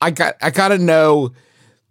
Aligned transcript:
I 0.00 0.10
got 0.10 0.36
I 0.40 0.50
gotta 0.50 0.78
know. 0.78 1.32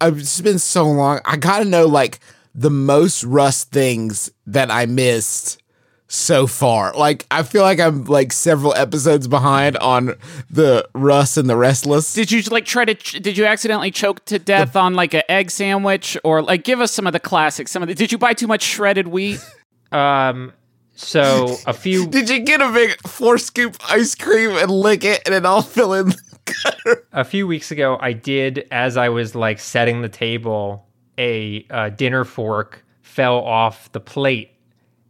It's 0.00 0.40
been 0.40 0.58
so 0.58 0.84
long. 0.86 1.20
I 1.24 1.36
gotta 1.36 1.64
know 1.64 1.86
like 1.86 2.20
the 2.54 2.70
most 2.70 3.24
Rust 3.24 3.70
things 3.70 4.30
that 4.46 4.70
I 4.70 4.86
missed 4.86 5.60
so 6.10 6.46
far. 6.46 6.92
Like 6.94 7.26
I 7.30 7.42
feel 7.42 7.62
like 7.62 7.78
I'm 7.80 8.04
like 8.04 8.32
several 8.32 8.74
episodes 8.74 9.28
behind 9.28 9.76
on 9.78 10.14
the 10.50 10.88
Russ 10.94 11.36
and 11.36 11.50
the 11.50 11.56
Restless. 11.56 12.14
Did 12.14 12.30
you 12.32 12.40
like 12.42 12.64
try 12.64 12.84
to? 12.84 12.94
ch- 12.94 13.20
Did 13.20 13.36
you 13.36 13.44
accidentally 13.44 13.90
choke 13.90 14.24
to 14.26 14.38
death 14.38 14.74
on 14.76 14.94
like 14.94 15.12
an 15.14 15.22
egg 15.28 15.50
sandwich, 15.50 16.16
or 16.24 16.40
like 16.42 16.64
give 16.64 16.80
us 16.80 16.92
some 16.92 17.06
of 17.06 17.12
the 17.12 17.20
classics? 17.20 17.70
Some 17.70 17.82
of 17.82 17.88
the. 17.88 17.94
Did 17.94 18.10
you 18.12 18.18
buy 18.18 18.32
too 18.34 18.46
much 18.46 18.62
shredded 18.62 19.08
wheat? 19.08 19.40
Um, 19.90 20.52
so 20.96 21.56
a 21.66 21.72
few 21.72 22.06
Did 22.10 22.28
you 22.28 22.40
get 22.40 22.60
a 22.60 22.70
big 22.70 23.00
four 23.08 23.38
scoop 23.38 23.78
ice 23.88 24.14
cream 24.14 24.50
and 24.50 24.70
lick 24.70 25.02
it 25.02 25.22
and 25.24 25.34
it 25.34 25.46
all 25.46 25.62
fill 25.62 25.94
in? 25.94 26.12
a 27.12 27.24
few 27.24 27.46
weeks 27.46 27.70
ago, 27.70 27.98
I 28.00 28.12
did 28.12 28.66
as 28.70 28.96
I 28.96 29.08
was 29.08 29.34
like 29.34 29.58
setting 29.58 30.02
the 30.02 30.08
table, 30.08 30.86
a 31.16 31.66
uh, 31.70 31.88
dinner 31.90 32.24
fork 32.24 32.84
fell 33.02 33.36
off 33.38 33.90
the 33.92 34.00
plate 34.00 34.52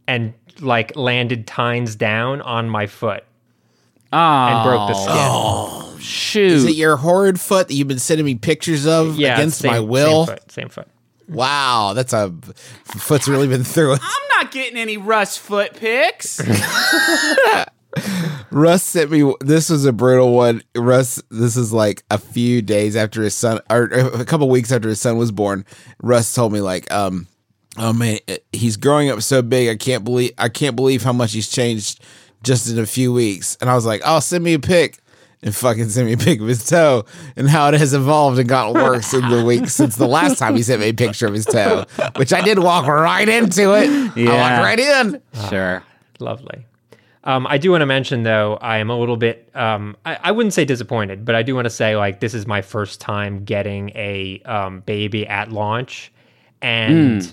and 0.07 0.33
like 0.59 0.95
landed 0.95 1.45
tines 1.47 1.95
down 1.95 2.41
on 2.41 2.69
my 2.69 2.87
foot 2.87 3.23
Oh, 4.11 4.17
and 4.17 4.63
broke 4.63 4.87
the 4.87 5.91
skin. 5.91 5.99
shoot! 6.01 6.51
Is 6.51 6.65
it 6.65 6.75
your 6.75 6.97
horrid 6.97 7.39
foot 7.39 7.67
that 7.67 7.75
you've 7.75 7.87
been 7.87 7.99
sending 7.99 8.25
me 8.25 8.35
pictures 8.35 8.87
of 8.87 9.17
yeah, 9.17 9.35
against 9.35 9.59
same, 9.59 9.71
my 9.71 9.79
will? 9.79 10.25
Same 10.25 10.35
foot. 10.35 10.51
Same 10.51 10.69
foot. 10.69 10.87
Wow, 11.27 11.93
that's 11.93 12.11
a 12.11 12.33
foot's 12.85 13.27
really 13.27 13.47
been 13.47 13.63
through 13.63 13.93
it. 13.93 13.99
I'm 14.01 14.27
not 14.43 14.51
getting 14.51 14.79
any 14.79 14.97
Russ 14.97 15.37
foot 15.37 15.75
pics. 15.75 16.41
Russ 18.51 18.83
sent 18.83 19.11
me. 19.11 19.33
This 19.41 19.69
was 19.69 19.85
a 19.85 19.93
brutal 19.93 20.33
one. 20.33 20.61
Russ, 20.75 21.21
this 21.29 21.57
is 21.57 21.73
like 21.73 22.03
a 22.09 22.17
few 22.17 22.61
days 22.61 22.95
after 22.95 23.21
his 23.23 23.33
son, 23.35 23.59
or 23.69 23.83
a 23.85 24.25
couple 24.25 24.49
weeks 24.49 24.71
after 24.71 24.89
his 24.89 25.01
son 25.01 25.17
was 25.17 25.31
born. 25.31 25.65
Russ 26.01 26.33
told 26.33 26.53
me 26.53 26.61
like, 26.61 26.91
um, 26.91 27.27
oh 27.77 27.93
man, 27.93 28.19
he's 28.53 28.77
growing 28.77 29.09
up 29.09 29.21
so 29.21 29.41
big. 29.41 29.69
I 29.69 29.75
can't 29.75 30.03
believe 30.03 30.31
I 30.37 30.49
can't 30.49 30.75
believe 30.75 31.03
how 31.03 31.13
much 31.13 31.33
he's 31.33 31.49
changed 31.49 32.03
just 32.43 32.69
in 32.69 32.79
a 32.79 32.85
few 32.85 33.11
weeks. 33.11 33.57
And 33.61 33.69
I 33.69 33.75
was 33.75 33.85
like, 33.85 34.01
oh, 34.05 34.19
send 34.19 34.43
me 34.43 34.53
a 34.53 34.59
pic. 34.59 34.99
And 35.41 35.55
fucking 35.55 35.87
send 35.87 36.07
me 36.07 36.13
a 36.13 36.17
pic 36.17 36.41
of 36.41 36.47
his 36.47 36.65
toe 36.67 37.05
and 37.37 37.47
how 37.49 37.69
it 37.69 37.73
has 37.79 37.93
evolved 37.93 38.39
and 38.39 38.49
gotten 38.49 38.73
worse 38.73 39.13
in 39.13 39.29
the 39.29 39.45
weeks 39.45 39.73
since 39.73 39.95
the 39.95 40.05
last 40.05 40.37
time 40.37 40.53
he 40.57 40.61
sent 40.63 40.81
me 40.81 40.89
a 40.89 40.93
picture 40.93 41.27
of 41.27 41.33
his 41.33 41.45
toe, 41.45 41.85
which 42.17 42.33
I 42.33 42.41
did 42.41 42.59
walk 42.59 42.87
right 42.87 43.27
into 43.29 43.73
it. 43.73 43.89
I 43.89 44.19
Yeah. 44.19 44.33
walked 44.35 44.63
right 44.65 44.79
in. 44.79 45.21
sure. 45.49 45.81
Lovely. 46.19 46.65
Um, 47.29 47.45
I 47.45 47.59
do 47.59 47.69
want 47.69 47.83
to 47.83 47.85
mention 47.85 48.23
though, 48.23 48.57
I 48.59 48.79
am 48.79 48.89
a 48.89 48.97
little 48.97 49.15
bit 49.15 49.51
um, 49.53 49.95
I, 50.03 50.17
I 50.23 50.31
wouldn't 50.31 50.53
say 50.55 50.65
disappointed, 50.65 51.25
but 51.25 51.35
I 51.35 51.43
do 51.43 51.53
want 51.53 51.65
to 51.65 51.69
say 51.69 51.95
like 51.95 52.21
this 52.21 52.33
is 52.33 52.47
my 52.47 52.63
first 52.63 52.99
time 52.99 53.43
getting 53.43 53.91
a 53.91 54.41
um, 54.45 54.79
baby 54.81 55.27
at 55.27 55.51
launch. 55.51 56.11
And 56.63 57.31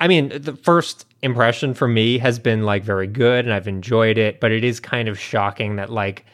I 0.00 0.06
mean, 0.06 0.28
the 0.38 0.54
first 0.54 1.06
impression 1.22 1.72
for 1.72 1.88
me 1.88 2.18
has 2.18 2.38
been 2.38 2.64
like 2.64 2.84
very 2.84 3.06
good 3.06 3.46
and 3.46 3.54
I've 3.54 3.66
enjoyed 3.66 4.18
it, 4.18 4.38
but 4.38 4.52
it 4.52 4.64
is 4.64 4.80
kind 4.80 5.08
of 5.08 5.18
shocking 5.18 5.76
that 5.76 5.88
like 5.88 6.26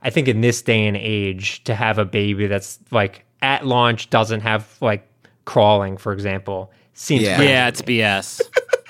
I 0.00 0.08
think 0.08 0.26
in 0.26 0.40
this 0.40 0.62
day 0.62 0.86
and 0.86 0.96
age 0.96 1.62
to 1.64 1.74
have 1.74 1.98
a 1.98 2.06
baby 2.06 2.46
that's 2.46 2.78
like 2.90 3.26
at 3.42 3.66
launch 3.66 4.08
doesn't 4.08 4.40
have 4.40 4.78
like 4.80 5.06
crawling, 5.44 5.98
for 5.98 6.14
example, 6.14 6.72
seems 6.94 7.24
Yeah. 7.24 7.36
pretty 7.36 7.50
Yeah, 7.52 7.68
it's 7.68 7.82
BS. 7.82 8.40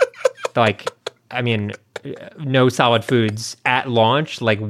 like 0.54 0.88
i 1.32 1.42
mean 1.42 1.72
no 2.40 2.68
solid 2.68 3.04
foods 3.04 3.56
at 3.64 3.88
launch 3.88 4.40
like 4.40 4.60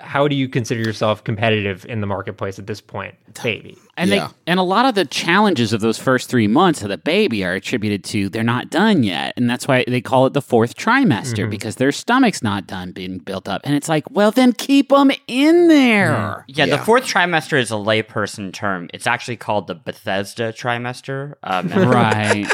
how 0.00 0.26
do 0.26 0.34
you 0.34 0.48
consider 0.48 0.80
yourself 0.80 1.22
competitive 1.22 1.86
in 1.86 2.00
the 2.00 2.06
marketplace 2.06 2.58
at 2.58 2.66
this 2.66 2.80
point 2.80 3.14
baby 3.44 3.76
And 3.96 4.10
Yeah. 4.10 4.26
they 4.28 4.34
and 4.48 4.58
a 4.58 4.64
lot 4.64 4.86
of 4.86 4.96
the 4.96 5.04
challenges 5.04 5.72
of 5.72 5.80
those 5.80 5.98
first 5.98 6.28
three 6.28 6.48
months 6.48 6.82
of 6.82 6.88
the 6.88 6.98
baby 6.98 7.44
are 7.44 7.52
attributed 7.52 8.02
to 8.06 8.28
they're 8.28 8.42
not 8.42 8.70
done 8.70 9.04
yet, 9.04 9.34
and 9.36 9.48
that's 9.48 9.68
why 9.68 9.84
they 9.86 10.00
call 10.00 10.26
it 10.26 10.32
the 10.32 10.42
fourth 10.42 10.74
trimester 10.74 11.48
because 11.48 11.76
their 11.76 11.92
stomach's 11.92 12.42
not 12.42 12.66
done 12.66 12.90
being 12.90 13.18
built 13.18 13.48
up. 13.48 13.60
And 13.62 13.74
it's 13.76 13.88
like, 13.88 14.10
well, 14.10 14.32
then 14.32 14.52
keep 14.52 14.88
them 14.88 15.12
in 15.28 15.68
there. 15.68 16.44
Yeah, 16.48 16.64
Yeah. 16.64 16.76
the 16.76 16.82
fourth 16.82 17.04
trimester 17.04 17.56
is 17.60 17.70
a 17.70 17.74
layperson 17.74 18.52
term. 18.52 18.88
It's 18.92 19.06
actually 19.06 19.36
called 19.36 19.68
the 19.68 19.76
Bethesda 19.76 20.52
trimester. 20.52 21.34
Um, 21.44 21.68
Right. 21.68 22.50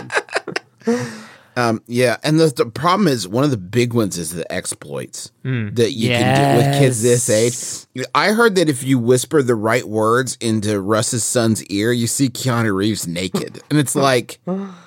Um, 1.56 1.83
yeah, 1.87 2.19
and 2.22 2.39
the, 2.39 2.49
the 2.49 2.67
problem 2.67 3.09
is 3.09 3.27
one 3.27 3.43
of 3.43 3.50
the 3.50 3.56
big 3.56 3.94
ones 3.94 4.19
is 4.19 4.31
the 4.33 4.50
exploits 4.53 5.33
that 5.43 5.93
you 5.93 6.09
can 6.11 6.61
do 6.61 6.67
with 6.69 6.78
kids 6.78 7.03
this 7.03 7.31
age. 7.31 8.06
I 8.15 8.33
heard 8.33 8.56
that 8.56 8.69
if 8.69 8.83
you 8.84 8.99
whisper 8.99 9.43
the 9.43 9.55
right 9.55 9.84
words 9.89 10.37
into 10.41 10.81
Russ's 10.81 11.25
son's 11.25 11.65
ear, 11.67 11.93
you 11.93 12.06
see 12.09 12.28
Keanu 12.28 12.75
Reeves 12.75 13.06
naked, 13.06 13.62
and 13.71 13.78
it's 13.78 13.94
like, 13.97 14.39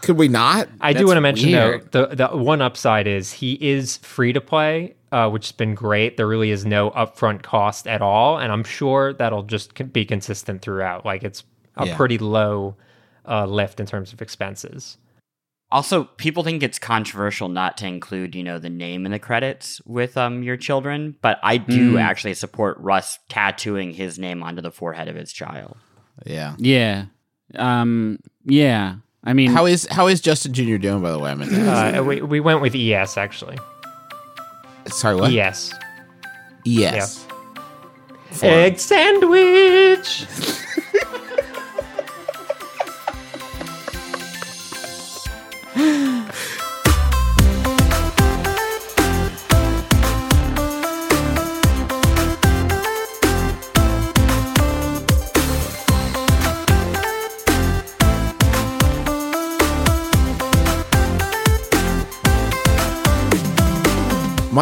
could 0.01 0.17
we 0.17 0.27
not? 0.27 0.69
i 0.81 0.93
do 0.93 1.07
want 1.07 1.17
to 1.17 1.21
mention 1.21 1.51
weird. 1.51 1.91
though 1.91 2.05
the, 2.05 2.27
the 2.27 2.37
one 2.37 2.61
upside 2.61 3.07
is 3.07 3.33
he 3.33 3.53
is 3.53 3.97
free 3.97 4.31
to 4.33 4.41
play 4.41 4.93
uh, 5.11 5.27
which 5.29 5.47
has 5.47 5.51
been 5.53 5.73
great 5.73 6.17
there 6.17 6.27
really 6.27 6.51
is 6.51 6.65
no 6.65 6.91
upfront 6.91 7.41
cost 7.41 7.87
at 7.87 8.01
all 8.01 8.37
and 8.37 8.51
i'm 8.51 8.63
sure 8.63 9.13
that'll 9.13 9.43
just 9.43 9.73
be 9.91 10.05
consistent 10.05 10.61
throughout 10.61 11.03
like 11.05 11.23
it's 11.23 11.43
a 11.77 11.85
Yeah. 11.87 11.95
pretty 11.97 12.17
low 12.19 12.75
uh, 13.27 13.45
lift 13.45 13.79
in 13.79 13.85
terms 13.85 14.13
of 14.13 14.21
expenses 14.21 14.97
Also, 15.71 16.05
people 16.05 16.43
think 16.43 16.63
it's 16.63 16.79
controversial 16.79 17.47
not 17.47 17.77
to 17.77 17.85
include, 17.85 18.33
you 18.33 18.43
know, 18.43 18.57
the 18.57 18.71
name 18.71 19.05
in 19.05 19.11
the 19.11 19.19
credits 19.19 19.79
with 19.85 20.17
um 20.17 20.41
your 20.41 20.57
children, 20.57 21.15
but 21.21 21.39
I 21.43 21.57
do 21.57 21.97
actually 21.97 22.33
support 22.33 22.77
Russ 22.79 23.19
tattooing 23.29 23.91
his 23.91 24.17
name 24.17 24.41
onto 24.41 24.61
the 24.61 24.71
forehead 24.71 25.07
of 25.07 25.15
his 25.15 25.31
child. 25.31 25.77
Yeah. 26.25 26.55
yeah. 26.57 27.05
Um. 27.55 28.19
Yeah. 28.45 28.95
I 29.23 29.33
mean, 29.33 29.51
How 29.51 29.65
is 29.65 29.87
how 29.91 30.07
is 30.07 30.21
Justin 30.21 30.53
Jr. 30.53 30.77
doing? 30.77 31.01
By 31.01 31.11
the 31.11 31.19
way, 31.19 31.31
I 31.31 31.35
mean, 31.35 31.53
uh, 31.53 32.03
we, 32.03 32.21
we 32.21 32.39
went 32.39 32.61
with 32.61 32.73
es 32.73 33.17
actually 33.17 33.57
sorry, 34.87 35.15
what? 35.15 35.33
es 35.33 35.73
Yes. 36.65 37.25
egg 38.41 38.79
sandwich 38.79 40.25
My 45.79 45.85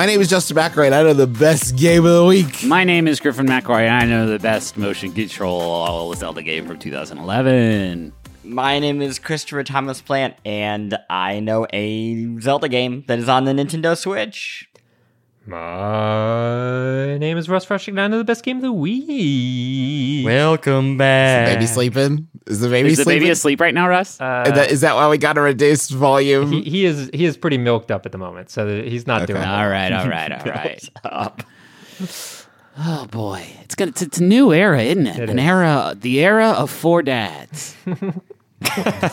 name 0.05 0.21
is 0.21 0.29
Justin 0.29 0.57
McElroy, 0.57 0.85
and 0.85 0.93
I 0.93 1.01
know 1.01 1.13
the 1.13 1.25
best 1.25 1.75
game 1.75 2.05
of 2.05 2.13
the 2.13 2.23
week. 2.25 2.63
my 2.63 2.83
name 2.83 3.07
is 3.07 3.19
Griffin 3.19 3.47
McElroy, 3.47 3.87
and 3.87 3.95
I 3.95 4.05
know 4.05 4.27
the 4.27 4.37
best 4.37 4.77
motion 4.77 5.11
control 5.11 6.13
Zelda 6.13 6.43
game 6.43 6.67
from 6.67 6.77
2011. 6.77 8.13
My 8.47 8.79
name 8.79 9.01
is 9.01 9.19
Christopher 9.19 9.63
Thomas 9.63 10.01
Plante, 10.01 10.37
and 10.45 10.97
I 11.09 11.39
know 11.41 11.67
a 11.73 12.39
Zelda 12.39 12.69
game 12.69 13.03
that 13.07 13.19
is 13.19 13.27
on 13.27 13.43
the 13.45 13.51
Nintendo 13.51 13.97
Switch. 13.97 14.69
My 15.45 17.17
name 17.17 17.37
is 17.37 17.49
Russ 17.49 17.65
Frushtick, 17.65 17.89
and 17.89 18.01
I 18.01 18.07
know 18.07 18.17
the 18.17 18.23
best 18.23 18.43
game 18.43 18.57
of 18.57 18.63
the 18.63 18.71
week. 18.71 20.25
Welcome 20.25 20.97
back. 20.97 21.55
Baby 21.55 21.65
sleeping? 21.67 22.27
Is 22.47 22.59
the 22.61 22.69
baby 22.69 22.89
Is 22.89 22.97
the 22.97 23.03
sleeping? 23.03 23.21
baby 23.23 23.31
asleep 23.31 23.59
right 23.61 23.73
now, 23.73 23.87
Russ? 23.89 24.19
Uh, 24.19 24.43
Is 24.47 24.53
that, 24.53 24.71
is 24.71 24.81
that 24.81 24.95
why 24.95 25.09
we 25.09 25.17
got 25.17 25.37
a 25.37 25.41
reduced 25.41 25.91
volume? 25.91 26.51
he, 26.51 26.61
he 26.63 26.85
is 26.85 27.09
he 27.13 27.25
is 27.25 27.35
pretty 27.37 27.57
milked 27.57 27.91
up 27.91 28.05
at 28.05 28.11
the 28.11 28.17
moment, 28.17 28.49
so 28.49 28.81
he's 28.81 29.05
not 29.07 29.27
doing. 29.27 29.41
all 29.41 29.45
well. 29.61 29.69
right, 29.69 29.91
all 29.91 30.07
right, 30.07 30.31
all 30.31 30.45
right. 30.51 30.89
Up. 31.03 31.43
Oh 32.79 33.07
boy, 33.11 33.45
it's 33.63 33.75
gonna 33.75 33.89
it's, 33.89 34.01
it's 34.01 34.17
a 34.19 34.23
new 34.23 34.53
era, 34.53 34.81
isn't 34.81 35.07
it? 35.07 35.17
It 35.19 35.29
An 35.29 35.39
is. 35.39 35.45
era, 35.45 35.95
the 35.99 36.19
era 36.23 36.49
of 36.51 36.69
four 36.69 37.01
dads. 37.03 37.75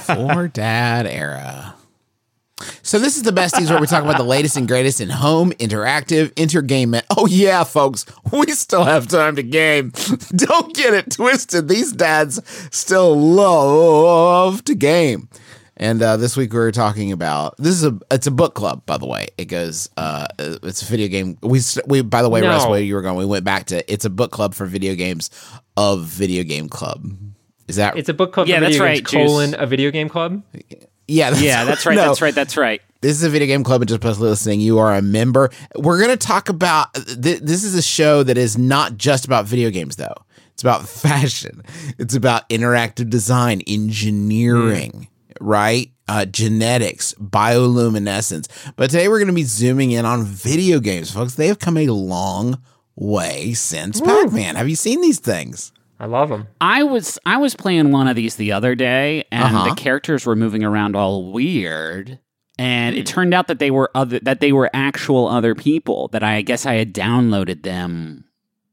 For 0.07 0.49
dad 0.49 1.07
era. 1.07 1.75
So 2.83 2.99
this 2.99 3.17
is 3.17 3.25
the 3.25 3.31
besties 3.33 3.69
where 3.71 3.81
we 3.81 3.87
talk 3.87 4.05
about 4.05 4.17
the 4.17 4.25
latest 4.25 4.57
and 4.57 4.69
greatest 4.69 5.01
in 5.01 5.09
home 5.11 5.51
interactive 5.53 6.29
intergame. 6.35 7.03
Oh 7.17 7.27
yeah, 7.27 7.65
folks, 7.65 8.07
we 8.33 8.47
still 8.53 8.85
have 8.85 9.09
time 9.09 9.37
to 9.37 9.43
game. 9.43 9.91
Don't 10.37 10.75
get 10.75 10.95
it 10.95 11.11
twisted. 11.11 11.69
These 11.69 11.93
dads 11.93 12.41
still 12.71 13.17
love 13.19 14.65
to 14.65 14.75
game. 14.75 15.29
And 15.77 16.01
uh, 16.01 16.17
this 16.17 16.37
week 16.37 16.53
we 16.53 16.59
were 16.61 16.71
talking 16.71 17.11
about 17.11 17.57
this 17.59 17.75
is 17.75 17.85
a 17.85 17.99
it's 18.11 18.29
a 18.29 18.31
book 18.31 18.55
club 18.55 18.87
by 18.87 18.97
the 18.97 19.07
way. 19.07 19.29
It 19.37 19.47
goes 19.47 19.91
uh, 19.97 20.27
it's 20.39 20.83
a 20.83 20.87
video 20.87 21.09
game. 21.09 21.37
We 21.43 21.61
we 21.87 22.03
by 22.03 22.23
the 22.23 22.31
way, 22.31 22.41
No. 22.43 22.49
Russ, 22.49 22.67
where 22.69 22.81
you 22.81 22.95
were 22.95 23.03
going, 23.03 23.17
we 23.17 23.27
went 23.27 23.45
back 23.45 23.67
to 23.67 23.93
it's 23.93 24.05
a 24.05 24.11
book 24.11 24.31
club 24.31 24.55
for 24.55 24.67
video 24.67 24.95
games 24.95 25.31
of 25.77 26.05
video 26.05 26.45
game 26.45 26.69
club. 26.69 27.05
Is 27.69 27.77
that 27.77 27.97
It's 27.97 28.09
a 28.09 28.15
book 28.15 28.33
club. 28.33 28.47
Yeah, 28.49 28.61
that's 28.61 28.79
right, 28.79 29.05
games, 29.05 29.31
Colon 29.31 29.55
a 29.59 29.67
video 29.67 29.91
game 29.91 30.09
club. 30.09 30.43
yeah 31.09 31.31
that's, 31.31 31.43
Yeah, 31.43 31.65
that's 31.65 31.87
right. 31.87 31.95
no. 31.97 32.07
That's 32.07 32.21
right. 32.21 32.35
That's 32.35 32.57
right. 32.57 32.83
This 33.01 33.17
is 33.17 33.23
a 33.23 33.29
video 33.29 33.47
game 33.47 33.65
club, 33.65 33.83
and 33.83 33.89
just 33.89 34.01
plus 34.01 34.19
listening, 34.19 34.61
you 34.61 34.79
are 34.79 34.95
a 34.95 35.03
member. 35.03 35.51
We're 35.77 35.99
going 35.99 36.17
to 36.17 36.27
talk 36.27 36.49
about 36.49 36.95
th- 36.95 37.41
this. 37.41 37.65
Is 37.65 37.75
a 37.75 37.83
show 37.83 38.23
that 38.23 38.39
is 38.39 38.57
not 38.57 38.97
just 38.97 39.27
about 39.27 39.45
video 39.45 39.71
games, 39.71 39.97
though. 39.97 40.15
It's 40.53 40.63
about 40.63 40.89
fashion. 40.89 41.63
It's 41.99 42.15
about 42.15 42.49
interactive 42.49 43.11
design, 43.11 43.61
engineering, 43.67 45.09
right? 45.41 45.91
Uh, 46.07 46.25
genetics, 46.27 47.15
bioluminescence. 47.15 48.49
But 48.77 48.91
today 48.91 49.09
we're 49.09 49.19
going 49.19 49.29
to 49.29 49.35
be 49.35 49.45
zooming 49.45 49.91
in 49.91 50.05
on 50.05 50.25
video 50.25 50.81
games, 50.81 51.11
folks. 51.11 51.35
They 51.35 51.49
have 51.49 51.59
come 51.59 51.77
a 51.77 51.87
long 51.89 52.63
way 52.97 53.55
since 53.55 54.01
Pac 54.01 54.33
Man. 54.33 54.57
Have 54.57 54.69
you 54.69 54.77
seen 54.77 55.01
these 55.01 55.19
things? 55.19 55.73
I 56.01 56.07
love 56.07 56.29
them. 56.29 56.49
I 56.61 56.83
was 56.83 57.19
I 57.25 57.37
was 57.39 57.55
playing 57.55 57.91
one 57.93 58.09
of 58.09 58.17
these 58.17 58.37
the 58.37 58.53
other 58.53 58.75
day, 58.75 59.25
and 59.31 59.45
Uh-huh. 59.57 59.69
the 59.71 59.75
characters 59.77 60.27
were 60.27 60.37
moving 60.37 60.65
around 60.65 60.97
all 60.97 61.33
weird. 61.33 62.19
And 62.59 62.95
it 62.95 63.05
turned 63.07 63.35
out 63.35 63.49
that 63.49 63.59
they 63.59 63.71
were 63.73 63.91
other 63.95 64.21
that 64.21 64.41
they 64.41 64.53
were 64.53 64.71
actual 64.73 65.27
other 65.29 65.55
people. 65.55 66.09
That 66.09 66.23
I 66.23 66.43
guess 66.43 66.67
I 66.67 66.75
had 66.75 66.93
downloaded 66.95 67.63
them 67.65 68.25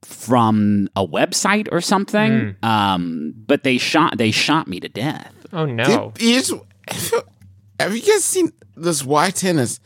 from 0.03 0.87
a 0.95 1.05
website 1.05 1.67
or 1.71 1.81
something. 1.81 2.55
Um, 2.63 3.33
but 3.35 3.63
they 3.63 3.77
shot 3.77 4.17
they 4.17 4.31
shot 4.31 4.67
me 4.67 4.79
to 4.79 4.89
death. 4.89 5.33
Oh 5.53 5.65
no. 5.65 6.11
Did- 6.15 6.21
you 6.23 6.33
just- 6.35 6.53
have 7.79 7.95
you 7.95 8.01
guys 8.01 8.23
seen 8.23 8.51
this 8.75 9.03
Wii 9.03 9.33
tennis? 9.33 9.79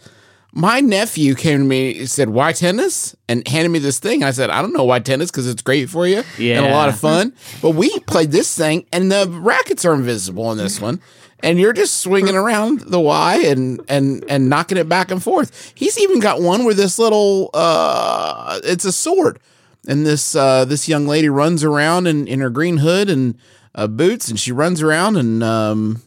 My 0.58 0.80
nephew 0.80 1.36
came 1.36 1.60
to 1.60 1.66
me 1.66 2.00
and 2.00 2.10
said, 2.10 2.30
Why 2.30 2.54
tennis? 2.54 3.14
And 3.28 3.46
handed 3.46 3.70
me 3.70 3.80
this 3.80 4.00
thing. 4.00 4.24
I 4.24 4.32
said, 4.32 4.50
I 4.50 4.62
don't 4.62 4.72
know 4.72 4.86
why 4.86 5.00
tennis 5.00 5.30
because 5.30 5.50
it's 5.50 5.62
great 5.62 5.90
for 5.90 6.08
you 6.08 6.24
and 6.58 6.66
a 6.68 6.72
lot 6.72 6.88
of 6.88 6.98
fun. 6.98 7.34
But 7.62 7.72
we 7.72 8.00
played 8.00 8.32
this 8.32 8.56
thing 8.58 8.86
and 8.94 9.12
the 9.12 9.28
rackets 9.30 9.84
are 9.84 9.94
invisible 9.94 10.50
in 10.54 10.58
this 10.58 10.80
one. 10.80 11.02
And 11.44 11.60
you're 11.60 11.74
just 11.74 11.98
swinging 12.00 12.36
around 12.36 12.80
the 12.80 12.98
Wii 12.98 13.52
and 13.52 13.82
and 13.90 14.24
and 14.30 14.50
knocking 14.50 14.78
it 14.78 14.88
back 14.88 15.12
and 15.12 15.22
forth. 15.22 15.74
He's 15.76 16.00
even 16.00 16.22
got 16.22 16.42
one 16.42 16.64
where 16.64 16.74
this 16.74 16.98
little 16.98 17.50
uh 17.54 18.62
it's 18.64 18.86
a 18.86 18.94
sword. 18.94 19.40
And 19.88 20.06
this 20.06 20.36
uh 20.38 20.64
this 20.64 20.88
young 20.88 21.06
lady 21.06 21.28
runs 21.28 21.66
around 21.66 22.08
in, 22.08 22.28
in 22.30 22.40
her 22.40 22.50
green 22.50 22.78
hood 22.78 23.10
and 23.10 23.38
uh, 23.76 23.88
boots 23.88 24.30
and 24.30 24.40
she 24.40 24.54
runs 24.54 24.82
around 24.82 25.18
and 25.18 25.44
um 25.44 26.02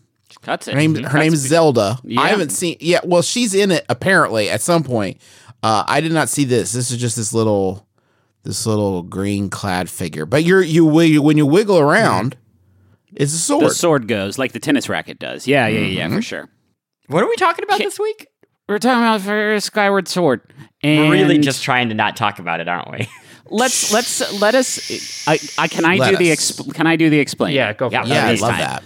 Cuts 0.49 0.67
it. 0.67 0.73
her 0.73 0.81
name, 0.81 0.95
mm-hmm. 0.95 1.05
her 1.05 1.19
name 1.19 1.35
is 1.35 1.41
Zelda. 1.41 1.99
Yeah. 2.05 2.23
I 2.23 2.29
haven't 2.29 2.49
seen. 2.49 2.79
Yeah, 2.81 3.01
well, 3.05 3.21
she's 3.21 3.55
in 3.55 3.71
it 3.71 3.85
apparently 3.91 4.49
at 4.49 4.63
some 4.63 4.83
point. 4.83 5.21
Uh, 5.63 5.85
I 5.87 6.01
did 6.01 6.11
not 6.11 6.31
see 6.31 6.45
this. 6.45 6.73
This 6.73 6.91
is 6.91 6.97
just 6.97 7.17
this 7.17 7.35
little, 7.35 7.87
this 8.45 8.65
little 8.65 9.03
green 9.03 9.51
clad 9.51 9.91
figure. 9.91 10.25
But 10.25 10.45
you're 10.45 10.63
you 10.63 10.87
when 10.87 11.37
you 11.37 11.45
wiggle 11.45 11.77
mm-hmm. 11.77 11.85
around, 11.85 12.37
it's 13.15 13.35
a 13.35 13.37
sword. 13.37 13.65
the 13.65 13.67
sword. 13.67 13.77
sword 13.77 14.09
goes 14.09 14.39
like 14.39 14.53
the 14.53 14.59
tennis 14.59 14.89
racket 14.89 15.19
does. 15.19 15.47
Yeah, 15.47 15.67
yeah, 15.67 15.81
yeah, 15.81 16.07
mm-hmm. 16.07 16.17
for 16.17 16.23
sure. 16.23 16.49
What 17.09 17.23
are 17.23 17.29
we 17.29 17.37
talking 17.37 17.65
about 17.65 17.79
this 17.79 17.99
week? 17.99 18.29
We're 18.71 18.79
talking 18.79 19.03
about 19.03 19.21
for 19.21 19.61
Skyward 19.61 20.09
Sword. 20.09 20.41
And 20.83 21.11
We're 21.11 21.13
really 21.13 21.39
just 21.39 21.63
trying 21.63 21.91
to 21.91 21.95
not 21.95 22.17
talk 22.17 22.39
about 22.39 22.61
it, 22.61 22.69
aren't 22.69 22.91
we? 22.91 23.07
let's 23.51 23.93
let's 23.93 24.41
let 24.41 24.55
us. 24.55 25.29
I, 25.29 25.39
I 25.59 25.69
can 25.69 25.85
I 25.85 25.97
Let 25.97 26.13
do 26.13 26.17
the 26.17 26.31
exp- 26.31 26.75
can 26.75 26.87
I 26.87 26.97
do 26.97 27.11
the 27.11 27.19
explain? 27.19 27.55
Yeah, 27.55 27.75
go 27.75 27.91
for 27.91 27.97
it. 27.97 28.07
yeah, 28.07 28.27
I 28.27 28.35
love 28.35 28.51
time. 28.53 28.61
that. 28.61 28.83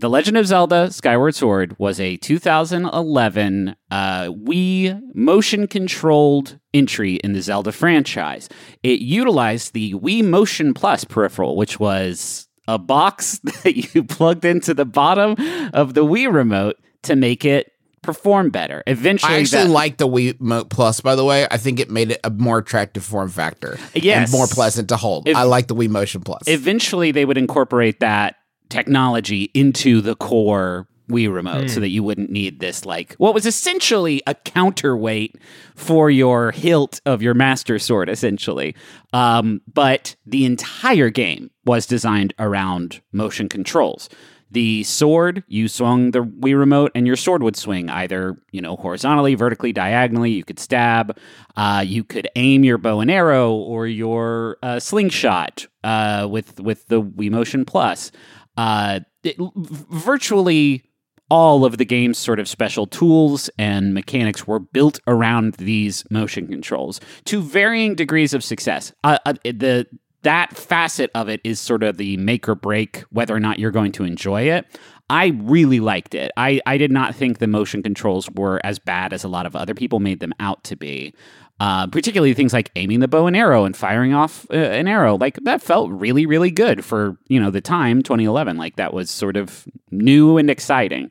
The 0.00 0.08
Legend 0.08 0.38
of 0.38 0.46
Zelda 0.46 0.90
Skyward 0.90 1.34
Sword 1.34 1.76
was 1.78 2.00
a 2.00 2.16
2011 2.16 3.76
uh, 3.90 4.24
Wii 4.28 4.98
motion 5.14 5.66
controlled 5.66 6.58
entry 6.72 7.16
in 7.16 7.34
the 7.34 7.42
Zelda 7.42 7.70
franchise. 7.70 8.48
It 8.82 9.00
utilized 9.00 9.74
the 9.74 9.92
Wii 9.92 10.24
Motion 10.24 10.72
Plus 10.72 11.04
peripheral, 11.04 11.54
which 11.54 11.78
was 11.78 12.48
a 12.66 12.78
box 12.78 13.40
that 13.62 13.94
you 13.94 14.02
plugged 14.02 14.46
into 14.46 14.72
the 14.72 14.86
bottom 14.86 15.32
of 15.74 15.92
the 15.92 16.06
Wii 16.06 16.32
remote 16.32 16.76
to 17.02 17.14
make 17.14 17.44
it 17.44 17.70
perform 18.00 18.48
better. 18.48 18.82
Eventually, 18.86 19.34
I 19.34 19.40
actually 19.40 19.64
that- 19.64 19.70
like 19.70 19.98
the 19.98 20.08
Wii 20.08 20.40
Mo 20.40 20.64
Plus. 20.64 21.02
By 21.02 21.14
the 21.14 21.26
way, 21.26 21.46
I 21.50 21.58
think 21.58 21.78
it 21.78 21.90
made 21.90 22.12
it 22.12 22.20
a 22.24 22.30
more 22.30 22.56
attractive 22.56 23.04
form 23.04 23.28
factor. 23.28 23.78
Yes. 23.94 24.32
and 24.32 24.32
more 24.32 24.46
pleasant 24.46 24.88
to 24.88 24.96
hold. 24.96 25.28
If- 25.28 25.36
I 25.36 25.42
like 25.42 25.66
the 25.66 25.74
Wii 25.74 25.90
Motion 25.90 26.22
Plus. 26.22 26.44
eventually 26.46 27.12
they 27.12 27.26
would 27.26 27.36
incorporate 27.36 28.00
that 28.00 28.36
technology 28.70 29.50
into 29.54 30.00
the 30.00 30.16
core 30.16 30.86
Wii 31.10 31.32
remote 31.32 31.68
so 31.68 31.80
that 31.80 31.88
you 31.88 32.02
wouldn't 32.02 32.30
need 32.30 32.60
this 32.60 32.86
like 32.86 33.14
what 33.14 33.34
was 33.34 33.44
essentially 33.44 34.22
a 34.26 34.34
counterweight 34.34 35.36
for 35.74 36.10
your 36.10 36.52
hilt 36.52 37.00
of 37.04 37.20
your 37.20 37.34
master 37.34 37.78
sword 37.78 38.08
essentially. 38.08 38.74
Um, 39.12 39.60
but 39.72 40.16
the 40.24 40.44
entire 40.44 41.10
game 41.10 41.50
was 41.64 41.86
designed 41.86 42.32
around 42.38 43.02
motion 43.12 43.48
controls. 43.48 44.08
The 44.52 44.82
sword 44.82 45.44
you 45.46 45.68
swung 45.68 46.10
the 46.10 46.24
Wii 46.24 46.58
remote 46.58 46.90
and 46.94 47.06
your 47.06 47.16
sword 47.16 47.42
would 47.42 47.56
swing 47.56 47.88
either 47.88 48.36
you 48.50 48.60
know 48.60 48.76
horizontally 48.76 49.34
vertically 49.34 49.72
diagonally 49.72 50.30
you 50.30 50.44
could 50.44 50.58
stab 50.58 51.16
uh, 51.56 51.84
you 51.86 52.02
could 52.02 52.28
aim 52.36 52.64
your 52.64 52.78
bow 52.78 53.00
and 53.00 53.10
arrow 53.10 53.52
or 53.52 53.86
your 53.86 54.58
uh, 54.62 54.80
slingshot 54.80 55.66
uh, 55.84 56.26
with 56.30 56.60
with 56.60 56.86
the 56.88 57.00
Wii 57.00 57.30
Motion 57.30 57.64
Plus 57.64 58.10
uh, 58.56 59.00
it, 59.22 59.36
virtually 59.56 60.84
all 61.30 61.64
of 61.64 61.78
the 61.78 61.84
game's 61.84 62.18
sort 62.18 62.40
of 62.40 62.48
special 62.48 62.86
tools 62.86 63.48
and 63.56 63.94
mechanics 63.94 64.46
were 64.46 64.58
built 64.58 64.98
around 65.06 65.54
these 65.54 66.04
motion 66.10 66.48
controls 66.48 67.00
to 67.24 67.40
varying 67.40 67.94
degrees 67.94 68.34
of 68.34 68.42
success. 68.42 68.92
Uh, 69.04 69.18
uh, 69.24 69.34
the 69.44 69.86
that 70.22 70.54
facet 70.54 71.10
of 71.14 71.28
it 71.28 71.40
is 71.44 71.58
sort 71.58 71.82
of 71.82 71.96
the 71.96 72.16
make 72.18 72.48
or 72.48 72.54
break 72.54 73.00
whether 73.10 73.34
or 73.34 73.40
not 73.40 73.58
you're 73.58 73.70
going 73.70 73.92
to 73.92 74.04
enjoy 74.04 74.42
it. 74.42 74.66
I 75.08 75.28
really 75.42 75.80
liked 75.80 76.14
it. 76.14 76.30
I, 76.36 76.60
I 76.66 76.76
did 76.76 76.92
not 76.92 77.14
think 77.14 77.38
the 77.38 77.46
motion 77.46 77.82
controls 77.82 78.28
were 78.30 78.60
as 78.62 78.78
bad 78.78 79.12
as 79.12 79.24
a 79.24 79.28
lot 79.28 79.46
of 79.46 79.56
other 79.56 79.74
people 79.74 79.98
made 79.98 80.20
them 80.20 80.34
out 80.38 80.62
to 80.64 80.76
be. 80.76 81.14
Uh, 81.60 81.86
particularly 81.86 82.32
things 82.32 82.54
like 82.54 82.70
aiming 82.74 83.00
the 83.00 83.08
bow 83.08 83.26
and 83.26 83.36
arrow 83.36 83.66
and 83.66 83.76
firing 83.76 84.14
off 84.14 84.46
uh, 84.50 84.56
an 84.56 84.88
arrow, 84.88 85.18
like 85.18 85.36
that 85.44 85.60
felt 85.60 85.90
really, 85.90 86.24
really 86.24 86.50
good 86.50 86.82
for 86.82 87.18
you 87.28 87.38
know 87.38 87.50
the 87.50 87.60
time 87.60 88.02
2011. 88.02 88.56
Like 88.56 88.76
that 88.76 88.94
was 88.94 89.10
sort 89.10 89.36
of 89.36 89.68
new 89.90 90.38
and 90.38 90.48
exciting. 90.48 91.10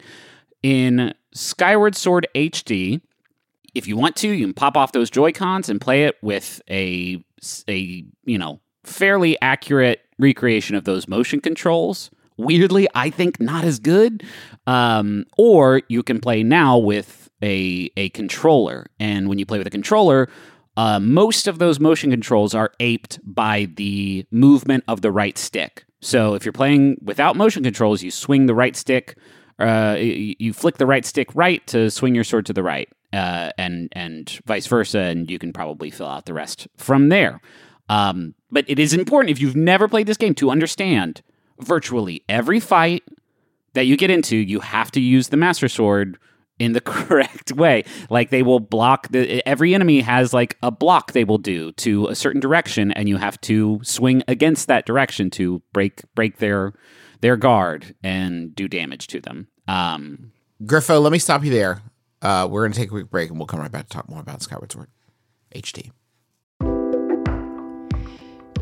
In 0.63 1.13
Skyward 1.33 1.95
Sword 1.95 2.27
HD, 2.33 2.99
if 3.75 3.87
you 3.87 3.95
want 3.95 4.15
to, 4.17 4.27
you 4.27 4.43
can 4.43 4.55
pop 4.55 4.75
off 4.75 4.91
those 4.91 5.11
Joy 5.11 5.31
Cons 5.31 5.69
and 5.69 5.79
play 5.79 6.05
it 6.05 6.17
with 6.23 6.63
a 6.67 7.23
a 7.67 8.03
you 8.25 8.37
know 8.39 8.59
fairly 8.83 9.39
accurate 9.41 10.01
recreation 10.17 10.75
of 10.75 10.83
those 10.83 11.07
motion 11.07 11.41
controls. 11.41 12.09
Weirdly, 12.37 12.87
I 12.95 13.11
think 13.11 13.39
not 13.39 13.65
as 13.65 13.79
good. 13.79 14.23
Um, 14.65 15.25
or 15.37 15.83
you 15.89 16.01
can 16.01 16.19
play 16.19 16.41
now 16.41 16.77
with 16.77 17.28
a 17.41 17.91
a 17.97 18.09
controller, 18.09 18.87
and 18.99 19.29
when 19.29 19.39
you 19.39 19.45
play 19.45 19.57
with 19.57 19.67
a 19.67 19.71
controller, 19.71 20.29
uh, 20.77 20.99
most 20.99 21.47
of 21.47 21.59
those 21.59 21.79
motion 21.79 22.11
controls 22.11 22.55
are 22.55 22.71
aped 22.79 23.19
by 23.23 23.67
the 23.75 24.25
movement 24.31 24.83
of 24.87 25.01
the 25.01 25.11
right 25.11 25.37
stick. 25.37 25.85
So 26.01 26.35
if 26.35 26.45
you're 26.45 26.53
playing 26.53 26.97
without 27.01 27.35
motion 27.35 27.63
controls, 27.63 28.01
you 28.01 28.11
swing 28.11 28.45
the 28.45 28.55
right 28.55 28.75
stick, 28.75 29.17
uh, 29.59 29.97
you, 29.99 30.53
flick 30.53 30.77
the 30.77 30.85
right 30.85 31.05
stick 31.05 31.29
right 31.35 31.65
to 31.67 31.91
swing 31.91 32.15
your 32.15 32.23
sword 32.23 32.45
to 32.45 32.53
the 32.53 32.63
right, 32.63 32.87
uh, 33.11 33.51
and 33.57 33.89
and 33.91 34.39
vice 34.45 34.67
versa, 34.67 34.99
and 34.99 35.29
you 35.29 35.37
can 35.37 35.51
probably 35.51 35.89
fill 35.89 36.07
out 36.07 36.25
the 36.25 36.33
rest 36.33 36.67
from 36.77 37.09
there. 37.09 37.41
Um, 37.89 38.35
but 38.51 38.65
it 38.67 38.79
is 38.79 38.93
important 38.93 39.31
if 39.31 39.41
you've 39.41 39.55
never 39.55 39.87
played 39.87 40.07
this 40.07 40.17
game 40.17 40.35
to 40.35 40.51
understand 40.51 41.21
virtually 41.59 42.23
every 42.29 42.59
fight 42.59 43.03
that 43.73 43.85
you 43.85 43.97
get 43.97 44.09
into, 44.09 44.37
you 44.37 44.59
have 44.61 44.91
to 44.91 45.01
use 45.01 45.29
the 45.29 45.37
Master 45.37 45.67
Sword 45.67 46.17
in 46.59 46.73
the 46.73 46.81
correct 46.81 47.53
way. 47.53 47.83
Like 48.09 48.29
they 48.29 48.43
will 48.43 48.59
block 48.59 49.07
the 49.09 49.45
every 49.47 49.73
enemy 49.73 50.01
has 50.01 50.33
like 50.33 50.57
a 50.61 50.69
block 50.71 51.13
they 51.13 51.23
will 51.23 51.37
do 51.37 51.71
to 51.73 52.07
a 52.07 52.15
certain 52.15 52.41
direction, 52.41 52.91
and 52.91 53.09
you 53.09 53.17
have 53.17 53.39
to 53.41 53.79
swing 53.83 54.23
against 54.27 54.67
that 54.67 54.85
direction 54.85 55.29
to 55.31 55.61
break 55.73 56.01
break 56.13 56.37
their 56.37 56.73
their 57.21 57.37
guard 57.37 57.95
and 58.03 58.53
do 58.55 58.67
damage 58.67 59.07
to 59.07 59.19
them. 59.19 59.47
Um, 59.67 60.31
Griffo, 60.63 61.01
let 61.01 61.11
me 61.11 61.19
stop 61.19 61.43
you 61.43 61.51
there. 61.51 61.81
Uh, 62.21 62.47
we're 62.49 62.63
gonna 62.63 62.75
take 62.75 62.87
a 62.87 62.91
quick 62.91 63.09
break 63.09 63.29
and 63.29 63.39
we'll 63.39 63.47
come 63.47 63.61
right 63.61 63.71
back 63.71 63.87
to 63.87 63.89
talk 63.89 64.09
more 64.09 64.19
about 64.19 64.41
Skyward 64.41 64.71
Sword 64.71 64.89
HD. 65.55 65.91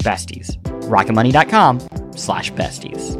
besties. 0.00 0.60
rocketmoney.com 0.88 1.80
slash 2.16 2.52
besties. 2.52 3.16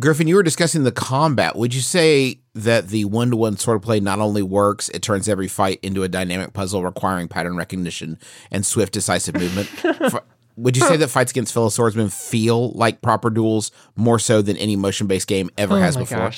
Griffin, 0.00 0.26
you 0.26 0.34
were 0.34 0.42
discussing 0.42 0.82
the 0.82 0.92
combat. 0.92 1.54
Would 1.54 1.72
you 1.72 1.80
say 1.80 2.40
that 2.54 2.88
the 2.88 3.04
one 3.04 3.30
to 3.30 3.36
one 3.36 3.54
swordplay 3.54 4.02
not 4.02 4.18
only 4.18 4.42
works, 4.42 4.88
it 4.88 5.02
turns 5.02 5.28
every 5.28 5.46
fight 5.46 5.78
into 5.82 6.02
a 6.02 6.08
dynamic 6.08 6.52
puzzle 6.52 6.82
requiring 6.82 7.28
pattern 7.28 7.56
recognition 7.56 8.18
and 8.50 8.66
swift, 8.66 8.92
decisive 8.92 9.36
movement? 9.36 9.68
For- 10.10 10.24
would 10.56 10.76
you 10.76 10.84
say 10.86 10.96
that 10.96 11.08
fights 11.08 11.32
against 11.32 11.52
fellow 11.52 11.68
swordsmen 11.68 12.08
feel 12.10 12.70
like 12.72 13.02
proper 13.02 13.30
duels 13.30 13.72
more 13.96 14.18
so 14.18 14.42
than 14.42 14.56
any 14.56 14.76
motion 14.76 15.06
based 15.06 15.26
game 15.26 15.50
ever 15.58 15.76
oh 15.76 15.80
has 15.80 15.96
before? 15.96 16.30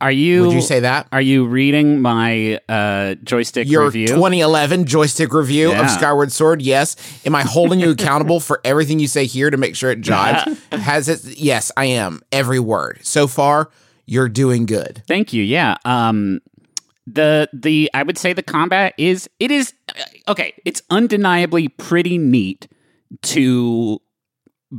Are 0.00 0.10
you? 0.10 0.42
Would 0.46 0.52
you 0.52 0.62
say 0.62 0.80
that? 0.80 1.06
Are 1.12 1.20
you 1.20 1.46
reading 1.46 2.00
my 2.00 2.56
uh, 2.68 3.16
Joystiq 3.22 3.66
Your 3.68 3.84
review? 3.84 4.06
2011 4.08 4.86
Joystiq 4.86 5.30
review 5.32 5.70
Yeah. 5.70 5.82
of 5.84 5.90
Skyward 5.90 6.32
Sword, 6.32 6.62
yes. 6.62 6.96
Am 7.26 7.34
I 7.34 7.42
holding 7.42 7.80
you 7.80 7.90
accountable 7.98 8.40
for 8.40 8.60
everything 8.64 8.98
you 8.98 9.08
say 9.08 9.26
here 9.26 9.50
to 9.50 9.56
make 9.56 9.76
sure 9.76 9.90
it 9.90 10.00
jives? 10.00 10.58
Has 10.72 11.08
it? 11.08 11.24
Yes, 11.38 11.70
I 11.76 11.84
am. 11.86 12.20
Every 12.32 12.58
word. 12.60 13.00
So 13.02 13.26
far, 13.26 13.70
you're 14.06 14.28
doing 14.30 14.64
good. 14.66 15.02
Thank 15.06 15.32
you. 15.32 15.42
Yeah. 15.42 15.76
Um 15.84 16.40
the 17.06 17.48
the 17.52 17.90
I 17.92 18.02
would 18.02 18.16
say 18.18 18.32
the 18.32 18.42
combat 18.42 18.94
is 18.96 19.28
it 19.38 19.50
is 19.50 19.74
uh, 19.88 20.02
okay, 20.32 20.54
it's 20.64 20.80
undeniably 20.90 21.68
pretty 21.68 22.16
neat 22.18 22.68
to 23.22 24.00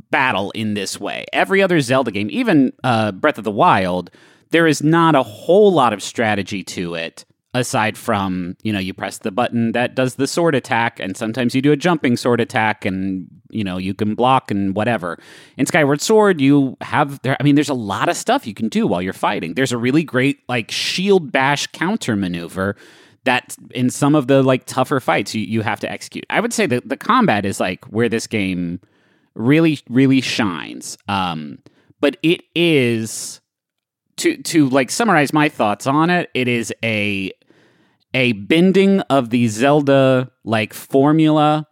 battle 0.09 0.51
in 0.51 0.73
this 0.73 0.99
way. 0.99 1.25
Every 1.33 1.61
other 1.61 1.79
Zelda 1.81 2.11
game, 2.11 2.29
even 2.31 2.71
uh 2.83 3.11
Breath 3.11 3.37
of 3.37 3.43
the 3.43 3.51
Wild, 3.51 4.09
there 4.51 4.67
is 4.67 4.83
not 4.83 5.15
a 5.15 5.23
whole 5.23 5.71
lot 5.71 5.93
of 5.93 6.03
strategy 6.03 6.63
to 6.63 6.95
it 6.95 7.25
aside 7.53 7.97
from, 7.97 8.55
you 8.63 8.71
know, 8.71 8.79
you 8.79 8.93
press 8.93 9.17
the 9.17 9.31
button 9.31 9.73
that 9.73 9.93
does 9.93 10.15
the 10.15 10.27
sword 10.27 10.55
attack 10.55 10.99
and 10.99 11.17
sometimes 11.17 11.53
you 11.53 11.61
do 11.61 11.71
a 11.71 11.75
jumping 11.75 12.15
sword 12.15 12.39
attack 12.39 12.85
and 12.85 13.27
you 13.49 13.65
know, 13.65 13.77
you 13.77 13.93
can 13.93 14.15
block 14.15 14.49
and 14.49 14.73
whatever. 14.73 15.19
In 15.57 15.65
Skyward 15.65 15.99
Sword, 15.99 16.39
you 16.39 16.77
have 16.79 17.21
there 17.23 17.35
I 17.39 17.43
mean 17.43 17.55
there's 17.55 17.69
a 17.69 17.73
lot 17.73 18.07
of 18.07 18.15
stuff 18.15 18.47
you 18.47 18.53
can 18.53 18.69
do 18.69 18.87
while 18.87 19.01
you're 19.01 19.11
fighting. 19.11 19.55
There's 19.55 19.73
a 19.73 19.77
really 19.77 20.03
great 20.03 20.39
like 20.47 20.71
shield 20.71 21.31
bash 21.31 21.67
counter 21.67 22.15
maneuver 22.15 22.77
that 23.25 23.55
in 23.71 23.89
some 23.89 24.15
of 24.15 24.27
the 24.27 24.41
like 24.41 24.65
tougher 24.65 24.99
fights 24.99 25.35
you, 25.35 25.41
you 25.41 25.61
have 25.61 25.79
to 25.81 25.91
execute. 25.91 26.25
I 26.29 26.39
would 26.39 26.53
say 26.53 26.65
that 26.67 26.87
the 26.87 26.97
combat 26.97 27.45
is 27.45 27.59
like 27.59 27.83
where 27.85 28.07
this 28.07 28.27
game 28.27 28.79
really 29.35 29.79
really 29.89 30.21
shines. 30.21 30.97
Um 31.09 31.59
but 31.99 32.15
it 32.23 32.43
is 32.55 33.40
to 34.21 34.37
to 34.37 34.69
like 34.69 34.91
summarize 34.91 35.33
my 35.33 35.49
thoughts 35.49 35.87
on 35.87 36.09
it, 36.09 36.29
it 36.33 36.47
is 36.47 36.73
a 36.83 37.31
a 38.13 38.33
bending 38.33 38.99
of 39.01 39.29
the 39.29 39.47
Zelda 39.47 40.31
like 40.43 40.73
formula 40.73 41.67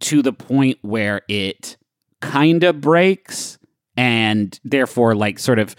to 0.00 0.22
the 0.22 0.32
point 0.32 0.78
where 0.82 1.22
it 1.28 1.76
kind 2.20 2.64
of 2.64 2.80
breaks 2.80 3.58
and 3.96 4.58
therefore 4.64 5.14
like 5.14 5.38
sort 5.38 5.58
of 5.58 5.76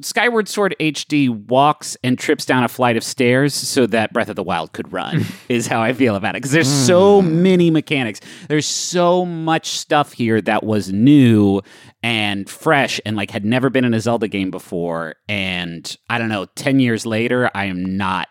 Skyward 0.00 0.48
Sword 0.48 0.74
HD 0.80 1.28
walks 1.28 1.96
and 2.02 2.18
trips 2.18 2.44
down 2.44 2.64
a 2.64 2.68
flight 2.68 2.96
of 2.96 3.04
stairs 3.04 3.54
so 3.54 3.86
that 3.86 4.12
Breath 4.12 4.28
of 4.28 4.36
the 4.36 4.42
Wild 4.42 4.72
could 4.72 4.92
run 4.92 5.24
is 5.48 5.66
how 5.66 5.80
I 5.80 5.92
feel 5.92 6.16
about 6.16 6.34
it 6.34 6.38
because 6.38 6.52
there's 6.52 6.68
so 6.68 7.22
many 7.22 7.70
mechanics 7.70 8.20
there's 8.48 8.66
so 8.66 9.24
much 9.24 9.68
stuff 9.68 10.12
here 10.12 10.40
that 10.42 10.64
was 10.64 10.92
new 10.92 11.60
and 12.02 12.48
fresh 12.48 13.00
and 13.06 13.16
like 13.16 13.30
had 13.30 13.44
never 13.44 13.70
been 13.70 13.84
in 13.84 13.94
a 13.94 14.00
Zelda 14.00 14.28
game 14.28 14.50
before 14.50 15.14
and 15.28 15.96
I 16.10 16.18
don't 16.18 16.28
know 16.28 16.46
10 16.56 16.80
years 16.80 17.06
later 17.06 17.50
I 17.54 17.66
am 17.66 17.96
not 17.96 18.28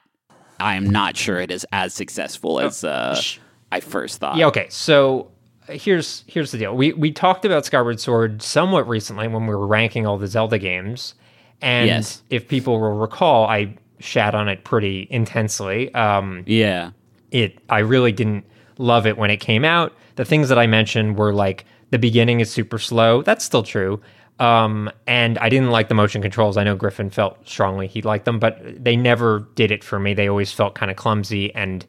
I 0.59 0.75
am 0.75 0.89
not 0.89 1.17
sure 1.17 1.39
it 1.39 1.51
is 1.51 1.65
as 1.71 1.93
successful 1.93 2.59
as 2.59 2.83
uh, 2.83 3.21
I 3.71 3.79
first 3.79 4.19
thought 4.19 4.37
Yeah, 4.37 4.47
okay. 4.47 4.67
So 4.69 5.31
here's 5.67 6.23
here's 6.27 6.51
the 6.51 6.57
deal. 6.57 6.75
We 6.75 6.93
we 6.93 7.11
talked 7.11 7.45
about 7.45 7.65
Skyward 7.65 7.99
Sword 7.99 8.41
somewhat 8.41 8.87
recently 8.87 9.27
when 9.27 9.47
we 9.47 9.55
were 9.55 9.67
ranking 9.67 10.05
all 10.05 10.17
the 10.17 10.27
Zelda 10.27 10.57
games. 10.59 11.15
And 11.61 11.87
Yes. 11.87 12.21
if 12.29 12.47
people 12.47 12.79
will 12.79 12.91
recall, 12.97 13.45
I 13.45 13.75
shat 13.99 14.35
on 14.35 14.49
it 14.49 14.63
pretty 14.63 15.07
intensely. 15.09 15.93
Um 15.93 16.43
yeah 16.45 16.91
it 17.31 17.57
I 17.69 17.79
really 17.79 18.11
didn't 18.11 18.45
love 18.77 19.07
it 19.07 19.17
when 19.17 19.31
it 19.31 19.37
came 19.37 19.63
out. 19.65 19.93
The 20.15 20.25
things 20.25 20.49
that 20.49 20.59
I 20.59 20.67
mentioned 20.67 21.17
were 21.17 21.33
like 21.33 21.65
the 21.91 21.99
beginning 21.99 22.39
is 22.41 22.51
super 22.51 22.77
slow. 22.77 23.21
That's 23.21 23.43
still 23.45 23.63
true. 23.63 24.01
Um, 24.37 24.91
and 25.07 25.37
I 25.37 25.47
didn't 25.47 25.71
like 25.71 25.87
the 25.87 25.93
motion 25.95 26.21
controls. 26.21 26.57
I 26.57 26.63
know 26.65 26.75
Griffin 26.75 27.09
felt 27.09 27.47
strongly 27.47 27.87
he 27.87 28.01
liked 28.01 28.25
them, 28.25 28.37
but 28.37 28.59
they 28.83 28.97
never 28.97 29.47
did 29.55 29.71
it 29.71 29.81
for 29.81 29.97
me. 29.97 30.13
They 30.13 30.27
always 30.27 30.51
felt 30.51 30.75
kind 30.75 30.91
of 30.91 30.97
clumsy 30.97 31.55
and 31.55 31.85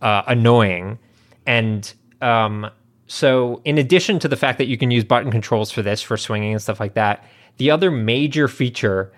uh, 0.00 0.22
annoying. 0.26 0.98
And 1.46 1.92
um, 2.20 2.68
so, 3.06 3.60
in 3.64 3.78
addition 3.78 4.18
to 4.20 4.28
the 4.28 4.36
fact 4.36 4.58
that 4.58 4.66
you 4.66 4.78
can 4.78 4.90
use 4.90 5.04
button 5.04 5.30
controls 5.30 5.70
for 5.70 5.82
this, 5.82 6.00
for 6.00 6.16
swinging 6.16 6.52
and 6.52 6.62
stuff 6.62 6.80
like 6.80 6.94
that, 6.94 7.24
the 7.58 7.70
other 7.70 7.90
major 7.90 8.48
feature 8.48 9.12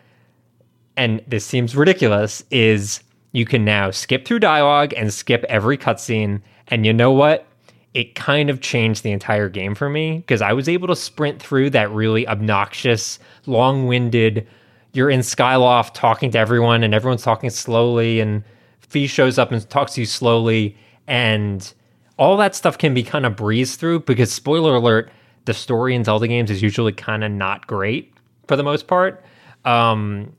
and 0.97 1.23
this 1.27 1.45
seems 1.45 1.77
ridiculous, 1.77 2.43
is 2.51 3.01
you 3.33 3.45
can 3.45 3.65
now 3.65 3.91
skip 3.91 4.25
through 4.25 4.39
dialogue 4.39 4.95
and 4.97 5.13
skip 5.13 5.45
every 5.49 5.77
cutscene. 5.77 6.41
And 6.69 6.87
you 6.87 6.93
know 6.93 7.13
what? 7.13 7.47
It 7.95 8.15
kind 8.15 8.51
of 8.51 8.61
changed 8.61 9.03
the 9.03 9.13
entire 9.13 9.49
game 9.49 9.75
for 9.75 9.89
me 9.89 10.19
because 10.19 10.43
I 10.43 10.53
was 10.53 10.69
able 10.69 10.89
to 10.89 10.97
sprint 10.97 11.41
through 11.41 11.71
that 11.71 11.91
really 11.91 12.27
obnoxious, 12.27 13.19
long 13.47 13.87
winded, 13.87 14.47
you're 14.93 15.11
in 15.11 15.21
Skyloft 15.21 15.93
talking 15.93 16.31
to 16.31 16.39
everyone 16.39 16.83
and 16.83 16.95
everyone's 16.95 17.23
talking 17.23 17.51
slowly 17.51 18.21
and 18.21 18.43
Fi 18.81 19.07
shows 19.07 19.39
up 19.39 19.53
and 19.53 19.69
talks 19.69 19.95
to 19.95 20.01
you 20.01 20.07
slowly 20.07 20.77
and 21.07 21.75
all 22.19 22.37
that 22.39 22.55
stuff 22.55 22.79
can 22.79 22.95
be 22.95 23.03
kind 23.03 23.27
of 23.27 23.37
breezed 23.37 23.79
through 23.79 24.01
because 24.01 24.33
spoiler 24.33 24.75
alert, 24.75 25.11
the 25.45 25.55
story 25.55 25.95
in 25.95 26.05
Zelda 26.05 26.27
games 26.27 26.51
is 26.51 26.63
usually 26.63 26.93
kind 26.93 27.23
of 27.23 27.31
not 27.31 27.67
great 27.67 28.13
for 28.49 28.57
the 28.57 28.63
most 28.63 28.87
part. 28.87 29.25
Um, 29.65 30.33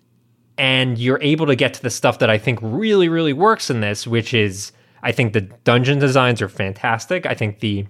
and 0.57 0.97
you're 0.97 1.21
able 1.21 1.45
to 1.45 1.55
get 1.55 1.73
to 1.75 1.81
the 1.81 1.89
stuff 1.89 2.19
that 2.19 2.29
I 2.29 2.37
think 2.37 2.59
really, 2.61 3.09
really 3.09 3.33
works 3.33 3.69
in 3.69 3.81
this, 3.81 4.07
which 4.07 4.33
is 4.33 4.71
I 5.03 5.11
think 5.11 5.33
the 5.33 5.41
dungeon 5.41 5.99
designs 5.99 6.41
are 6.41 6.49
fantastic. 6.49 7.25
I 7.25 7.35
think 7.35 7.59
the 7.59 7.85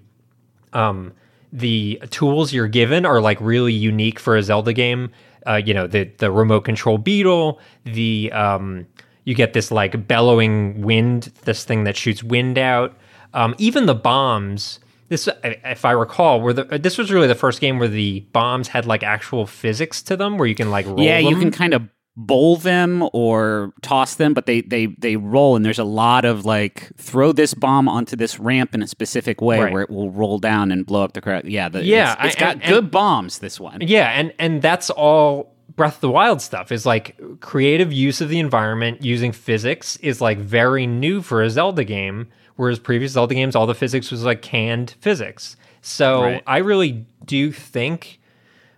um, 0.73 1.13
the 1.53 2.01
tools 2.09 2.51
you're 2.51 2.67
given 2.67 3.05
are 3.05 3.21
like 3.21 3.39
really 3.39 3.73
unique 3.73 4.19
for 4.19 4.35
a 4.35 4.43
Zelda 4.43 4.73
game. 4.73 5.11
Uh, 5.45 5.55
you 5.55 5.73
know, 5.73 5.87
the 5.87 6.11
the 6.17 6.29
remote 6.29 6.65
control 6.65 6.97
beetle, 6.97 7.61
the 7.85 8.29
um, 8.33 8.85
you 9.23 9.33
get 9.33 9.53
this 9.53 9.71
like 9.71 10.07
bellowing 10.07 10.81
wind, 10.81 11.31
this 11.43 11.63
thing 11.63 11.85
that 11.85 11.95
shoots 11.95 12.23
wind 12.23 12.57
out. 12.57 12.97
Um, 13.37 13.55
even 13.57 13.85
the 13.85 13.95
bombs. 13.95 14.79
This, 15.09 15.29
if 15.43 15.85
I 15.85 15.91
recall, 15.91 16.41
were 16.41 16.51
the 16.51 16.63
this 16.79 16.97
was 16.97 17.11
really 17.13 17.27
the 17.27 17.35
first 17.35 17.61
game 17.61 17.79
where 17.79 17.87
the 17.87 18.21
bombs 18.33 18.67
had 18.67 18.85
like 18.85 19.03
actual 19.03 19.45
physics 19.47 20.01
to 20.03 20.17
them, 20.17 20.37
where 20.37 20.47
you 20.47 20.55
can 20.55 20.69
like 20.69 20.85
roll 20.85 20.99
yeah 20.99 21.17
you 21.17 21.37
can 21.37 21.49
kind 21.51 21.73
of 21.73 21.83
bowl 22.19 22.57
them 22.57 23.07
or 23.13 23.71
toss 23.83 24.15
them 24.15 24.33
but 24.33 24.47
they 24.47 24.61
they 24.61 24.87
they 24.97 25.15
roll 25.15 25.55
and 25.55 25.63
there's 25.63 25.77
a 25.77 25.83
lot 25.83 26.25
of 26.25 26.45
like 26.45 26.91
throw 26.97 27.31
this 27.31 27.53
bomb 27.53 27.87
onto 27.87 28.15
this 28.15 28.39
ramp 28.39 28.73
in 28.73 28.81
a 28.81 28.87
specific 28.87 29.39
way 29.39 29.59
Right. 29.61 29.71
where 29.71 29.83
it 29.83 29.89
will 29.91 30.09
roll 30.09 30.39
down 30.39 30.71
and 30.71 30.83
blow 30.83 31.03
up 31.03 31.13
the 31.13 31.21
crowd 31.21 31.45
yeah 31.45 31.69
the, 31.69 31.83
Yeah, 31.83 32.13
it's- 32.13 32.25
it's 32.33 32.35
I- 32.37 32.39
got 32.39 32.53
and- 32.55 32.63
good 32.63 32.83
and- 32.85 32.91
bombs 32.91 33.37
this 33.37 33.59
one 33.59 33.81
Yeah, 33.81 34.09
and 34.09 34.33
and 34.39 34.61
that's 34.63 34.89
all 34.89 35.53
Breath 35.75 35.95
of 35.97 36.01
the 36.01 36.09
Wild 36.09 36.41
stuff 36.41 36.71
is 36.71 36.87
like 36.87 37.15
creative 37.39 37.93
use 37.93 38.19
of 38.19 38.29
the 38.29 38.39
environment 38.39 39.03
using 39.03 39.31
physics 39.31 39.95
is 39.97 40.19
like 40.19 40.39
very 40.39 40.87
new 40.87 41.21
for 41.21 41.43
a 41.43 41.51
Zelda 41.51 41.83
game, 41.83 42.29
whereas 42.57 42.77
previous 42.79 43.13
Zelda 43.13 43.33
games 43.33 43.55
all 43.55 43.65
the 43.65 43.73
physics 43.73 44.11
was 44.11 44.23
like 44.23 44.41
canned 44.41 44.95
physics. 45.01 45.55
So 45.81 46.21
Right. 46.23 46.43
I 46.45 46.57
really 46.57 47.05
do 47.25 47.51
think 47.51 48.19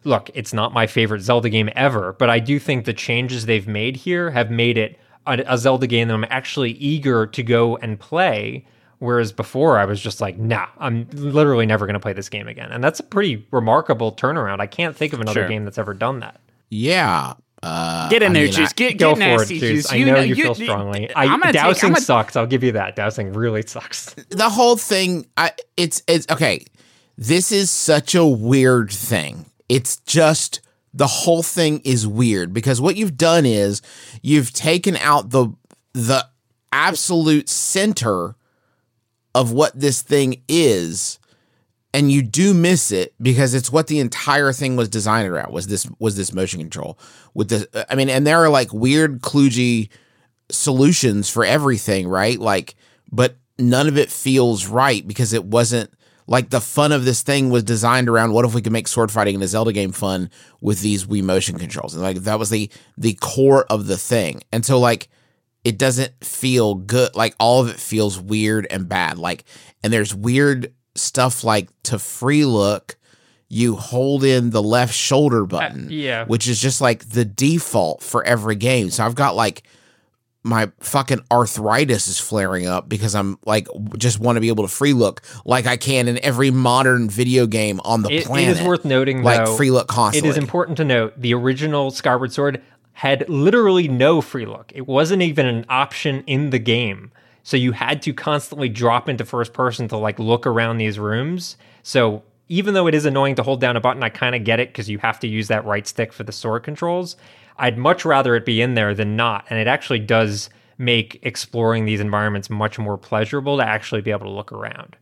look, 0.05 0.29
it's 0.33 0.53
not 0.53 0.73
my 0.73 0.87
favorite 0.87 1.21
Zelda 1.21 1.49
game 1.49 1.69
ever, 1.75 2.13
but 2.13 2.29
I 2.29 2.39
do 2.39 2.57
think 2.57 2.85
the 2.85 2.93
changes 2.93 3.45
they've 3.45 3.67
made 3.67 3.97
here 3.97 4.31
have 4.31 4.49
made 4.49 4.77
it 4.77 4.97
a, 5.27 5.43
a 5.45 5.57
Zelda 5.57 5.87
game 5.87 6.07
that 6.07 6.13
I'm 6.13 6.25
actually 6.29 6.71
eager 6.71 7.27
to 7.27 7.43
go 7.43 7.75
and 7.77 7.99
play. 7.99 8.65
Whereas 8.99 9.31
before 9.33 9.77
I 9.77 9.85
was 9.85 9.99
just 10.01 10.19
like, 10.21 10.37
nah, 10.37 10.67
I'm 10.77 11.07
literally 11.13 11.65
never 11.65 11.85
going 11.85 11.93
to 11.95 11.99
play 11.99 12.13
this 12.13 12.29
game 12.29 12.47
again. 12.47 12.71
And 12.71 12.83
that's 12.83 12.99
a 12.99 13.03
pretty 13.03 13.45
remarkable 13.51 14.11
turnaround. 14.13 14.59
I 14.61 14.67
can't 14.67 14.95
think 14.95 15.11
of 15.13 15.19
another 15.21 15.41
Sure. 15.41 15.47
game 15.49 15.63
that's 15.65 15.77
ever 15.77 15.93
done 15.93 16.19
that. 16.21 16.39
Yeah. 16.69 17.33
Uh, 17.61 18.07
Get 18.09 18.23
in 18.23 18.31
I 18.31 18.33
there, 18.33 18.43
mean, 18.45 18.53
Juice. 18.53 18.73
Get, 18.73 18.97
Go 18.97 19.15
get 19.15 19.15
for 19.15 19.19
nasty, 19.41 19.57
it, 19.57 19.59
Juice. 19.59 19.69
Juice. 19.83 19.91
I 19.91 20.03
know 20.03 20.19
you, 20.21 20.35
feel 20.35 20.55
strongly. 20.55 21.09
I, 21.15 21.37
take- 21.43 21.53
dowsing 21.53 21.89
gonna- 21.89 22.01
sucks. 22.01 22.35
I'll 22.35 22.47
give 22.47 22.63
you 22.63 22.71
that. 22.73 22.95
Dowsing 22.95 23.33
really 23.33 23.63
sucks. 23.63 24.13
the 24.29 24.49
whole 24.49 24.77
thing 24.77 25.27
I 25.35 25.51
it's 25.75 26.01
it's 26.07 26.25
okay. 26.31 26.65
This 27.17 27.51
is 27.51 27.69
such 27.69 28.15
a 28.15 28.25
weird 28.25 28.91
thing. 28.91 29.45
It's 29.67 29.97
just 29.97 30.61
the 30.93 31.07
whole 31.07 31.43
thing 31.43 31.81
is 31.83 32.07
weird 32.07 32.53
because 32.53 32.79
what 32.79 32.95
you've 32.95 33.17
done 33.17 33.45
is 33.45 33.81
you've 34.21 34.53
taken 34.53 34.95
out 34.97 35.31
the 35.31 35.49
the 35.93 36.25
absolute 36.71 37.49
center 37.49 38.35
of 39.35 39.51
what 39.51 39.77
this 39.77 40.01
thing 40.01 40.41
is 40.47 41.19
and 41.93 42.11
you 42.11 42.21
do 42.21 42.53
miss 42.53 42.91
it 42.91 43.13
because 43.21 43.53
it's 43.53 43.71
what 43.71 43.87
the 43.87 43.99
entire 43.99 44.53
thing 44.53 44.75
was 44.75 44.89
designed 44.89 45.27
around 45.27 45.51
was 45.51 45.67
this 45.67 45.89
was 45.99 46.15
this 46.15 46.33
motion 46.33 46.59
control 46.59 46.99
with 47.33 47.49
the 47.49 47.85
I 47.91 47.95
mean 47.95 48.09
and 48.09 48.25
there 48.27 48.43
are 48.43 48.49
like 48.49 48.71
weird 48.73 49.21
kludgy 49.21 49.89
solutions 50.51 51.29
for 51.29 51.45
everything, 51.45 52.07
right? 52.07 52.39
Like, 52.39 52.75
but 53.11 53.37
none 53.57 53.87
of 53.87 53.97
it 53.97 54.11
feels 54.11 54.67
right 54.67 55.05
because 55.05 55.33
it 55.33 55.45
wasn't 55.45 55.91
like 56.27 56.49
the 56.49 56.61
fun 56.61 56.91
of 56.91 57.05
this 57.05 57.23
thing 57.23 57.49
was 57.49 57.63
designed 57.63 58.07
around 58.07 58.33
what 58.33 58.45
if 58.45 58.53
we 58.53 58.61
could 58.61 58.71
make 58.71 58.87
sword 58.87 59.11
fighting 59.11 59.35
in 59.35 59.41
a 59.41 59.47
Zelda 59.47 59.73
game 59.73 59.91
fun 59.91 60.29
with 60.61 60.81
these 60.81 61.05
Wii 61.05 61.23
motion 61.23 61.57
controls. 61.57 61.93
And 61.93 62.03
like 62.03 62.17
that 62.17 62.39
was 62.39 62.49
the 62.49 62.69
the 62.97 63.13
core 63.15 63.65
of 63.65 63.87
the 63.87 63.97
thing. 63.97 64.41
And 64.51 64.65
so 64.65 64.79
like 64.79 65.09
it 65.63 65.77
doesn't 65.77 66.23
feel 66.23 66.75
good. 66.75 67.15
Like 67.15 67.35
all 67.39 67.61
of 67.61 67.69
it 67.69 67.77
feels 67.77 68.19
weird 68.19 68.67
and 68.69 68.87
bad. 68.87 69.17
Like 69.17 69.43
and 69.83 69.91
there's 69.91 70.13
weird 70.13 70.73
stuff 70.99 71.43
like 71.43 71.69
to 71.83 71.99
free 71.99 72.45
look 72.45 72.97
you 73.47 73.75
hold 73.75 74.23
in 74.23 74.51
the 74.51 74.61
left 74.61 74.93
shoulder 74.93 75.43
uh, 75.43 75.47
button 75.47 75.87
yeah. 75.89 76.25
which 76.25 76.47
is 76.47 76.61
just 76.61 76.81
like 76.81 77.09
the 77.09 77.25
default 77.25 78.03
for 78.03 78.23
every 78.23 78.55
game. 78.55 78.89
So 78.91 79.03
I've 79.03 79.15
got 79.15 79.35
like 79.35 79.63
my 80.43 80.71
fucking 80.79 81.19
arthritis 81.31 82.07
is 82.07 82.19
flaring 82.19 82.65
up 82.65 82.87
because 82.87 83.13
I'm 83.13 83.37
like 83.45 83.67
just 83.97 84.19
want 84.19 84.37
to 84.37 84.41
be 84.41 84.47
able 84.47 84.63
to 84.63 84.73
free 84.73 84.93
look 84.93 85.21
like 85.45 85.67
I 85.67 85.77
can 85.77 86.07
in 86.07 86.17
every 86.23 86.49
modern 86.51 87.09
video 87.09 87.45
game 87.45 87.81
on 87.83 88.03
the 88.03 88.09
It, 88.09 88.21
it 88.21 88.25
planet. 88.25 88.57
It 88.57 88.61
is 88.61 88.67
worth 88.67 88.85
noting, 88.85 89.21
like 89.21 89.45
though. 89.45 89.57
free 89.57 89.71
look 89.71 89.87
constantly. 89.87 90.29
is 90.29 90.37
important 90.37 90.77
to 90.77 90.85
note 90.85 91.19
the 91.19 91.33
original 91.33 91.91
Skyward 91.91 92.31
Sword 92.31 92.61
had 92.93 93.27
literally 93.29 93.87
no 93.87 94.21
free 94.21 94.45
look. 94.45 94.71
It 94.75 94.87
wasn't 94.87 95.21
even 95.21 95.45
an 95.45 95.65
option 95.69 96.23
in 96.25 96.51
the 96.51 96.59
game. 96.59 97.11
So 97.49 97.57
you 97.57 97.71
had 97.71 98.03
to 98.03 98.13
constantly 98.13 98.69
drop 98.69 99.09
into 99.09 99.25
first 99.25 99.53
person 99.53 99.87
to 99.87 99.97
like 99.97 100.19
look 100.19 100.45
around 100.45 100.77
these 100.77 100.99
rooms. 100.99 101.57
So 101.81 102.21
even 102.47 102.75
though 102.75 102.85
it 102.85 102.93
is 102.93 103.05
annoying 103.05 103.33
to 103.33 103.41
hold 103.41 103.59
down 103.59 103.75
a 103.75 103.79
button, 103.81 104.03
I 104.03 104.09
kind 104.09 104.35
of 104.35 104.43
get 104.43 104.59
it 104.59 104.69
because 104.69 104.87
you 104.87 104.99
have 104.99 105.19
to 105.21 105.27
use 105.27 105.47
that 105.47 105.65
right 105.65 105.87
stick 105.87 106.13
for 106.13 106.21
the 106.23 106.31
sword 106.31 106.61
controls. 106.61 107.15
I'd 107.57 107.75
much 107.75 108.05
rather 108.05 108.35
it 108.35 108.45
be 108.45 108.61
in 108.61 108.75
there 108.75 108.93
than 108.93 109.15
not. 109.15 109.47
And 109.49 109.57
it 109.57 109.65
actually 109.65 109.97
does 109.97 110.51
make 110.77 111.17
exploring 111.23 111.85
these 111.85 111.99
environments 111.99 112.51
much 112.51 112.77
more 112.77 112.99
pleasurable 112.99 113.57
to 113.57 113.65
actually 113.65 114.01
be 114.01 114.11
able 114.11 114.27
to 114.27 114.31
look 114.31 114.51
around. 114.51 114.95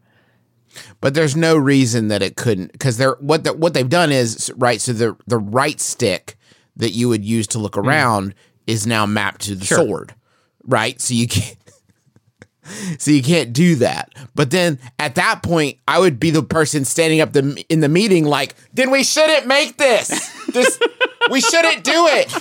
but 1.01 1.13
there's 1.15 1.35
no 1.35 1.57
reason 1.57 2.07
that 2.07 2.21
it 2.21 2.37
couldn't 2.37 2.71
because 2.71 2.95
they're 2.95 3.17
what 3.19 3.43
the, 3.43 3.51
what 3.51 3.73
they've 3.73 3.89
done 3.89 4.09
is 4.11 4.53
right. 4.55 4.79
So 4.79 4.93
the 4.93 5.17
the 5.27 5.37
right 5.37 5.81
stick 5.81 6.37
that 6.77 6.91
you 6.91 7.09
would 7.09 7.25
use 7.25 7.45
to 7.47 7.59
look 7.59 7.73
mm. 7.73 7.85
around 7.85 8.35
is 8.67 8.87
now 8.87 9.05
mapped 9.05 9.41
to 9.41 9.55
the 9.55 9.65
Sure. 9.65 9.79
sword, 9.79 10.15
right? 10.63 11.01
So 11.01 11.13
you 11.13 11.27
can't. 11.27 11.56
So 12.99 13.11
you 13.11 13.21
can't 13.21 13.53
do 13.53 13.75
that. 13.75 14.13
But 14.33 14.51
then 14.51 14.79
at 14.99 15.15
that 15.15 15.43
point, 15.43 15.77
I 15.87 15.99
would 15.99 16.19
be 16.19 16.31
the 16.31 16.43
person 16.43 16.85
standing 16.85 17.21
up 17.21 17.33
the, 17.33 17.63
in 17.69 17.79
the 17.79 17.89
meeting, 17.89 18.25
like, 18.25 18.55
then 18.73 18.91
we 18.91 19.03
shouldn't 19.03 19.45
make 19.45 19.77
this. 19.77 20.09
This 20.47 20.79
we 21.31 21.41
shouldn't 21.41 21.83
do 21.83 22.07
it. 22.07 22.33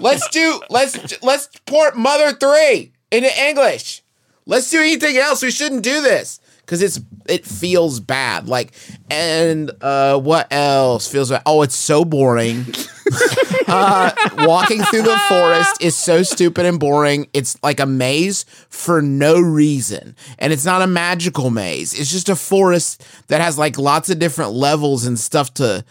Let's 0.00 0.28
do 0.28 0.60
let's 0.68 1.22
let's 1.22 1.48
port 1.66 1.96
Mother 1.96 2.32
Three 2.32 2.92
into 3.10 3.30
English. 3.42 4.02
Let's 4.46 4.70
do 4.70 4.80
anything 4.80 5.16
else. 5.16 5.42
We 5.42 5.50
shouldn't 5.50 5.82
do 5.82 6.02
this 6.02 6.40
because 6.60 6.82
it's 6.82 7.00
it 7.26 7.44
feels 7.44 8.00
bad. 8.00 8.48
Like 8.48 8.72
and 9.10 9.70
uh, 9.80 10.18
what 10.18 10.52
else 10.52 11.10
feels 11.10 11.30
bad? 11.30 11.42
Oh, 11.46 11.62
it's 11.62 11.76
so 11.76 12.04
boring. 12.04 12.66
uh, 13.68 14.10
walking 14.38 14.82
through 14.82 15.02
the 15.02 15.20
forest 15.28 15.82
is 15.82 15.96
so 15.96 16.22
stupid 16.22 16.66
and 16.66 16.78
boring. 16.78 17.28
It's 17.32 17.62
like 17.62 17.80
a 17.80 17.86
maze 17.86 18.44
for 18.68 19.02
no 19.02 19.40
reason. 19.40 20.16
And 20.38 20.52
it's 20.52 20.64
not 20.64 20.82
a 20.82 20.86
magical 20.86 21.50
maze. 21.50 21.98
It's 21.98 22.10
just 22.10 22.28
a 22.28 22.36
forest 22.36 23.04
that 23.28 23.40
has 23.40 23.58
like 23.58 23.78
lots 23.78 24.10
of 24.10 24.18
different 24.18 24.52
levels 24.52 25.04
and 25.04 25.18
stuff 25.18 25.52
to 25.54 25.84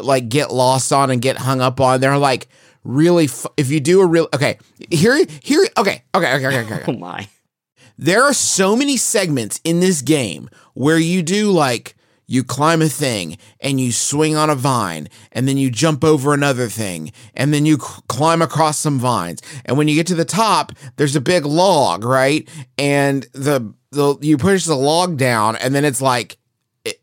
like 0.00 0.28
get 0.28 0.52
lost 0.52 0.92
on 0.92 1.10
and 1.10 1.20
get 1.20 1.36
hung 1.36 1.60
up 1.60 1.80
on. 1.80 2.00
They're 2.00 2.18
like 2.18 2.48
really 2.84 3.26
fu- 3.26 3.48
if 3.56 3.70
you 3.70 3.80
do 3.80 4.00
a 4.00 4.06
real 4.06 4.28
okay, 4.34 4.58
here 4.90 5.24
here 5.42 5.66
okay, 5.76 6.02
okay, 6.14 6.34
okay, 6.34 6.46
okay, 6.46 6.74
okay. 6.74 6.84
Oh 6.88 6.92
my. 6.92 7.28
There 7.96 8.22
are 8.22 8.34
so 8.34 8.76
many 8.76 8.96
segments 8.96 9.60
in 9.64 9.80
this 9.80 10.02
game 10.02 10.48
where 10.74 10.98
you 10.98 11.22
do 11.22 11.50
like 11.50 11.96
you 12.26 12.42
climb 12.42 12.82
a 12.82 12.88
thing 12.88 13.38
and 13.60 13.80
you 13.80 13.92
swing 13.92 14.34
on 14.36 14.50
a 14.50 14.54
vine 14.54 15.08
and 15.32 15.46
then 15.46 15.56
you 15.58 15.70
jump 15.70 16.02
over 16.02 16.32
another 16.32 16.68
thing 16.68 17.12
and 17.34 17.52
then 17.52 17.66
you 17.66 17.78
c- 17.78 18.02
climb 18.08 18.42
across 18.42 18.78
some 18.78 18.98
vines. 18.98 19.42
And 19.64 19.76
when 19.76 19.88
you 19.88 19.94
get 19.94 20.06
to 20.08 20.14
the 20.14 20.24
top 20.24 20.72
there's 20.96 21.16
a 21.16 21.20
big 21.20 21.44
log 21.44 22.04
right? 22.04 22.48
And 22.78 23.26
the 23.32 23.72
the 23.90 24.16
you 24.20 24.38
push 24.38 24.64
the 24.64 24.74
log 24.74 25.16
down 25.16 25.56
and 25.56 25.74
then 25.74 25.84
it's 25.84 26.02
like 26.02 26.38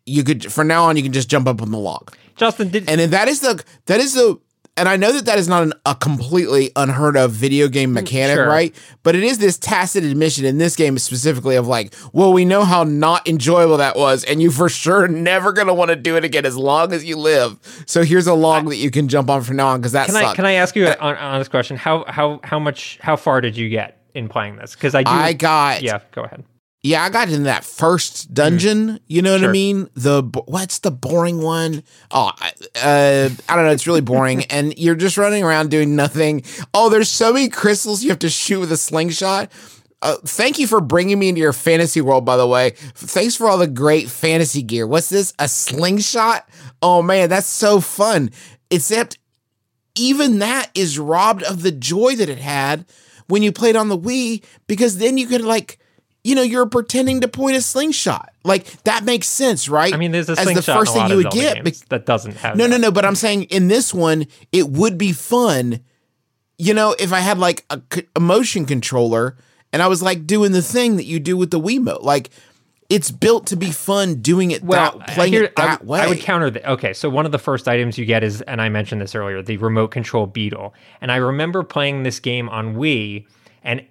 you 0.06 0.24
could 0.24 0.52
from 0.52 0.68
now 0.68 0.86
on 0.86 0.98
you 0.98 1.04
can 1.04 1.14
just 1.14 1.30
jump 1.30 1.48
up 1.48 1.62
on 1.62 1.72
the 1.72 1.78
log. 1.78 2.16
Justin, 2.36 2.70
did 2.70 2.90
and 2.90 3.00
then 3.00 3.12
that 3.12 3.28
is 3.28 3.42
the 3.42 3.64
that 3.86 4.00
is 4.00 4.14
the 4.14 4.40
and 4.82 4.90
I 4.90 4.98
know 4.98 5.14
that 5.14 5.26
that 5.26 5.38
is 5.38 5.48
not 5.48 5.62
an, 5.62 5.74
a 5.86 5.94
completely 5.94 6.72
unheard 6.76 7.16
of 7.16 7.30
video 7.30 7.68
game 7.68 7.92
mm, 7.92 7.94
mechanic, 7.94 8.36
sure. 8.36 8.48
right? 8.48 8.76
But 9.04 9.14
it 9.14 9.24
is 9.24 9.38
this 9.38 9.60
tacit 9.60 10.04
admission 10.04 10.44
in 10.44 10.58
this 10.58 10.76
game 10.76 10.98
specifically 10.98 11.56
of 11.56 11.68
like, 11.68 11.94
well, 12.14 12.34
we 12.34 12.46
know 12.46 12.64
how 12.64 12.84
not 12.84 13.28
enjoyable 13.28 13.78
that 13.78 13.96
was, 13.96 14.24
and 14.24 14.42
you 14.42 14.50
for 14.50 14.70
sure 14.70 15.08
never 15.08 15.54
gonna 15.54 15.76
want 15.76 15.90
to 15.90 15.96
do 15.96 16.16
it 16.16 16.24
again 16.24 16.48
as 16.48 16.58
long 16.58 16.94
as 16.94 17.06
you 17.06 17.16
live. 17.16 17.60
So 17.86 18.04
here's 18.04 18.26
a 18.26 18.34
log 18.34 18.68
that 18.70 18.78
you 18.78 18.90
can 18.90 19.08
jump 19.08 19.30
on 19.30 19.44
from 19.44 19.58
now 19.58 19.68
on 19.68 19.82
because 19.82 19.92
that 19.92 20.08
Can 20.08 20.16
sucked. 20.16 20.26
I 20.26 20.36
can 20.36 20.46
I 20.48 20.54
ask 20.54 20.76
you 20.76 20.88
uh, 20.88 20.94
an 20.94 20.98
hon- 21.00 21.18
honest 21.18 21.52
question? 21.52 21.78
How 21.78 22.04
how 22.08 22.40
how 22.44 22.58
much 22.58 22.98
how 23.02 23.16
far 23.16 23.40
did 23.40 23.56
you 23.56 23.70
get 23.70 24.02
in 24.16 24.30
playing 24.30 24.56
this? 24.56 24.74
Because 24.74 24.96
I 24.96 25.04
do. 25.04 25.12
I 25.12 25.34
got 25.34 25.84
yeah. 25.84 26.00
Go 26.12 26.24
ahead. 26.24 26.44
Yeah, 26.84 27.04
I 27.04 27.10
got 27.12 27.30
in 27.30 27.44
that 27.44 27.64
first 27.64 28.34
dungeon. 28.34 29.00
You 29.08 29.22
know 29.22 29.34
what 29.34 29.44
I 29.44 29.52
mean? 29.52 29.88
The 29.94 30.24
what's 30.48 30.80
the 30.80 30.90
boring 30.90 31.42
one? 31.42 31.84
Oh, 32.10 32.32
I- 32.40 32.54
uh, 32.82 33.30
I 33.48 33.56
don't 33.56 33.66
know. 33.66 33.72
It's 33.72 33.86
really 33.86 34.02
boring, 34.02 34.46
and 34.50 34.76
you're 34.80 34.96
just 34.96 35.18
running 35.18 35.44
around 35.44 35.70
doing 35.70 35.96
nothing. 35.96 36.44
Oh, 36.74 36.90
there's 36.90 37.10
so 37.10 37.34
many 37.34 37.50
crystals 37.50 38.04
you 38.04 38.10
have 38.10 38.20
to 38.20 38.30
shoot 38.30 38.60
with 38.60 38.72
a 38.72 38.78
slingshot. 38.78 39.52
Uh, 40.02 40.16
thank 40.26 40.58
you 40.58 40.66
for 40.66 40.82
bringing 40.82 41.20
me 41.20 41.30
into 41.30 41.40
your 41.42 41.54
fantasy 41.54 42.02
world, 42.02 42.26
by 42.26 42.36
the 42.36 42.48
way. 42.48 42.72
Thanks 42.96 43.36
for 43.36 43.48
all 43.48 43.60
the 43.60 43.68
great 43.68 44.10
fantasy 44.10 44.64
gear. 44.64 44.88
What's 44.88 45.10
this? 45.10 45.36
A 45.38 45.48
slingshot? 45.48 46.50
Oh 46.82 47.04
man, 47.04 47.30
that's 47.30 47.46
so 47.46 47.80
fun. 47.80 48.32
Except 48.72 49.20
even 49.94 50.40
that 50.40 50.72
is 50.74 50.98
robbed 50.98 51.44
of 51.44 51.62
the 51.62 51.72
joy 51.72 52.16
that 52.16 52.30
it 52.30 52.40
had 52.40 52.86
when 53.28 53.44
you 53.44 53.52
played 53.52 53.76
on 53.76 53.90
the 53.90 53.98
Wii 53.98 54.44
because 54.66 54.98
then 54.98 55.20
you 55.20 55.28
could 55.28 55.42
like 55.42 55.78
you 56.24 56.36
know 56.36 56.42
you're 56.42 56.66
pretending 56.66 57.22
to 57.22 57.28
point 57.28 57.56
a 57.56 57.62
slingshot 57.62 58.32
like 58.44 58.66
that 58.84 59.04
makes 59.04 59.28
sense 59.28 59.68
right 59.70 59.94
I 59.94 59.98
mean, 59.98 60.12
there's 60.12 60.30
a 60.30 60.36
slingshot 60.36 60.58
as 60.58 60.66
the 60.66 60.74
first 60.74 60.92
a 60.96 61.00
thing 61.00 61.10
you 61.10 61.16
would 61.18 61.32
get 61.32 61.64
bec- 61.64 61.76
that 61.90 62.06
doesn't 62.06 62.36
have. 62.38 62.56
no 62.58 62.66
no 62.66 62.72
that. 62.76 62.82
no 62.82 62.92
but 62.92 63.06
i'm 63.06 63.16
saying 63.16 63.44
in 63.44 63.68
this 63.68 63.94
one 63.94 64.28
it 64.52 64.70
would 64.70 64.98
be 64.98 65.12
fun 65.14 65.80
you 66.58 66.74
know 66.74 66.96
if 67.00 67.12
i 67.12 67.20
had 67.20 67.40
like 67.40 67.66
a 68.16 68.20
motion 68.20 68.66
controller 68.66 69.36
and 69.74 69.82
i 69.82 69.88
was 69.88 70.02
like 70.04 70.28
doing 70.28 70.52
the 70.52 70.62
thing 70.62 70.98
that 70.98 71.06
you 71.06 71.20
do 71.20 71.36
with 71.36 71.50
the 71.52 71.60
wiimote 71.60 72.04
like 72.04 72.30
it's 72.90 73.10
built 73.10 73.48
to 73.48 73.56
be 73.56 73.72
fun 73.72 74.16
doing 74.16 74.52
it 74.52 74.62
Well, 74.62 74.98
that 75.00 75.08
playing 75.08 75.32
here- 75.32 75.44
it 75.46 75.56
that 75.56 75.86
way 75.86 76.02
I 76.02 76.08
would 76.08 76.20
counter 76.20 76.50
that. 76.50 76.70
Okay, 76.72 76.92
so 76.92 77.10
one 77.10 77.26
of 77.26 77.32
the 77.32 77.40
first 77.40 77.70
items 77.70 77.98
you 77.98 78.04
get 78.06 78.22
is, 78.22 78.42
and 78.42 78.62
I 78.62 78.68
mentioned 78.68 79.00
this 79.00 79.16
earlier, 79.16 79.42
the 79.42 79.56
remote 79.56 79.92
control 79.92 80.28
beetle. 80.28 80.74
And 81.00 81.10
I 81.10 81.16
remember 81.16 81.64
playing 81.64 82.04
this 82.04 82.20
game 82.20 82.50
on 82.50 82.76
Wii, 82.76 83.26
and 83.64 83.86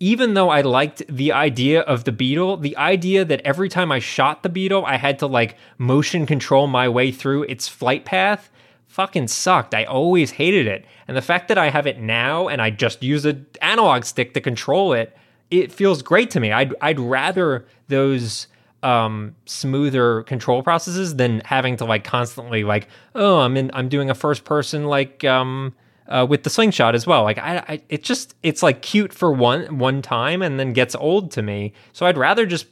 even 0.00 0.34
though 0.34 0.50
I 0.50 0.60
liked 0.60 1.02
the 1.08 1.32
idea 1.32 1.80
of 1.80 2.04
the 2.04 2.12
beetle, 2.12 2.56
the 2.56 2.76
idea 2.76 3.24
that 3.24 3.40
every 3.42 3.68
time 3.68 3.92
I 3.92 4.00
shot 4.00 4.42
the 4.42 4.48
beetle, 4.48 4.84
I 4.84 4.96
had 4.96 5.18
to 5.20 5.26
like 5.26 5.56
motion 5.78 6.26
control 6.26 6.66
my 6.66 6.88
way 6.88 7.12
through 7.12 7.44
its 7.44 7.68
flight 7.68 8.04
path 8.04 8.50
fucking 8.94 9.26
sucked. 9.26 9.74
I 9.74 9.82
always 9.84 10.30
hated 10.30 10.68
it. 10.68 10.84
And 11.08 11.16
the 11.16 11.22
fact 11.22 11.48
that 11.48 11.58
I 11.58 11.68
have 11.68 11.84
it 11.84 11.98
now 11.98 12.46
and 12.46 12.62
I 12.62 12.70
just 12.70 13.02
use 13.02 13.24
an 13.24 13.44
analog 13.60 14.04
stick 14.04 14.34
to 14.34 14.40
control 14.40 14.92
it, 14.92 15.16
it 15.50 15.72
feels 15.72 16.00
great 16.00 16.30
to 16.30 16.40
me. 16.40 16.52
I'd 16.52 16.74
I'd 16.80 17.00
rather 17.00 17.66
those 17.88 18.46
um 18.84 19.34
smoother 19.46 20.22
control 20.24 20.62
processes 20.62 21.16
than 21.16 21.40
having 21.44 21.76
to 21.78 21.84
like 21.84 22.04
constantly 22.04 22.62
like 22.62 22.86
oh 23.16 23.40
I'm 23.40 23.56
in 23.56 23.70
I'm 23.74 23.88
doing 23.88 24.10
a 24.10 24.14
first 24.14 24.44
person 24.44 24.84
like 24.84 25.24
um 25.24 25.74
uh, 26.08 26.26
with 26.28 26.42
the 26.42 26.50
slingshot 26.50 26.94
as 26.94 27.06
well 27.06 27.22
like 27.22 27.38
I, 27.38 27.64
I 27.68 27.82
it 27.88 28.02
just 28.02 28.34
it's 28.42 28.62
like 28.62 28.82
cute 28.82 29.12
for 29.12 29.32
one 29.32 29.78
one 29.78 30.02
time 30.02 30.42
and 30.42 30.58
then 30.60 30.72
gets 30.72 30.94
old 30.94 31.30
to 31.32 31.42
me 31.42 31.72
so 31.92 32.06
I'd 32.06 32.18
rather 32.18 32.46
just 32.46 32.66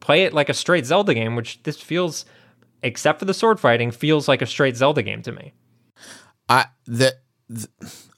play 0.00 0.24
it 0.24 0.32
like 0.32 0.48
a 0.48 0.54
straight 0.54 0.86
Zelda 0.86 1.14
game 1.14 1.36
which 1.36 1.62
this 1.62 1.80
feels 1.80 2.24
except 2.82 3.18
for 3.18 3.24
the 3.24 3.34
sword 3.34 3.60
fighting 3.60 3.90
feels 3.90 4.28
like 4.28 4.42
a 4.42 4.46
straight 4.46 4.76
Zelda 4.76 5.02
game 5.02 5.22
to 5.22 5.32
me 5.32 5.52
I 6.48 6.66
the, 6.86 7.14
the 7.48 7.68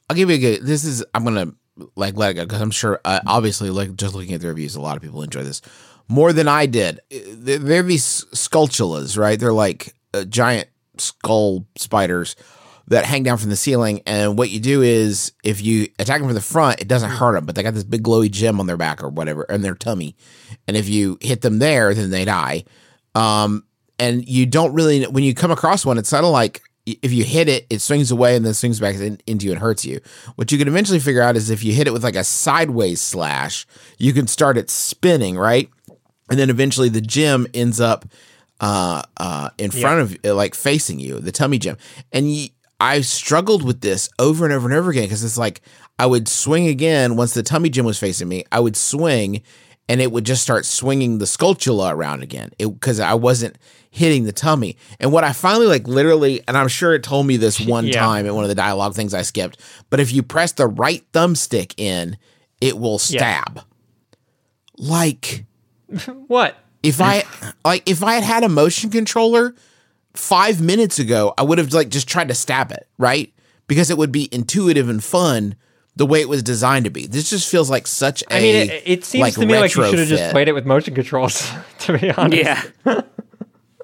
I'll 0.08 0.16
give 0.16 0.30
you 0.30 0.36
a 0.36 0.38
good. 0.38 0.62
This 0.62 0.84
is 0.84 1.04
I'm 1.14 1.24
gonna 1.24 1.52
like 1.96 2.16
let 2.16 2.30
it 2.30 2.34
go 2.34 2.44
because 2.44 2.60
I'm 2.60 2.70
sure. 2.70 3.00
Uh, 3.04 3.20
obviously, 3.26 3.70
like 3.70 3.96
just 3.96 4.14
looking 4.14 4.34
at 4.34 4.40
the 4.40 4.48
reviews, 4.48 4.76
a 4.76 4.80
lot 4.80 4.96
of 4.96 5.02
people 5.02 5.22
enjoy 5.22 5.42
this 5.42 5.62
more 6.08 6.32
than 6.32 6.48
I 6.48 6.66
did. 6.66 7.00
They're, 7.10 7.58
they're 7.58 7.82
these 7.82 8.24
Skulltulas, 8.32 9.18
right? 9.18 9.38
They're 9.38 9.52
like 9.52 9.94
uh, 10.14 10.24
giant 10.24 10.68
skull 10.98 11.66
spiders 11.76 12.36
that 12.88 13.04
hang 13.04 13.22
down 13.22 13.38
from 13.38 13.50
the 13.50 13.56
ceiling. 13.56 14.00
And 14.06 14.38
what 14.38 14.50
you 14.50 14.60
do 14.60 14.82
is, 14.82 15.32
if 15.42 15.60
you 15.62 15.88
attack 15.98 16.18
them 16.18 16.28
from 16.28 16.34
the 16.34 16.40
front, 16.40 16.80
it 16.80 16.88
doesn't 16.88 17.10
hurt 17.10 17.32
them, 17.34 17.46
but 17.46 17.54
they 17.54 17.62
got 17.62 17.74
this 17.74 17.84
big 17.84 18.02
glowy 18.02 18.30
gem 18.30 18.60
on 18.60 18.66
their 18.66 18.76
back 18.76 19.02
or 19.02 19.08
whatever, 19.08 19.42
and 19.48 19.64
their 19.64 19.74
tummy. 19.74 20.16
And 20.68 20.76
if 20.76 20.88
you 20.88 21.18
hit 21.20 21.40
them 21.42 21.58
there, 21.58 21.94
then 21.94 22.10
they 22.10 22.24
die. 22.24 22.64
Um, 23.14 23.64
and 23.98 24.26
you 24.28 24.46
don't 24.46 24.74
really 24.74 25.04
when 25.04 25.24
you 25.24 25.34
come 25.34 25.50
across 25.50 25.86
one, 25.86 25.98
it's 25.98 26.10
kind 26.10 26.24
of 26.24 26.32
like 26.32 26.62
if 26.86 27.12
you 27.12 27.24
hit 27.24 27.48
it, 27.48 27.66
it 27.68 27.80
swings 27.80 28.10
away 28.10 28.36
and 28.36 28.46
then 28.46 28.54
swings 28.54 28.78
back 28.78 28.94
in, 28.96 29.18
into 29.26 29.46
you 29.46 29.52
and 29.52 29.60
hurts 29.60 29.84
you. 29.84 30.00
What 30.36 30.52
you 30.52 30.58
can 30.58 30.68
eventually 30.68 31.00
figure 31.00 31.22
out 31.22 31.34
is 31.36 31.50
if 31.50 31.64
you 31.64 31.72
hit 31.72 31.88
it 31.88 31.92
with 31.92 32.04
like 32.04 32.14
a 32.14 32.22
sideways 32.22 33.00
slash, 33.00 33.66
you 33.98 34.12
can 34.12 34.28
start 34.28 34.56
it 34.56 34.70
spinning, 34.70 35.36
right? 35.36 35.68
And 36.30 36.38
then 36.38 36.50
eventually 36.50 36.88
the 36.88 37.00
gem 37.00 37.46
ends 37.54 37.80
up 37.80 38.04
uh, 38.60 39.02
uh, 39.16 39.50
in 39.58 39.70
front 39.70 40.00
of 40.00 40.16
uh, 40.24 40.34
like 40.34 40.54
facing 40.54 41.00
you, 41.00 41.18
the 41.18 41.32
tummy 41.32 41.58
gem. 41.58 41.76
And 42.12 42.26
y- 42.26 42.50
I 42.80 43.00
struggled 43.00 43.64
with 43.64 43.80
this 43.80 44.08
over 44.18 44.44
and 44.44 44.52
over 44.52 44.68
and 44.68 44.76
over 44.76 44.90
again 44.90 45.04
because 45.04 45.24
it's 45.24 45.38
like 45.38 45.62
I 45.98 46.06
would 46.06 46.28
swing 46.28 46.66
again 46.68 47.16
once 47.16 47.32
the 47.34 47.42
tummy 47.42 47.70
gym 47.70 47.86
was 47.86 47.98
facing 47.98 48.28
me. 48.28 48.44
I 48.52 48.60
would 48.60 48.76
swing 48.76 49.42
and 49.88 50.00
it 50.00 50.12
would 50.12 50.24
just 50.26 50.42
start 50.42 50.66
swinging 50.66 51.18
the 51.18 51.24
Skulltula 51.24 51.92
around 51.92 52.22
again 52.22 52.50
because 52.58 53.00
I 53.00 53.14
wasn't 53.14 53.56
hitting 53.90 54.24
the 54.24 54.32
tummy. 54.32 54.76
And 55.00 55.10
what 55.10 55.24
I 55.24 55.32
finally 55.32 55.66
like 55.68 55.86
literally, 55.88 56.42
and 56.46 56.58
I'm 56.58 56.68
sure 56.68 56.92
it 56.94 57.02
told 57.02 57.26
me 57.26 57.36
this 57.38 57.58
one 57.66 57.86
Yeah. 57.86 58.00
time 58.00 58.26
in 58.26 58.34
one 58.34 58.44
of 58.44 58.48
the 58.48 58.54
dialogue 58.54 58.94
things 58.94 59.14
I 59.14 59.22
skipped, 59.22 59.58
but 59.88 60.00
if 60.00 60.12
you 60.12 60.22
press 60.22 60.52
the 60.52 60.66
right 60.66 61.02
thumbstick 61.12 61.72
in, 61.78 62.18
it 62.60 62.78
will 62.78 62.98
stab. 62.98 63.62
Like 64.76 65.44
What? 66.26 66.56
if 66.82 67.00
I 67.00 67.24
like 67.64 67.88
if 67.88 68.02
I 68.02 68.14
had 68.14 68.24
had 68.24 68.44
a 68.44 68.48
motion 68.48 68.90
controller 68.90 69.54
five 70.18 70.60
minutes 70.60 70.98
ago, 70.98 71.34
I 71.38 71.42
would 71.42 71.58
have 71.58 71.72
like 71.72 71.88
just 71.88 72.08
tried 72.08 72.28
to 72.28 72.34
stab 72.34 72.72
it, 72.72 72.88
right? 72.98 73.32
Because 73.66 73.90
it 73.90 73.98
would 73.98 74.12
be 74.12 74.28
intuitive 74.32 74.88
and 74.88 75.02
fun 75.02 75.56
the 75.96 76.06
way 76.06 76.20
it 76.20 76.28
was 76.28 76.42
designed 76.42 76.84
to 76.84 76.90
be. 76.90 77.06
This 77.06 77.30
just 77.30 77.50
feels 77.50 77.70
like 77.70 77.86
such 77.86 78.22
a 78.24 78.36
I 78.36 78.40
mean, 78.40 78.70
it, 78.70 78.82
it 78.84 79.04
seems 79.04 79.34
to 79.34 79.46
me 79.46 79.58
like 79.58 79.74
you 79.74 79.84
should 79.84 79.98
have 79.98 80.08
just 80.08 80.30
played 80.30 80.48
it 80.48 80.52
with 80.52 80.66
motion 80.66 80.94
controls. 80.94 81.50
To 81.80 81.98
be 81.98 82.10
honest, 82.10 82.42
Yeah, 82.42 82.62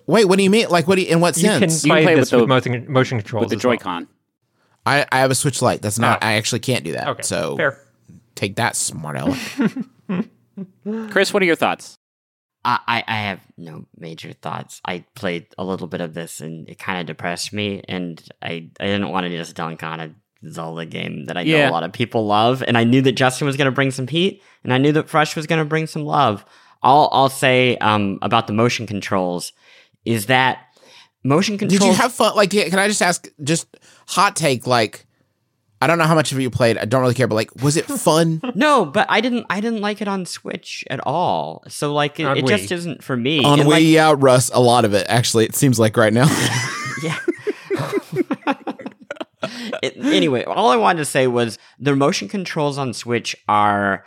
Wait, 0.06 0.24
what 0.24 0.36
do 0.36 0.42
you 0.42 0.50
mean? 0.50 0.68
Like, 0.68 0.88
what 0.88 0.96
do 0.96 1.02
you, 1.02 1.08
in 1.08 1.20
what 1.20 1.34
sense? 1.34 1.44
you 1.44 1.50
can 1.60 1.70
sense? 1.70 1.86
play, 1.86 2.02
play 2.02 2.14
this 2.16 2.32
with 2.32 2.42
with, 2.42 2.48
motion, 2.48 2.92
motion 2.92 3.18
controls 3.18 3.42
with 3.42 3.50
the. 3.50 3.56
Joy-Con. 3.56 4.08
I, 4.84 5.06
I 5.12 5.20
have 5.20 5.30
a 5.30 5.34
Switch 5.34 5.62
Lite. 5.62 5.82
That's 5.82 5.98
not. 5.98 6.18
Oh. 6.22 6.26
I 6.26 6.32
actually 6.32 6.58
can't 6.60 6.84
do 6.84 6.92
that. 6.92 7.08
Okay, 7.08 7.22
so 7.22 7.56
fair. 7.56 7.78
take 8.34 8.56
that, 8.56 8.74
smart 8.74 9.16
aleck. 9.16 9.38
Chris, 11.10 11.32
what 11.32 11.42
are 11.42 11.46
your 11.46 11.56
thoughts? 11.56 11.96
I, 12.64 13.02
I 13.08 13.16
have 13.16 13.40
no 13.56 13.86
major 13.96 14.32
thoughts. 14.32 14.80
I 14.84 15.04
played 15.14 15.46
a 15.58 15.64
little 15.64 15.88
bit 15.88 16.00
of 16.00 16.14
this 16.14 16.40
and 16.40 16.68
it 16.68 16.78
kind 16.78 17.00
of 17.00 17.06
depressed 17.06 17.52
me, 17.52 17.82
and 17.88 18.22
I, 18.40 18.70
I 18.78 18.86
didn't 18.86 19.10
want 19.10 19.24
to 19.24 19.36
just 19.36 19.56
dunk 19.56 19.82
on 19.82 20.00
a 20.00 20.14
Zelda 20.48 20.86
game 20.86 21.26
that 21.26 21.36
I 21.36 21.44
know 21.44 21.68
a 21.68 21.70
lot 21.70 21.82
of 21.82 21.92
people 21.92 22.26
love, 22.26 22.62
and 22.66 22.78
I 22.78 22.84
knew 22.84 23.02
that 23.02 23.12
Justin 23.12 23.46
was 23.46 23.56
going 23.56 23.66
to 23.66 23.72
bring 23.72 23.90
some 23.90 24.06
heat, 24.06 24.42
and 24.64 24.72
I 24.72 24.78
knew 24.78 24.92
that 24.92 25.08
Fresh 25.08 25.36
was 25.36 25.46
going 25.46 25.60
to 25.60 25.64
bring 25.64 25.86
some 25.86 26.04
love. 26.04 26.44
All 26.82 27.08
I'll 27.12 27.28
say 27.28 27.76
um, 27.78 28.18
about 28.22 28.46
the 28.46 28.52
motion 28.52 28.86
controls 28.86 29.52
is 30.04 30.26
that 30.26 30.66
motion 31.22 31.58
controls. 31.58 31.80
Did 31.80 31.86
you 31.86 31.94
have 31.94 32.12
fun? 32.12 32.34
Like, 32.34 32.50
can 32.50 32.78
I 32.78 32.88
just 32.88 33.02
ask? 33.02 33.28
Just 33.42 33.76
hot 34.08 34.34
take. 34.34 34.66
Like, 34.66 35.06
I 35.82 35.86
don't 35.88 35.98
know 35.98 36.04
how 36.04 36.14
much 36.14 36.30
of 36.30 36.38
you 36.40 36.48
played. 36.48 36.78
I 36.78 36.84
don't 36.84 37.00
really 37.02 37.14
care. 37.14 37.26
But 37.26 37.34
like, 37.34 37.62
was 37.62 37.76
it 37.76 37.86
fun? 38.06 38.40
No, 38.54 38.84
but 38.86 39.06
I 39.10 39.20
didn't. 39.20 39.46
I 39.50 39.60
didn't 39.60 39.80
like 39.80 40.00
it 40.00 40.06
on 40.08 40.24
Switch 40.26 40.84
at 40.88 41.00
all. 41.04 41.64
So 41.68 41.92
like, 41.92 42.20
it, 42.20 42.38
it 42.38 42.46
just 42.46 42.70
isn't 42.70 43.02
for 43.02 43.16
me. 43.16 43.44
On 43.44 43.58
And, 43.58 43.68
Wii, 43.68 43.72
like, 43.72 43.82
yeah, 43.84 44.14
Russ. 44.16 44.50
A 44.54 44.60
lot 44.60 44.84
of 44.84 44.94
it, 44.94 45.06
actually. 45.08 45.44
It 45.44 45.54
seems 45.56 45.78
like 45.80 45.96
right 45.96 46.12
now. 46.12 46.26
Yeah. 47.02 47.18
It- 49.82 49.96
anyway, 49.96 50.44
all 50.44 50.68
I 50.70 50.76
wanted 50.76 50.98
to 51.00 51.04
say 51.04 51.26
was 51.26 51.58
the 51.80 51.96
motion 51.96 52.28
controls 52.28 52.78
on 52.78 52.92
Switch 52.92 53.34
are 53.48 54.04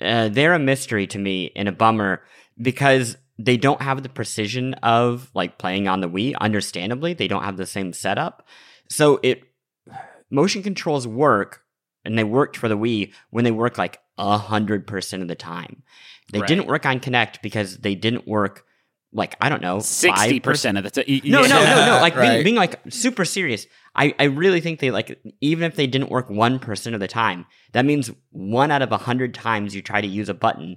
uh, 0.00 0.28
they're 0.28 0.52
a 0.52 0.58
mystery 0.58 1.06
to 1.06 1.18
me 1.18 1.52
and 1.56 1.68
a 1.68 1.72
bummer 1.72 2.22
because 2.60 3.16
they 3.38 3.56
don't 3.56 3.80
have 3.80 4.02
the 4.02 4.08
precision 4.10 4.74
of 4.74 5.30
like 5.34 5.56
playing 5.56 5.88
on 5.88 6.00
the 6.00 6.08
Wii. 6.08 6.34
Understandably, 6.38 7.14
they 7.14 7.28
don't 7.28 7.44
have 7.44 7.56
the 7.56 7.64
same 7.66 7.94
setup. 7.94 8.46
So 8.90 9.20
it 9.22 9.44
motion 10.30 10.62
controls 10.62 11.06
work 11.06 11.62
and 12.04 12.18
they 12.18 12.24
worked 12.24 12.56
for 12.56 12.68
the 12.68 12.76
Wii 12.76 13.12
when 13.30 13.44
they 13.44 13.50
work 13.50 13.78
like 13.78 14.00
a 14.18 14.38
hundred 14.38 14.86
percent 14.86 15.22
of 15.22 15.28
the 15.28 15.34
time. 15.34 15.82
They 16.32 16.40
Right. 16.40 16.48
didn't 16.48 16.66
work 16.66 16.86
on 16.86 17.00
Kinect 17.00 17.42
because 17.42 17.78
they 17.78 17.94
didn't 17.94 18.26
work 18.26 18.64
like 19.12 19.36
I 19.40 19.48
don't 19.48 19.62
know 19.62 19.78
Sixty 19.78 20.40
5%. 20.40 20.42
percent 20.42 20.78
of 20.78 20.84
the 20.84 20.90
time. 20.90 21.04
No, 21.24 21.42
no, 21.42 21.64
no, 21.64 21.86
no. 21.86 22.00
Like 22.00 22.16
Right. 22.16 22.30
being, 22.30 22.44
being 22.44 22.54
like 22.56 22.80
super 22.88 23.24
serious. 23.24 23.66
I, 23.94 24.12
I 24.18 24.24
really 24.24 24.60
think 24.60 24.80
they 24.80 24.90
like 24.90 25.20
even 25.40 25.64
if 25.64 25.76
they 25.76 25.86
didn't 25.86 26.10
work 26.10 26.28
one 26.28 26.58
percent 26.58 26.94
of 26.94 27.00
the 27.00 27.06
time, 27.08 27.46
that 27.72 27.84
means 27.84 28.10
one 28.30 28.70
out 28.72 28.82
of 28.82 28.90
a 28.92 28.96
hundred 28.98 29.32
times 29.34 29.74
you 29.74 29.82
try 29.82 30.00
to 30.00 30.06
use 30.06 30.28
a 30.28 30.34
button, 30.34 30.76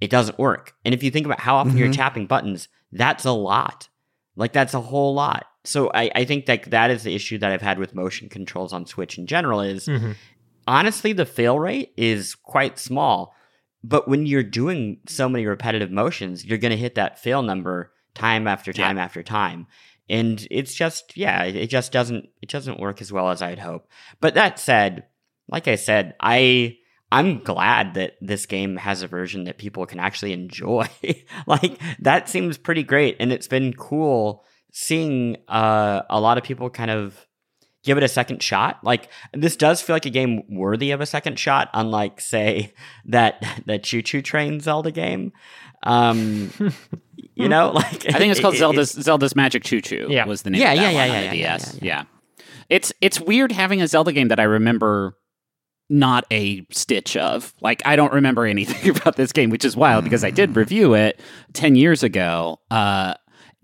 it 0.00 0.08
doesn't 0.10 0.38
work. 0.38 0.74
And 0.84 0.94
if 0.94 1.02
you 1.02 1.10
think 1.10 1.26
about 1.26 1.40
how 1.40 1.56
often 1.56 1.76
you're 1.76 1.88
Mhm. 1.88 1.94
tapping 1.96 2.26
buttons, 2.26 2.68
that's 2.92 3.24
a 3.24 3.32
lot. 3.32 3.88
Like 4.36 4.52
that's 4.52 4.74
a 4.74 4.80
whole 4.80 5.14
lot. 5.14 5.46
So 5.64 5.90
I, 5.94 6.10
I 6.14 6.24
think 6.24 6.46
that 6.46 6.70
that 6.70 6.90
is 6.90 7.02
the 7.04 7.14
issue 7.14 7.38
that 7.38 7.50
I've 7.50 7.62
had 7.62 7.78
with 7.78 7.94
motion 7.94 8.28
controls 8.28 8.72
on 8.72 8.86
Switch 8.86 9.18
in 9.18 9.26
general 9.26 9.60
is 9.60 9.86
Mhm. 9.86 10.14
honestly 10.66 11.12
the 11.12 11.26
fail 11.26 11.58
rate 11.58 11.92
is 11.96 12.34
quite 12.34 12.78
small 12.78 13.34
but 13.82 14.08
when 14.08 14.24
you're 14.24 14.42
doing 14.42 14.98
so 15.06 15.28
many 15.28 15.44
repetitive 15.46 15.90
motions 15.90 16.44
you're 16.44 16.58
going 16.58 16.70
to 16.70 16.76
hit 16.76 16.94
that 16.94 17.18
fail 17.18 17.42
number 17.42 17.92
time 18.14 18.46
after 18.48 18.70
Yeah. 18.74 18.86
time 18.86 18.98
after 18.98 19.22
time 19.22 19.66
and 20.08 20.46
it's 20.50 20.74
just 20.74 21.16
yeah 21.16 21.42
it 21.44 21.66
just 21.66 21.92
doesn't 21.92 22.28
it 22.40 22.48
doesn't 22.48 22.80
work 22.80 23.02
as 23.02 23.12
well 23.12 23.28
as 23.30 23.42
i'd 23.42 23.58
hope 23.58 23.88
but 24.20 24.34
that 24.34 24.58
said 24.58 25.04
like 25.48 25.68
i 25.68 25.74
said 25.74 26.14
i 26.20 26.76
i'm 27.12 27.40
glad 27.40 27.92
that 27.94 28.14
this 28.22 28.46
game 28.46 28.76
has 28.76 29.02
a 29.02 29.06
version 29.06 29.44
that 29.44 29.58
people 29.58 29.84
can 29.84 30.00
actually 30.00 30.32
enjoy 30.32 30.86
like 31.46 31.78
that 31.98 32.28
seems 32.28 32.56
pretty 32.56 32.82
great 32.82 33.16
and 33.20 33.32
it's 33.32 33.48
been 33.48 33.72
cool 33.74 34.44
seeing 34.76 35.36
uh, 35.48 36.02
a 36.10 36.20
lot 36.20 36.36
of 36.36 36.42
people 36.42 36.68
kind 36.68 36.90
of 36.90 37.26
give 37.84 37.96
it 37.96 38.02
a 38.02 38.08
second 38.08 38.42
shot. 38.42 38.80
Like 38.82 39.08
this 39.32 39.54
does 39.56 39.80
feel 39.80 39.94
like 39.94 40.04
a 40.04 40.10
game 40.10 40.42
worthy 40.50 40.90
of 40.90 41.00
a 41.00 41.06
second 41.06 41.38
shot, 41.38 41.70
unlike 41.72 42.20
say 42.20 42.74
that 43.06 43.42
that 43.66 43.84
Choo 43.84 44.02
Choo 44.02 44.20
Train 44.20 44.58
Zelda 44.60 44.90
game. 44.90 45.32
Um, 45.84 46.50
you 47.34 47.48
know, 47.48 47.70
like 47.70 48.06
I 48.08 48.18
think 48.18 48.32
it's 48.32 48.40
called 48.40 48.54
it- 48.54 48.56
it- 48.56 48.60
Zelda's 48.60 48.90
Zelda's 48.90 49.36
Magic 49.36 49.62
Choo 49.62 49.80
Choo. 49.80 50.06
Yeah. 50.10 50.26
was 50.26 50.42
the 50.42 50.50
name. 50.50 50.60
Yeah, 50.60 50.72
of 50.72 50.78
that 50.78 50.82
yeah, 50.82 50.86
one 50.88 50.94
yeah, 50.96 51.02
on 51.02 51.08
yeah, 51.24 51.30
the 51.30 51.36
yeah, 51.36 51.58
yeah, 51.58 51.72
yeah, 51.74 51.80
Yeah, 51.82 52.04
it's 52.68 52.92
it's 53.00 53.20
weird 53.20 53.52
having 53.52 53.80
a 53.80 53.86
Zelda 53.86 54.12
game 54.12 54.28
that 54.28 54.40
I 54.40 54.44
remember 54.44 55.16
not 55.90 56.24
a 56.32 56.66
stitch 56.72 57.16
of. 57.16 57.54
Like 57.60 57.82
I 57.84 57.94
don't 57.94 58.12
remember 58.12 58.44
anything 58.44 58.90
about 58.96 59.14
this 59.16 59.30
game, 59.30 59.50
which 59.50 59.64
is 59.64 59.76
wild 59.76 60.02
because 60.02 60.24
I 60.24 60.30
did 60.30 60.56
review 60.56 60.94
it 60.94 61.20
ten 61.52 61.76
years 61.76 62.02
ago. 62.02 62.58
Uh, 62.72 63.14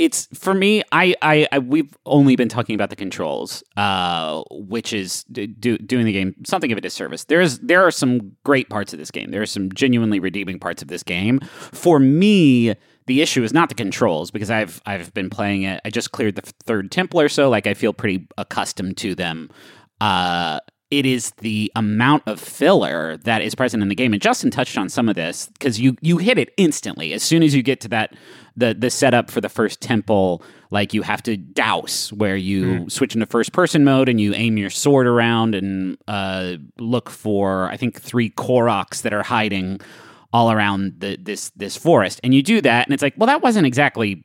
it's 0.01 0.29
for 0.33 0.55
me. 0.55 0.83
I, 0.93 1.15
I, 1.21 1.47
I 1.53 1.59
we've 1.59 1.95
only 2.07 2.35
been 2.35 2.49
talking 2.49 2.75
about 2.75 2.89
the 2.89 2.97
controls, 2.97 3.63
uh, 3.77 4.43
which 4.51 4.95
is 4.95 5.25
do, 5.25 5.47
do, 5.47 5.77
doing 5.77 6.07
the 6.07 6.13
game 6.13 6.35
something 6.47 6.73
of 6.73 6.79
a 6.79 6.81
disservice. 6.81 7.25
There's 7.25 7.59
there 7.59 7.87
are 7.87 7.91
some 7.91 8.35
great 8.43 8.71
parts 8.71 8.95
of 8.95 8.99
this 8.99 9.11
game. 9.11 9.31
There 9.31 9.43
are 9.43 9.47
some 9.47 9.71
genuinely 9.73 10.19
redeeming 10.19 10.59
parts 10.59 10.81
of 10.81 10.89
this 10.89 11.03
game. 11.03 11.39
For 11.41 11.99
me, 11.99 12.75
the 13.07 13.21
issue 13.21 13.43
is 13.43 13.53
not 13.53 13.69
the 13.69 13.75
controls 13.75 14.31
because 14.31 14.51
I've 14.51 14.81
I've 14.87 15.13
been 15.13 15.29
playing 15.29 15.65
it. 15.65 15.83
I 15.85 15.91
just 15.91 16.13
cleared 16.13 16.37
the 16.37 16.51
third 16.65 16.91
temple 16.91 17.21
or 17.21 17.29
so. 17.29 17.51
Like 17.51 17.67
I 17.67 17.75
feel 17.75 17.93
pretty 17.93 18.27
accustomed 18.39 18.97
to 18.99 19.15
them. 19.15 19.51
Uh, 20.01 20.61
it 20.91 21.07
is 21.07 21.31
the 21.39 21.71
amount 21.77 22.25
of 22.27 22.41
filler 22.41 23.17
that 23.19 23.43
is 23.43 23.55
present 23.55 23.83
in 23.83 23.89
the 23.89 23.95
game, 23.95 24.13
and 24.13 24.21
Justin 24.21 24.51
touched 24.51 24.77
on 24.77 24.89
some 24.89 25.09
of 25.09 25.15
this 25.15 25.49
because 25.59 25.81
you 25.81 25.97
you 26.01 26.19
hit 26.19 26.39
it 26.39 26.53
instantly 26.57 27.13
as 27.13 27.23
soon 27.23 27.43
as 27.43 27.55
you 27.55 27.63
get 27.63 27.81
to 27.81 27.89
that 27.89 28.15
the 28.57 28.75
the 28.75 28.91
setup 28.91 29.31
for 29.31 29.41
the 29.41 29.49
first 29.49 29.81
temple. 29.81 30.43
Like 30.73 30.95
you 30.95 31.03
have 31.03 31.23
to 31.25 31.37
douse 31.37 32.13
where 32.13 32.37
you 32.37 32.89
switch 32.89 33.15
into 33.15 33.27
first 33.27 33.53
person 33.53 33.83
mode 33.83 34.09
and 34.09 34.21
you 34.21 34.35
aim 34.35 34.57
your 34.57 34.71
sword 34.71 35.07
around 35.07 35.57
and 35.57 35.97
uh, 36.07 36.55
look 36.79 37.11
for 37.11 37.69
I 37.71 37.77
think 37.77 38.01
three 38.01 38.31
Koroks 38.31 39.03
that 39.03 39.13
are 39.13 39.25
hiding 39.25 39.81
all 40.33 40.53
around 40.53 40.95
the, 40.99 41.17
this 41.21 41.51
this 41.57 41.77
forest, 41.77 42.21
and 42.23 42.35
you 42.35 42.43
do 42.43 42.61
that, 42.61 42.87
and 42.87 42.95
it's 42.95 43.03
like, 43.03 43.15
well, 43.17 43.27
that 43.27 43.43
wasn't 43.43 43.67
exactly 43.67 44.25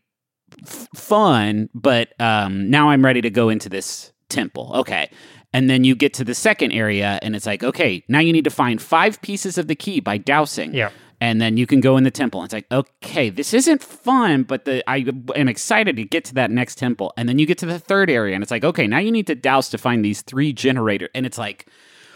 f- 0.61 0.87
fun, 0.95 1.69
but 1.73 2.09
um, 2.19 2.69
now 2.69 2.89
I'm 2.89 3.03
ready 3.03 3.21
to 3.21 3.29
go 3.29 3.49
into 3.49 3.69
this 3.69 4.13
temple. 4.29 4.71
Okay. 4.75 5.09
And 5.55 5.69
then 5.69 5.85
you 5.85 5.95
get 5.95 6.13
to 6.15 6.25
the 6.25 6.35
second 6.35 6.73
area, 6.73 7.17
and 7.21 7.33
it's 7.33 7.45
like, 7.45 7.63
okay, 7.63 8.03
now 8.09 8.19
you 8.19 8.33
need 8.33 8.43
to 8.43 8.49
find 8.49 8.81
five 8.81 9.21
pieces 9.21 9.57
of 9.57 9.69
the 9.69 9.75
key 9.75 10.01
by 10.01 10.17
dousing. 10.17 10.73
Yeah. 10.73 10.89
And 11.21 11.39
then 11.39 11.55
you 11.55 11.65
can 11.65 11.79
go 11.79 11.95
in 11.95 12.03
the 12.03 12.11
temple. 12.11 12.41
And 12.41 12.47
It's 12.47 12.53
like, 12.53 12.69
okay, 12.73 13.29
this 13.29 13.53
isn't 13.53 13.81
fun, 13.81 14.43
but 14.43 14.65
the 14.65 14.83
I 14.85 15.05
am 15.33 15.47
excited 15.47 15.95
to 15.95 16.03
get 16.03 16.25
to 16.25 16.33
that 16.33 16.51
next 16.51 16.77
temple. 16.77 17.13
And 17.15 17.29
then 17.29 17.39
you 17.39 17.45
get 17.45 17.57
to 17.59 17.65
the 17.65 17.79
third 17.79 18.09
area, 18.09 18.35
and 18.35 18.43
it's 18.43 18.51
like, 18.51 18.65
okay, 18.65 18.85
now 18.85 18.97
you 18.97 19.13
need 19.13 19.27
to 19.27 19.35
douse 19.35 19.69
to 19.69 19.77
find 19.77 20.03
these 20.03 20.23
three 20.23 20.51
generator. 20.51 21.07
And 21.15 21.25
it's 21.25 21.37
like, 21.37 21.67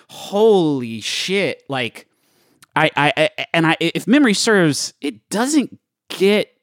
holy 0.10 0.99
shit! 0.99 1.63
Like, 1.69 2.10
I, 2.75 2.91
I, 2.97 3.13
I 3.15 3.45
and 3.54 3.65
I, 3.67 3.78
if 3.80 4.06
memory 4.06 4.34
serves, 4.34 4.93
it 4.99 5.30
doesn't 5.30 5.80
get 6.10 6.59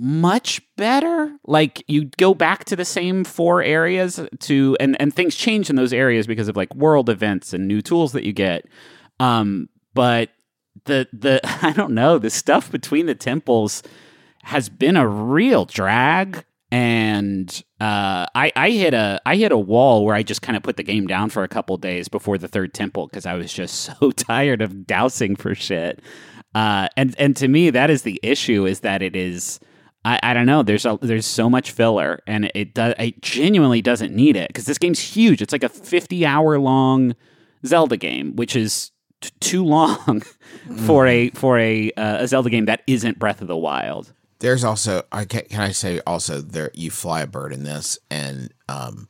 much 0.00 0.62
better. 0.76 1.36
Like 1.46 1.84
you 1.86 2.06
go 2.16 2.34
back 2.34 2.64
to 2.66 2.76
the 2.76 2.84
same 2.84 3.22
four 3.22 3.62
areas 3.62 4.20
to 4.40 4.76
and 4.80 5.00
and 5.00 5.14
things 5.14 5.34
change 5.34 5.68
in 5.68 5.76
those 5.76 5.92
areas 5.92 6.26
because 6.26 6.48
of 6.48 6.56
like 6.56 6.74
world 6.74 7.10
events 7.10 7.52
and 7.52 7.68
new 7.68 7.82
tools 7.82 8.12
that 8.12 8.24
you 8.24 8.32
get. 8.32 8.64
Um 9.18 9.68
but 9.92 10.30
the 10.86 11.06
the 11.12 11.40
I 11.62 11.72
don't 11.72 11.92
know, 11.92 12.18
the 12.18 12.30
stuff 12.30 12.72
between 12.72 13.06
the 13.06 13.14
temples 13.14 13.82
has 14.42 14.70
been 14.70 14.96
a 14.96 15.06
real 15.06 15.66
drag 15.66 16.46
and 16.72 17.62
uh, 17.80 18.26
I, 18.34 18.52
I 18.54 18.70
hit 18.70 18.94
a 18.94 19.20
I 19.26 19.36
hit 19.36 19.52
a 19.52 19.58
wall 19.58 20.04
where 20.04 20.14
I 20.14 20.22
just 20.22 20.40
kind 20.40 20.56
of 20.56 20.62
put 20.62 20.76
the 20.76 20.82
game 20.82 21.06
down 21.06 21.28
for 21.30 21.42
a 21.42 21.48
couple 21.48 21.76
days 21.76 22.08
before 22.08 22.38
the 22.38 22.48
third 22.48 22.72
temple 22.72 23.08
because 23.08 23.26
I 23.26 23.34
was 23.34 23.52
just 23.52 23.74
so 24.00 24.12
tired 24.12 24.62
of 24.62 24.86
dousing 24.86 25.36
for 25.36 25.54
shit. 25.54 26.00
Uh, 26.54 26.88
and 26.96 27.14
and 27.18 27.36
to 27.36 27.48
me, 27.48 27.70
that 27.70 27.90
is 27.90 28.02
the 28.02 28.20
issue: 28.22 28.66
is 28.66 28.80
that 28.80 29.02
it 29.02 29.16
is 29.16 29.60
I, 30.04 30.18
I 30.22 30.34
don't 30.34 30.46
know. 30.46 30.62
There's 30.62 30.86
a, 30.86 30.98
there's 31.00 31.26
so 31.26 31.50
much 31.50 31.72
filler, 31.72 32.20
and 32.26 32.50
it 32.54 32.74
does 32.74 32.94
it 32.98 33.20
genuinely 33.20 33.82
doesn't 33.82 34.14
need 34.14 34.36
it 34.36 34.48
because 34.48 34.64
this 34.64 34.78
game's 34.78 35.00
huge. 35.00 35.42
It's 35.42 35.52
like 35.52 35.64
a 35.64 35.68
50 35.68 36.24
hour 36.24 36.58
long 36.58 37.14
Zelda 37.66 37.96
game, 37.96 38.34
which 38.36 38.56
is 38.56 38.92
t- 39.20 39.30
too 39.40 39.64
long 39.64 40.22
for 40.86 41.06
a 41.06 41.30
for 41.30 41.58
a 41.58 41.90
uh, 41.92 42.22
a 42.22 42.28
Zelda 42.28 42.50
game 42.50 42.64
that 42.64 42.82
isn't 42.86 43.18
Breath 43.18 43.42
of 43.42 43.48
the 43.48 43.56
Wild. 43.56 44.12
There's 44.38 44.64
also 44.64 45.02
I 45.12 45.26
can, 45.26 45.42
can 45.42 45.60
I 45.60 45.72
say 45.72 46.00
also 46.06 46.40
there 46.40 46.70
you 46.72 46.90
fly 46.90 47.20
a 47.22 47.26
bird 47.26 47.52
in 47.52 47.64
this 47.64 47.98
and 48.10 48.52
um 48.68 49.08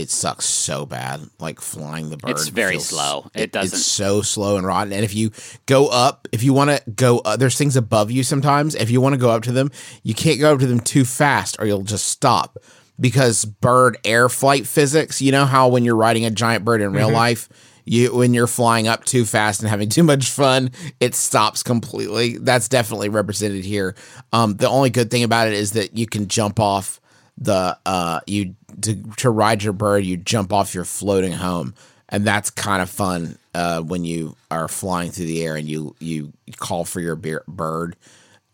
it 0.00 0.10
sucks 0.10 0.46
so 0.46 0.86
bad 0.86 1.20
like 1.38 1.60
flying 1.60 2.10
the 2.10 2.16
bird 2.16 2.30
It's 2.30 2.48
very 2.48 2.72
feels- 2.72 2.86
slow. 2.88 3.30
It 3.34 3.52
doesn't- 3.52 3.76
it's 3.78 3.86
so 3.86 4.22
slow 4.22 4.56
and 4.56 4.66
rotten 4.66 4.92
and 4.92 5.04
if 5.04 5.14
you 5.14 5.30
go 5.66 5.88
up 5.88 6.26
if 6.32 6.42
you 6.42 6.52
want 6.52 6.70
to 6.70 6.90
go 6.90 7.18
uh, 7.20 7.36
there's 7.36 7.56
things 7.58 7.76
above 7.76 8.10
you 8.10 8.22
sometimes 8.22 8.74
if 8.74 8.90
you 8.90 9.00
want 9.00 9.12
to 9.12 9.18
go 9.18 9.30
up 9.30 9.42
to 9.44 9.52
them 9.52 9.70
you 10.02 10.14
can't 10.14 10.40
go 10.40 10.52
up 10.54 10.60
to 10.60 10.66
them 10.66 10.80
too 10.80 11.04
fast 11.04 11.56
or 11.58 11.66
you'll 11.66 11.82
just 11.82 12.08
stop 12.08 12.56
because 12.98 13.44
bird 13.44 13.96
air 14.04 14.28
flight 14.28 14.66
physics 14.66 15.22
you 15.22 15.32
know 15.32 15.44
how 15.46 15.68
when 15.68 15.84
you're 15.84 15.96
riding 15.96 16.24
a 16.26 16.30
giant 16.30 16.64
bird 16.64 16.80
in 16.82 16.92
real 16.92 17.06
Mm-hmm. 17.08 17.16
life 17.16 17.48
you 17.86 18.14
when 18.14 18.34
you're 18.34 18.46
flying 18.46 18.86
up 18.86 19.04
too 19.06 19.24
fast 19.24 19.60
and 19.60 19.68
having 19.70 19.88
too 19.96 20.02
much 20.02 20.28
fun 20.30 20.70
it 21.00 21.14
stops 21.14 21.62
completely 21.62 22.36
that's 22.38 22.68
definitely 22.68 23.08
represented 23.08 23.64
here 23.64 23.94
um 24.32 24.54
the 24.56 24.68
only 24.68 24.90
good 24.90 25.10
thing 25.10 25.22
about 25.24 25.48
it 25.48 25.54
is 25.54 25.72
that 25.72 25.96
you 25.96 26.06
can 26.06 26.28
jump 26.28 26.60
off 26.60 26.99
the 27.40 27.78
uh 27.86 28.20
you 28.26 28.54
to 28.82 29.02
to 29.16 29.30
ride 29.30 29.62
your 29.62 29.72
bird 29.72 30.04
you 30.04 30.16
jump 30.16 30.52
off 30.52 30.74
your 30.74 30.84
floating 30.84 31.32
home. 31.32 31.74
And 32.08 32.24
that's 32.26 32.50
kind 32.50 32.82
of 32.82 32.90
fun 32.90 33.38
uh 33.54 33.80
when 33.82 34.04
you 34.04 34.36
are 34.50 34.68
flying 34.68 35.10
through 35.10 35.26
the 35.26 35.42
air 35.44 35.56
and 35.56 35.68
you 35.68 35.94
you 36.00 36.32
call 36.56 36.84
for 36.84 37.00
your 37.00 37.16
beer, 37.16 37.42
bird 37.48 37.96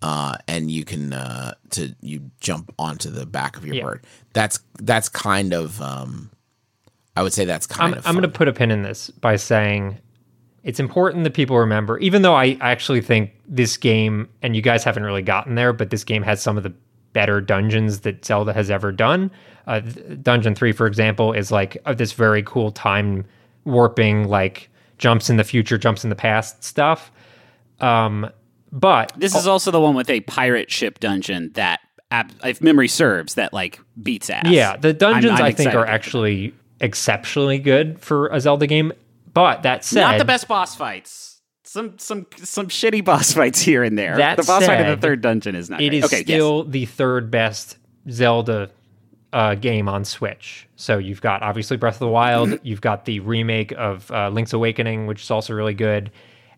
uh 0.03 0.37
and 0.46 0.70
you 0.70 0.85
can 0.85 1.12
uh 1.12 1.55
to 1.70 1.94
you 2.01 2.31
jump 2.40 2.72
onto 2.79 3.11
the 3.11 3.27
back 3.27 3.57
of 3.57 3.64
your 3.66 3.75
Yeah. 3.77 3.85
bird. 3.85 4.05
That's 4.35 4.61
that's 4.81 5.09
kind 5.09 5.53
of 5.55 5.81
um 5.81 6.31
i 7.16 7.22
would 7.22 7.33
say 7.33 7.44
that's 7.46 7.66
I'm, 7.72 7.77
kind 7.77 7.94
of 7.96 8.07
I'm 8.07 8.14
going 8.14 8.22
to 8.22 8.29
put 8.29 8.46
a 8.46 8.53
pin 8.53 8.70
in 8.70 8.83
this 8.83 9.09
by 9.11 9.37
saying 9.37 9.99
it's 10.64 10.81
important 10.81 11.22
that 11.25 11.33
people 11.33 11.57
remember, 11.59 11.96
even 11.99 12.22
though 12.22 12.35
I 12.35 12.59
actually 12.61 13.01
think 13.01 13.31
this 13.49 13.77
game, 13.77 14.29
and 14.42 14.57
you 14.57 14.62
guys 14.62 14.83
haven't 14.83 15.05
really 15.05 15.22
gotten 15.22 15.55
there, 15.55 15.72
but 15.72 15.90
this 15.90 16.03
game 16.03 16.22
has 16.25 16.42
some 16.42 16.57
of 16.57 16.64
the 16.64 16.75
better 17.16 17.40
dungeons 17.40 18.00
that 18.00 18.22
Zelda 18.22 18.52
has 18.52 18.70
ever 18.70 18.92
done. 18.92 19.31
Uh, 19.66 19.81
Dungeon 19.81 20.55
3, 20.55 20.70
for 20.72 20.87
example, 20.87 21.33
is 21.33 21.50
like 21.50 21.79
uh, 21.87 21.94
this 21.94 22.12
very 22.12 22.42
cool 22.42 22.70
time 22.70 23.24
warping, 23.64 24.29
like 24.29 24.68
jumps 24.98 25.31
in 25.31 25.38
the 25.38 25.42
future, 25.44 25.79
jumps 25.79 26.05
in 26.05 26.11
the 26.11 26.14
past 26.16 26.62
stuff. 26.62 27.11
Um, 27.81 28.29
but 28.70 29.12
This 29.16 29.35
is 29.35 29.46
also 29.46 29.70
the 29.70 29.81
one 29.81 29.94
with 29.94 30.11
a 30.11 30.20
pirate 30.20 30.70
ship 30.70 31.00
dungeon 31.00 31.52
that, 31.55 31.81
if 32.44 32.61
memory 32.61 32.88
serves, 32.88 33.33
that 33.37 33.55
like 33.55 33.81
beats 34.02 34.29
ass. 34.29 34.44
Yeah, 34.46 34.76
the 34.76 34.92
dungeons 34.92 35.33
I'm- 35.40 35.40
I'm 35.40 35.46
i 35.46 35.52
think 35.52 35.74
are 35.74 35.87
actually 35.87 36.52
exceptionally 36.81 37.59
good 37.59 37.98
for 37.98 38.26
a 38.29 38.38
Zelda 38.42 38.66
game. 38.66 38.92
But 39.33 39.62
that 39.62 39.85
said, 39.87 40.02
not 40.02 40.18
the 40.18 40.26
best 40.26 40.48
boss 40.48 40.76
fights. 40.76 41.36
Some 41.76 41.98
some 41.98 42.26
some 42.38 42.68
shitty 42.68 43.04
boss 43.04 43.34
fights 43.34 43.60
here 43.60 43.82
and 43.82 43.98
there. 43.98 44.16
That 44.16 44.38
the 44.38 44.44
boss 44.44 44.64
fight 44.64 44.80
in 44.80 44.86
the 44.86 44.96
third 44.96 45.20
dungeon 45.20 45.54
is 45.54 45.68
not. 45.68 45.82
It 45.82 45.90
great. 45.90 45.98
is 45.98 46.04
okay, 46.06 46.16
yes. 46.20 46.24
still 46.24 46.64
the 46.64 46.86
third 46.86 47.30
best 47.30 47.76
Zelda 48.10 48.70
uh, 49.34 49.56
game 49.56 49.86
on 49.86 50.02
Switch. 50.06 50.66
So 50.76 50.96
you've 50.96 51.20
got 51.20 51.42
obviously 51.42 51.76
Breath 51.76 51.96
of 51.96 51.98
the 52.00 52.08
Wild, 52.08 52.58
you've 52.62 52.80
got 52.80 53.04
the 53.04 53.20
remake 53.20 53.72
of 53.72 54.10
uh, 54.10 54.30
Link's 54.30 54.54
Awakening, 54.54 55.06
which 55.06 55.20
is 55.20 55.30
also 55.30 55.52
really 55.52 55.74
good, 55.74 56.10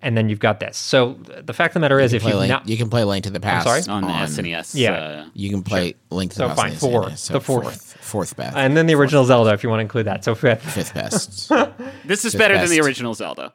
and 0.02 0.16
then 0.16 0.28
you've 0.28 0.38
got 0.38 0.60
this. 0.60 0.76
So 0.76 1.14
the 1.14 1.52
fact 1.52 1.72
of 1.72 1.74
the 1.74 1.80
matter 1.80 1.98
is, 1.98 2.12
if 2.12 2.22
you've 2.22 2.36
Link, 2.36 2.50
not, 2.50 2.68
you 2.68 2.76
can 2.76 2.88
play 2.88 3.02
Link 3.02 3.24
to 3.24 3.30
the 3.30 3.40
Past 3.40 3.66
sorry? 3.66 3.82
on 3.92 4.02
the 4.02 4.08
SNES. 4.12 4.76
Yeah. 4.76 4.92
uh, 4.92 5.26
You 5.34 5.50
can 5.50 5.64
play 5.64 5.96
Link 6.10 6.30
to 6.30 6.36
So 6.36 6.42
the 6.48 6.54
Past. 6.54 6.60
fine, 6.60 6.68
on 6.68 6.74
the 6.74 6.78
four. 6.80 7.02
SNES, 7.10 7.18
so 7.18 7.32
The 7.32 7.40
fourth. 7.40 7.64
fourth, 7.64 7.96
fourth 8.04 8.36
best, 8.36 8.56
and 8.56 8.76
then 8.76 8.86
the 8.86 8.94
original 8.94 9.24
Zelda, 9.24 9.52
if 9.52 9.64
you 9.64 9.68
want 9.68 9.80
to 9.80 9.82
include 9.82 10.06
that. 10.06 10.22
So 10.22 10.36
fifth. 10.36 10.62
fifth 10.62 10.94
best. 10.94 11.48
this 12.04 12.24
is 12.24 12.36
better 12.36 12.56
than 12.56 12.70
the 12.70 12.80
original 12.80 13.14
Zelda. 13.14 13.52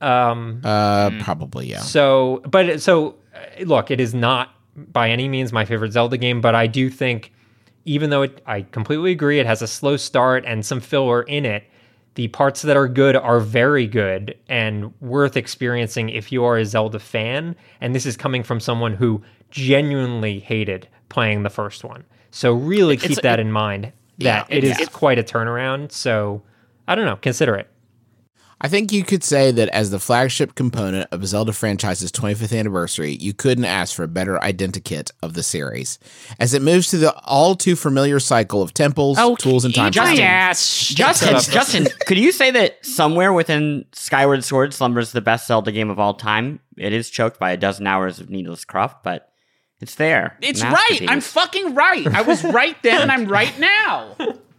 Um, 0.00 0.60
uh, 0.64 1.10
probably 1.20 1.66
yeah. 1.66 1.80
So, 1.80 2.42
but 2.48 2.80
so 2.80 3.16
uh, 3.34 3.64
look, 3.64 3.90
it 3.90 4.00
is 4.00 4.14
not 4.14 4.54
by 4.76 5.10
any 5.10 5.28
means 5.28 5.52
my 5.52 5.64
favorite 5.64 5.92
Zelda 5.92 6.16
game, 6.16 6.40
but 6.40 6.54
I 6.54 6.66
do 6.66 6.88
think, 6.90 7.32
even 7.84 8.10
though 8.10 8.22
it, 8.22 8.40
I 8.46 8.62
completely 8.62 9.12
agree, 9.12 9.38
it 9.40 9.46
has 9.46 9.62
a 9.62 9.66
slow 9.66 9.96
start 9.96 10.44
and 10.46 10.64
some 10.64 10.80
filler 10.80 11.22
in 11.22 11.44
it. 11.44 11.64
The 12.14 12.28
parts 12.28 12.62
that 12.62 12.76
are 12.76 12.88
good 12.88 13.14
are 13.16 13.40
very 13.40 13.86
good 13.86 14.36
and 14.48 14.92
worth 15.00 15.36
experiencing 15.36 16.08
if 16.08 16.32
you 16.32 16.44
are 16.44 16.58
a 16.58 16.64
Zelda 16.64 16.98
fan. 16.98 17.54
And 17.80 17.94
this 17.94 18.04
is 18.06 18.16
coming 18.16 18.42
from 18.42 18.58
someone 18.60 18.94
who 18.94 19.22
genuinely 19.50 20.38
hated 20.40 20.88
playing 21.08 21.42
the 21.42 21.50
first 21.50 21.84
one. 21.84 22.04
So 22.30 22.52
really 22.52 22.96
keep 22.96 23.12
It's- 23.12 23.22
that 23.22 23.38
in 23.40 23.52
mind 23.52 23.92
that 24.18 24.46
Yeah, 24.50 24.56
it 24.56 24.64
is 24.64 24.72
it's- 24.72 24.88
quite 24.88 25.18
a 25.18 25.22
turnaround. 25.22 25.92
So 25.92 26.42
I 26.88 26.94
don't 26.94 27.06
know, 27.06 27.16
consider 27.16 27.54
it. 27.54 27.68
I 28.62 28.68
think 28.68 28.92
you 28.92 29.04
could 29.04 29.24
say 29.24 29.50
that 29.52 29.70
as 29.70 29.90
the 29.90 29.98
flagship 29.98 30.54
component 30.54 31.08
of 31.12 31.26
Zelda 31.26 31.52
franchise's 31.52 32.12
25th 32.12 32.58
anniversary, 32.58 33.12
you 33.12 33.32
couldn't 33.32 33.64
ask 33.64 33.94
for 33.94 34.02
a 34.02 34.08
better 34.08 34.38
identikit 34.38 35.10
of 35.22 35.32
the 35.32 35.42
series. 35.42 35.98
As 36.38 36.52
it 36.52 36.60
moves 36.60 36.90
through 36.90 37.00
the 37.00 37.18
all 37.24 37.54
too 37.54 37.74
familiar 37.74 38.20
cycle 38.20 38.60
of 38.60 38.74
temples, 38.74 39.16
oh, 39.18 39.34
tools, 39.36 39.64
and 39.64 39.74
time 39.74 39.88
eat 39.88 39.96
my 39.96 40.04
travel. 40.04 40.22
ass. 40.22 40.88
Justin, 40.88 41.40
Justin, 41.40 41.86
could 42.06 42.18
you 42.18 42.32
say 42.32 42.50
that 42.50 42.84
somewhere 42.84 43.32
within 43.32 43.86
Skyward 43.92 44.44
Sword 44.44 44.74
slumbers 44.74 45.12
the 45.12 45.22
best 45.22 45.46
Zelda 45.46 45.72
game 45.72 45.88
of 45.88 45.98
all 45.98 46.14
time? 46.14 46.60
It 46.76 46.92
is 46.92 47.08
choked 47.08 47.40
by 47.40 47.52
a 47.52 47.56
dozen 47.56 47.86
hours 47.86 48.20
of 48.20 48.28
needless 48.28 48.66
cruft, 48.66 49.02
but 49.02 49.32
it's 49.80 49.94
there. 49.94 50.36
It's 50.42 50.62
right. 50.62 51.00
I'm 51.08 51.22
fucking 51.22 51.74
right. 51.74 52.06
I 52.06 52.22
was 52.22 52.44
right 52.44 52.76
then, 52.82 53.00
and 53.00 53.10
I'm 53.10 53.26
right 53.26 53.58
now. 53.58 54.16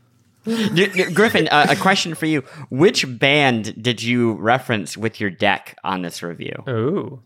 D- 0.46 0.88
d- 0.88 1.12
Griffin, 1.12 1.48
uh, 1.50 1.68
a 1.70 1.76
question 1.76 2.16
for 2.16 2.26
you: 2.26 2.42
Which 2.70 3.06
band 3.20 3.82
did 3.82 4.02
you 4.02 4.34
reference 4.34 4.98
with 4.98 5.20
your 5.20 5.30
dek 5.32 5.76
on 5.84 6.02
this 6.02 6.24
review? 6.24 6.54
Ooh. 6.68 7.22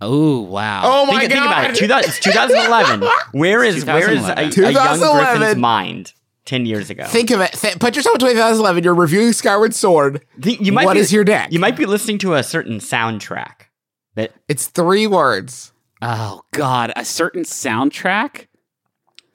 Oh 0.00 0.40
wow. 0.40 0.82
Oh 0.84 1.06
my 1.06 1.20
think, 1.20 1.32
god! 1.32 1.38
think 1.38 1.46
about 1.46 1.70
it. 1.70 1.76
2000, 1.76 2.08
it's 2.10 2.18
2011. 2.20 3.08
Where 3.32 3.62
is 3.62 3.84
where 3.84 4.10
is 4.10 4.28
a, 4.28 4.50
2011. 4.50 4.64
a 4.64 4.70
young 4.70 4.84
2011. 4.98 5.38
Griffin's 5.38 5.60
mind 5.60 6.12
ten 6.44 6.66
years 6.66 6.90
ago? 6.90 7.04
Think 7.06 7.30
of 7.30 7.40
it. 7.40 7.52
Th- 7.52 7.78
put 7.78 7.96
yourself 7.96 8.14
in 8.14 8.20
2011. 8.20 8.82
You're 8.84 8.94
reviewing 8.94 9.32
Skyward 9.32 9.74
Sword. 9.74 10.24
Think- 10.40 10.60
you 10.60 10.72
might 10.72 10.84
What 10.86 10.94
be, 10.94 11.00
is 11.00 11.12
your 11.12 11.24
dek? 11.24 11.52
You 11.52 11.60
might 11.60 11.76
be 11.76 11.86
listening 11.86 12.18
to 12.18 12.34
a 12.34 12.42
certain 12.42 12.78
soundtrack. 12.78 13.68
That 14.14 14.32
It's 14.48 14.66
three 14.66 15.06
words. 15.06 15.72
Oh 16.02 16.42
god, 16.52 16.92
a 16.96 17.04
certain 17.04 17.44
soundtrack. 17.44 18.46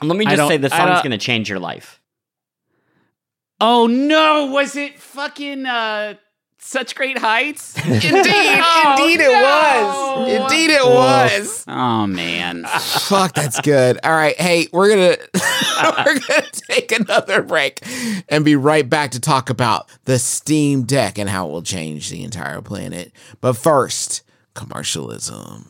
let 0.03 0.17
me 0.17 0.25
just 0.25 0.47
say, 0.47 0.57
the 0.57 0.73
I 0.73 0.77
song's 0.77 1.01
going 1.01 1.11
to 1.11 1.17
change 1.17 1.49
your 1.49 1.59
life. 1.59 1.98
Oh 3.61 3.87
no, 3.87 4.47
was 4.47 4.75
it 4.75 4.99
fucking 4.99 5.65
uh 5.65 6.15
such 6.61 6.95
great 6.95 7.17
heights? 7.17 7.75
Indeed, 7.85 8.03
indeed 8.05 9.19
it 9.21 9.31
was. 9.31 10.29
Indeed 10.29 10.69
it 10.71 10.85
was. 10.85 11.65
Oh 11.67 12.05
man. 12.05 12.65
Fuck, 12.65 13.33
that's 13.33 13.59
good. 13.61 13.97
All 14.03 14.11
right, 14.11 14.39
hey, 14.39 14.67
we're 14.71 14.89
gonna 14.89 15.17
we're 16.05 16.19
gonna 16.19 16.47
take 16.69 16.91
another 16.91 17.41
break 17.41 17.81
and 18.29 18.45
be 18.45 18.55
right 18.55 18.87
back 18.87 19.11
to 19.11 19.19
talk 19.19 19.49
about 19.49 19.89
the 20.05 20.19
Steam 20.19 20.83
Deck 20.83 21.17
and 21.17 21.29
how 21.29 21.47
it 21.47 21.51
will 21.51 21.63
change 21.63 22.09
the 22.09 22.23
entire 22.23 22.61
planet. 22.61 23.11
But 23.41 23.53
first, 23.53 24.23
commercialism. 24.53 25.69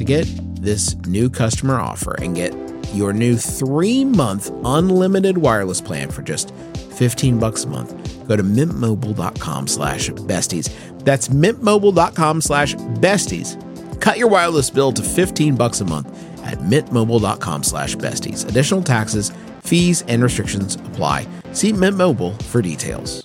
To 0.00 0.04
get 0.04 0.26
this 0.56 0.96
new 1.04 1.28
customer 1.28 1.78
offer 1.78 2.14
and 2.22 2.34
get 2.34 2.54
your 2.94 3.12
new 3.12 3.36
three 3.36 4.02
month 4.02 4.50
unlimited 4.64 5.36
wireless 5.36 5.82
plan 5.82 6.10
for 6.10 6.22
just 6.22 6.54
15 6.96 7.38
bucks 7.38 7.64
a 7.64 7.66
month, 7.68 8.26
go 8.26 8.34
to 8.34 8.42
mintmobile.com 8.42 9.66
slash 9.66 10.08
besties. 10.08 10.70
That's 11.00 11.28
mintmobile.com 11.28 12.40
slash 12.40 12.74
besties. 12.76 13.60
Cut 14.00 14.16
your 14.16 14.28
wireless 14.28 14.70
bill 14.70 14.90
to 14.92 15.02
15 15.02 15.56
bucks 15.56 15.82
a 15.82 15.84
month 15.84 16.08
at 16.46 16.56
mintmobile.com 16.60 17.62
slash 17.62 17.94
besties. 17.96 18.48
Additional 18.48 18.82
taxes, 18.82 19.32
fees, 19.60 20.00
and 20.08 20.22
restrictions 20.22 20.76
apply. 20.76 21.28
See 21.52 21.74
Mint 21.74 21.98
Mobile 21.98 22.32
for 22.48 22.62
details. 22.62 23.22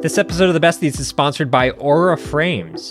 This 0.00 0.16
episode 0.16 0.48
of 0.48 0.54
the 0.54 0.66
Besties 0.66 0.98
is 0.98 1.06
sponsored 1.06 1.50
by 1.50 1.72
Aura 1.72 2.16
Frames. 2.16 2.90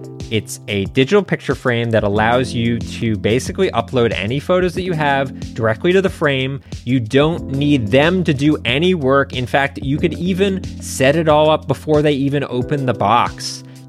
It's 0.31 0.61
a 0.69 0.85
digital 0.85 1.23
picture 1.23 1.55
frame 1.55 1.91
that 1.91 2.05
allows 2.05 2.53
you 2.53 2.79
to 2.79 3.17
basically 3.17 3.69
upload 3.71 4.13
any 4.13 4.39
photos 4.39 4.73
that 4.75 4.83
you 4.83 4.93
have 4.93 5.37
directly 5.53 5.91
to 5.91 6.01
the 6.01 6.09
frame. 6.09 6.61
You 6.85 7.01
don't 7.01 7.47
need 7.47 7.87
them 7.87 8.23
to 8.23 8.33
do 8.33 8.55
any 8.63 8.95
work. 8.95 9.33
In 9.33 9.45
fact, 9.45 9.79
you 9.79 9.97
could 9.97 10.13
even 10.13 10.63
set 10.81 11.17
it 11.17 11.27
all 11.27 11.49
up 11.49 11.67
before 11.67 12.01
they 12.01 12.13
even 12.13 12.45
open 12.45 12.85
the 12.85 12.93
box. 12.93 13.65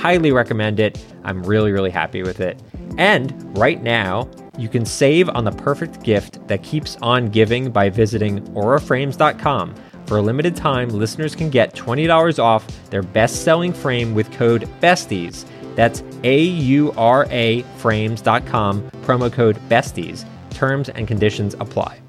highly 0.00 0.32
recommend 0.32 0.80
it. 0.80 1.04
I'm 1.24 1.42
really, 1.42 1.72
really 1.72 1.90
happy 1.90 2.22
with 2.22 2.40
it. 2.40 2.58
And 2.96 3.58
right 3.58 3.82
now, 3.82 4.30
you 4.56 4.68
can 4.68 4.84
save 4.86 5.28
on 5.28 5.44
the 5.44 5.52
perfect 5.52 6.02
gift 6.02 6.46
that 6.48 6.62
keeps 6.62 6.96
on 7.02 7.28
giving 7.28 7.70
by 7.70 7.90
visiting 7.90 8.40
auraframes.com. 8.54 9.74
For 10.06 10.16
a 10.16 10.22
limited 10.22 10.56
time, 10.56 10.88
listeners 10.88 11.36
can 11.36 11.50
get 11.50 11.74
$20 11.74 12.42
off 12.42 12.66
their 12.90 13.02
best 13.02 13.44
selling 13.44 13.72
frame 13.74 14.14
with 14.14 14.30
code 14.32 14.68
BESTIES. 14.80 15.44
That's 15.76 16.02
A 16.24 16.40
U 16.42 16.92
R 16.96 17.26
A 17.30 17.62
frames.com, 17.76 18.90
promo 19.02 19.32
code 19.32 19.56
BESTIES. 19.68 20.24
Terms 20.50 20.88
and 20.88 21.06
conditions 21.06 21.54
apply. 21.60 22.00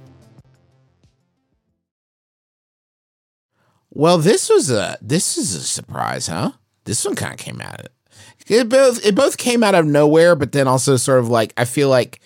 Well, 3.92 4.18
this 4.18 4.50
was 4.50 4.72
a 4.72 4.98
this 5.02 5.38
is 5.38 5.54
a 5.54 5.60
surprise, 5.60 6.28
huh? 6.28 6.54
This 6.86 7.04
one 7.06 7.16
kind 7.16 7.34
of 7.34 7.40
came 7.40 7.62
out 7.62 7.80
of 7.80 7.86
it. 7.86 7.92
It 8.48 8.70
both 8.70 9.06
it 9.06 9.16
both 9.16 9.38
came 9.38 9.64
out 9.64 9.76
of 9.76 9.86
nowhere, 9.86 10.36
but 10.36 10.52
then 10.52 10.68
also 10.68 10.98
sort 10.98 11.20
of 11.20 11.30
like 11.30 11.54
I 11.58 11.66
feel 11.66 11.90
like 11.90 12.20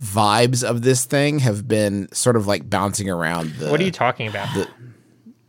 vibes 0.00 0.62
of 0.68 0.82
this 0.82 1.04
thing 1.04 1.38
have 1.40 1.68
been 1.68 2.08
sort 2.12 2.36
of 2.36 2.46
like 2.46 2.68
bouncing 2.68 3.08
around. 3.08 3.52
The, 3.54 3.70
What 3.70 3.80
are 3.80 3.84
you 3.84 3.90
talking 3.90 4.26
about? 4.28 4.52
The, 4.54 4.68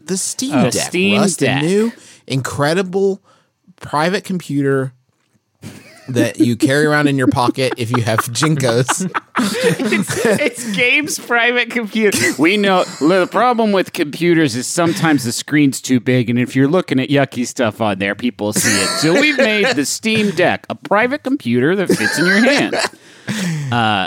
the 0.01 0.17
Steam 0.17 0.53
Oh, 0.55 0.69
Deck, 0.69 0.89
Steam 0.89 1.19
Russ, 1.19 1.35
Deck. 1.37 1.61
the 1.61 1.67
new 1.67 1.91
incredible 2.27 3.21
private 3.77 4.23
computer 4.23 4.93
that 6.09 6.39
you 6.39 6.55
carry 6.55 6.85
around 6.85 7.07
in 7.07 7.17
your 7.17 7.27
pocket 7.27 7.73
if 7.77 7.91
you 7.91 8.01
have 8.03 8.19
Jinkos. 8.19 9.11
it's, 9.37 10.25
it's 10.25 10.75
Gabe's 10.75 11.19
private 11.19 11.69
computer. 11.69 12.17
We 12.37 12.57
know 12.57 12.83
the 12.83 13.27
problem 13.29 13.71
with 13.71 13.93
computers 13.93 14.55
is 14.55 14.67
sometimes 14.67 15.23
the 15.23 15.31
screen's 15.31 15.81
too 15.81 15.99
big, 15.99 16.29
and 16.29 16.37
if 16.39 16.55
you're 16.55 16.67
looking 16.67 16.99
at 16.99 17.09
yucky 17.09 17.45
stuff 17.45 17.81
on 17.81 17.99
there, 17.99 18.15
people 18.15 18.53
see 18.53 18.81
it. 18.81 18.87
So 18.99 19.13
we've 19.13 19.37
made 19.37 19.75
the 19.75 19.85
Steam 19.85 20.31
Deck 20.31 20.65
a 20.69 20.75
private 20.75 21.23
computer 21.23 21.75
that 21.75 21.87
fits 21.87 22.19
in 22.19 22.25
your 22.25 22.43
hand. 22.43 22.75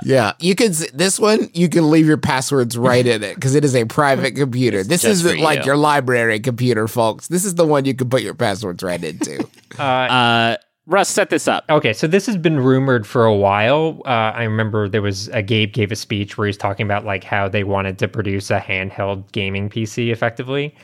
Yeah, 0.05 0.33
you 0.41 0.55
can. 0.55 0.73
This 0.93 1.19
one 1.19 1.49
you 1.55 1.69
can 1.69 1.91
leave 1.91 2.07
your 2.07 2.19
passwords 2.19 2.77
right 2.77 3.07
in 3.07 3.23
it 3.23 3.35
because 3.35 3.55
it 3.55 3.65
is 3.65 3.75
a 3.75 3.85
private 3.87 4.37
computer. 4.37 4.85
This 4.85 5.05
is 5.05 5.23
for 5.23 5.37
like 5.39 5.61
you. 5.61 5.67
your 5.67 5.77
library 5.77 6.41
computer, 6.41 6.87
folks. 6.87 7.29
This 7.29 7.45
is 7.45 7.55
the 7.55 7.65
one 7.65 7.87
you 7.87 7.95
can 7.95 8.11
put 8.11 8.23
your 8.23 8.35
passwords 8.35 8.83
right 8.83 9.03
into. 9.03 9.47
Uh, 9.79 10.57
Russ, 10.87 11.09
set 11.09 11.31
this 11.31 11.49
up. 11.49 11.65
Okay, 11.71 11.95
so 11.95 12.07
this 12.07 12.27
has 12.27 12.37
been 12.37 12.61
rumored 12.61 13.07
for 13.07 13.25
a 13.25 13.35
while. 13.35 14.03
Uh, 14.05 14.33
I 14.35 14.43
remember 14.43 14.87
there 14.87 15.01
was 15.01 15.29
a 15.29 15.43
Gabe 15.43 15.73
gave 15.73 15.91
a 15.91 15.97
speech 15.97 16.37
where 16.37 16.47
he's 16.47 16.59
talking 16.59 16.85
about 16.85 17.07
like 17.07 17.25
how 17.25 17.49
they 17.49 17.65
wanted 17.65 17.99
to 18.01 18.09
produce 18.09 18.51
a 18.51 18.61
handheld 18.61 19.33
gaming 19.33 19.71
PC 19.71 20.13
effectively. 20.13 20.75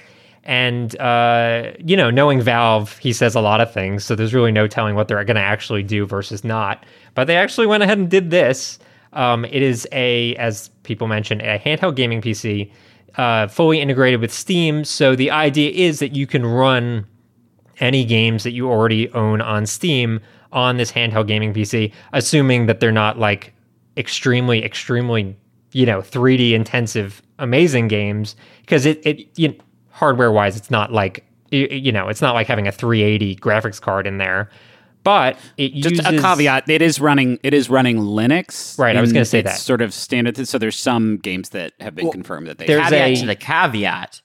And 0.44 0.98
uh, 0.98 1.72
you 1.84 1.98
know, 1.98 2.10
knowing 2.10 2.40
Valve, 2.40 2.96
he 2.96 3.12
says 3.12 3.34
a 3.34 3.42
lot 3.42 3.60
of 3.60 3.70
things, 3.74 4.02
so 4.02 4.14
there's 4.14 4.32
really 4.32 4.52
no 4.52 4.66
telling 4.66 4.94
what 4.94 5.06
they're 5.06 5.22
going 5.22 5.36
to 5.36 5.42
actually 5.42 5.82
do 5.82 6.06
versus 6.06 6.44
not. 6.44 6.86
But 7.14 7.26
they 7.26 7.36
actually 7.36 7.66
went 7.66 7.82
ahead 7.82 7.98
and 7.98 8.08
did 8.08 8.30
this. 8.30 8.78
Um, 9.12 9.44
it 9.44 9.60
is 9.60 9.86
a, 9.92 10.34
as 10.36 10.68
people 10.82 11.08
mentioned, 11.08 11.42
a 11.42 11.58
handheld 11.58 11.94
gaming 11.96 12.22
PC, 12.22 12.72
uh, 13.16 13.48
fully 13.48 13.82
integrated 13.82 14.22
with 14.22 14.32
Steam. 14.32 14.84
So 14.84 15.14
the 15.14 15.30
idea 15.30 15.72
is 15.72 15.98
that 15.98 16.16
you 16.16 16.26
can 16.26 16.46
run 16.46 17.06
any 17.80 18.04
games 18.04 18.44
that 18.44 18.52
you 18.52 18.68
already 18.70 19.10
own 19.12 19.40
on 19.40 19.66
Steam 19.66 20.20
on 20.52 20.76
this 20.76 20.92
handheld 20.92 21.26
gaming 21.26 21.52
PC, 21.54 21.92
assuming 22.12 22.66
that 22.66 22.80
they're 22.80 22.92
not 22.92 23.18
like 23.18 23.54
extremely, 23.96 24.64
extremely, 24.64 25.36
you 25.72 25.86
know, 25.86 26.00
3D 26.00 26.52
intensive, 26.52 27.22
amazing 27.38 27.88
games. 27.88 28.36
Because 28.60 28.86
it, 28.86 29.04
it 29.06 29.26
you, 29.38 29.54
hardware 29.90 30.32
wise, 30.32 30.56
it's 30.56 30.70
not 30.70 30.92
like, 30.92 31.24
y- 31.52 31.68
you 31.70 31.92
know, 31.92 32.08
it's 32.08 32.20
not 32.22 32.34
like 32.34 32.46
having 32.46 32.66
a 32.66 32.72
380 32.72 33.36
graphics 33.36 33.80
card 33.80 34.06
in 34.06 34.18
there. 34.18 34.50
But 35.02 35.38
it 35.56 35.72
Just 35.72 35.96
uses 35.96 36.06
a 36.06 36.20
caveat: 36.20 36.68
it 36.68 36.82
is 36.82 37.00
running. 37.00 37.38
It 37.42 37.54
is 37.54 37.70
running 37.70 37.96
Linux. 37.96 38.78
Right, 38.78 38.94
I 38.94 39.00
was 39.00 39.14
gonna 39.14 39.24
say 39.24 39.38
it's 39.38 39.52
that. 39.52 39.58
Sort 39.58 39.80
of 39.80 39.94
standard. 39.94 40.46
So 40.46 40.58
there's 40.58 40.78
some 40.78 41.16
games 41.16 41.48
that 41.50 41.72
have 41.80 41.94
been 41.94 42.10
confirmed 42.10 42.48
that 42.48 42.58
they. 42.58 42.66
there's 42.66 42.82
have. 42.82 42.90
caveat 42.92 43.16
a- 43.16 43.20
to 43.22 43.26
the 43.26 43.34
caveat. 43.34 44.20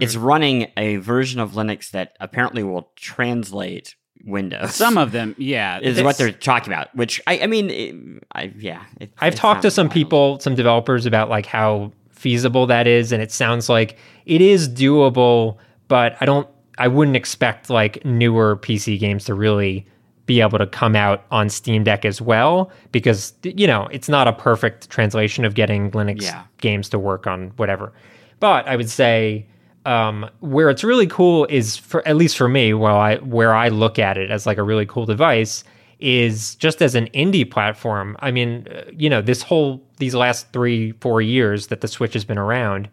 It's 0.00 0.16
mm. 0.16 0.22
running 0.22 0.70
a 0.76 0.96
version 0.96 1.40
of 1.40 1.52
Linux 1.52 1.90
that 1.90 2.16
apparently 2.20 2.62
will 2.62 2.90
translate 2.96 3.94
Windows. 4.24 4.74
Some 4.74 4.98
of 4.98 5.12
them, 5.12 5.34
yeah. 5.38 5.78
is 5.82 5.98
It's- 5.98 6.04
what 6.04 6.18
they're 6.18 6.32
talking 6.32 6.72
about. 6.72 6.94
Which 6.94 7.20
I, 7.26 7.40
I 7.40 7.46
mean, 7.46 7.70
it, 7.70 8.22
I 8.32 8.52
yeah. 8.58 8.84
It, 9.00 9.12
I've 9.18 9.34
it 9.34 9.36
talked 9.36 9.62
to 9.62 9.70
some 9.70 9.86
wild. 9.86 9.94
people, 9.94 10.40
some 10.40 10.54
developers 10.54 11.06
about 11.06 11.28
like 11.28 11.46
how 11.46 11.92
feasible 12.10 12.66
that 12.66 12.86
is, 12.86 13.12
and 13.12 13.22
it 13.22 13.30
sounds 13.30 13.68
like 13.68 13.98
it 14.24 14.40
is 14.40 14.68
doable, 14.68 15.56
but 15.88 16.16
I 16.20 16.24
don't 16.26 16.48
I 16.78 16.88
wouldn't 16.88 17.16
expect 17.16 17.70
like 17.70 18.04
newer 18.04 18.56
PC 18.56 18.98
games 18.98 19.24
to 19.26 19.34
really 19.34 19.86
be 20.26 20.40
able 20.40 20.58
to 20.58 20.66
come 20.66 20.96
out 20.96 21.24
on 21.30 21.48
Steam 21.48 21.84
Deck 21.84 22.04
as 22.04 22.20
well 22.20 22.70
because 22.90 23.32
you 23.44 23.66
know, 23.66 23.86
it's 23.92 24.08
not 24.08 24.26
a 24.26 24.32
perfect 24.32 24.90
translation 24.90 25.44
of 25.44 25.54
getting 25.54 25.90
Linux 25.92 26.22
Yeah. 26.22 26.42
games 26.58 26.88
to 26.88 26.98
work 26.98 27.28
on 27.28 27.52
whatever. 27.56 27.92
But 28.40 28.66
I 28.66 28.74
would 28.74 28.90
say 28.90 29.46
um, 29.86 30.28
where 30.40 30.68
it's 30.68 30.84
really 30.84 31.06
cool 31.06 31.46
is 31.46 31.76
for 31.76 32.06
at 32.06 32.16
least 32.16 32.36
for 32.36 32.48
me, 32.48 32.74
while 32.74 32.96
I 32.96 33.16
where 33.16 33.54
I 33.54 33.68
look 33.68 33.98
at 33.98 34.18
it 34.18 34.30
as 34.30 34.44
like 34.46 34.58
a 34.58 34.62
really 34.62 34.84
cool 34.84 35.06
device, 35.06 35.64
is 36.00 36.56
just 36.56 36.82
as 36.82 36.94
an 36.94 37.06
indie 37.14 37.48
platform. 37.50 38.16
I 38.20 38.30
mean, 38.30 38.66
uh, 38.70 38.82
you 38.92 39.08
know, 39.08 39.22
this 39.22 39.42
whole 39.42 39.82
these 39.98 40.14
last 40.14 40.52
3 40.52 40.92
4 41.00 41.22
years 41.22 41.68
that 41.68 41.80
the 41.80 41.88
Switch 41.88 42.12
has 42.14 42.24
been 42.24 42.36
around, 42.36 42.88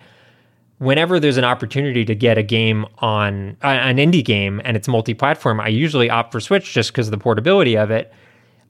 whenever 0.78 1.20
there's 1.20 1.38
an 1.38 1.44
opportunity 1.44 2.06
to 2.06 2.16
get 2.16 2.38
a 2.38 2.44
game 2.44 2.86
on 3.00 3.58
uh, 3.64 3.68
an 3.68 3.98
indie 3.98 4.24
game 4.24 4.62
and 4.64 4.78
it's 4.78 4.88
multi-platform, 4.88 5.60
I 5.60 5.68
usually 5.68 6.10
opt 6.10 6.32
for 6.32 6.40
Switch 6.40 6.74
just 6.74 6.92
because 6.92 7.08
of 7.08 7.12
the 7.12 7.18
portability 7.18 7.76
of 7.78 7.92
it. 7.92 8.14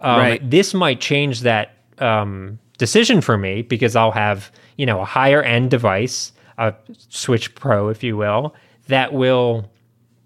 Um, 0.01 0.19
Right. 0.19 0.49
This 0.49 0.74
might 0.74 0.99
change 0.99 1.41
that 1.41 1.76
um, 1.99 2.59
decision 2.78 3.21
for 3.21 3.38
me 3.38 3.61
because 3.61 3.95
I'll 3.95 4.11
have 4.11 4.51
you 4.78 4.86
know 4.86 5.01
a 5.01 5.05
higher 5.05 5.41
end 5.41 5.71
device, 5.71 6.32
a 6.58 6.74
Switch 7.10 7.54
Pro, 7.56 7.89
if 7.89 8.04
you 8.04 8.16
will, 8.18 8.54
that 8.88 9.14
will 9.14 9.70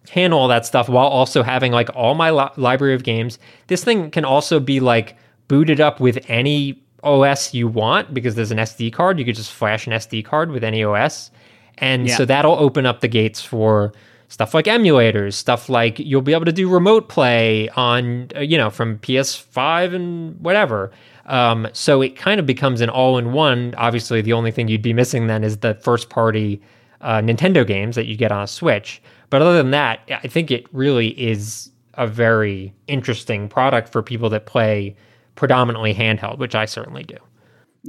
handle 0.09 0.39
all 0.39 0.47
that 0.47 0.65
stuff 0.65 0.87
while 0.87 1.07
also 1.07 1.43
having 1.43 1.71
like 1.71 1.89
all 1.95 2.15
my 2.15 2.31
li- 2.31 2.49
library 2.55 2.93
of 2.95 3.03
games. 3.03 3.39
This 3.67 3.83
thing 3.83 4.09
can 4.11 4.23
also 4.25 4.59
be 4.59 4.79
like 4.79 5.15
booted 5.47 5.79
up 5.81 5.99
with 5.99 6.17
any 6.29 6.81
OS 7.03 7.53
you 7.53 7.67
want 7.67 8.13
because 8.13 8.35
there's 8.35 8.51
an 8.51 8.57
SD 8.57 8.91
card. 8.93 9.19
You 9.19 9.25
could 9.25 9.35
just 9.35 9.51
flash 9.51 9.85
an 9.87 9.93
SD 9.93 10.23
card 10.25 10.51
with 10.51 10.63
any 10.63 10.83
OS. 10.83 11.29
And 11.77 12.07
Yeah. 12.07 12.15
so 12.15 12.25
that'll 12.25 12.55
open 12.57 12.85
up 12.85 13.01
the 13.01 13.07
gates 13.07 13.41
for 13.41 13.91
stuff 14.29 14.53
like 14.53 14.65
emulators, 14.65 15.33
stuff 15.33 15.69
like 15.69 15.99
you'll 15.99 16.21
be 16.21 16.33
able 16.33 16.45
to 16.45 16.51
do 16.51 16.69
remote 16.69 17.09
play 17.09 17.69
on, 17.69 18.29
uh, 18.35 18.39
you 18.41 18.57
know, 18.57 18.69
from 18.69 18.99
PS5 18.99 19.95
and 19.95 20.39
whatever. 20.39 20.91
Um, 21.25 21.67
so 21.73 22.01
it 22.01 22.15
kind 22.15 22.39
of 22.39 22.45
becomes 22.45 22.81
an 22.81 22.89
all 22.89 23.17
in 23.17 23.33
one. 23.33 23.73
Obviously, 23.77 24.21
the 24.21 24.33
only 24.33 24.51
thing 24.51 24.67
you'd 24.67 24.81
be 24.81 24.93
missing 24.93 25.27
then 25.27 25.43
is 25.43 25.57
the 25.57 25.75
first 25.75 26.09
party 26.09 26.61
uh, 27.01 27.17
Nintendo 27.17 27.65
games 27.65 27.95
that 27.95 28.05
you 28.05 28.15
get 28.15 28.31
on 28.31 28.43
a 28.43 28.47
Switch. 28.47 29.01
But 29.29 29.41
other 29.41 29.57
than 29.57 29.71
that, 29.71 29.99
I 30.09 30.27
think 30.27 30.51
it 30.51 30.65
really 30.73 31.09
is 31.09 31.69
a 31.95 32.07
very 32.07 32.73
interesting 32.87 33.49
product 33.49 33.91
for 33.91 34.01
people 34.01 34.29
that 34.29 34.45
play 34.45 34.95
predominantly 35.35 35.93
handheld, 35.93 36.37
which 36.37 36.55
I 36.55 36.65
certainly 36.65 37.03
do. 37.03 37.17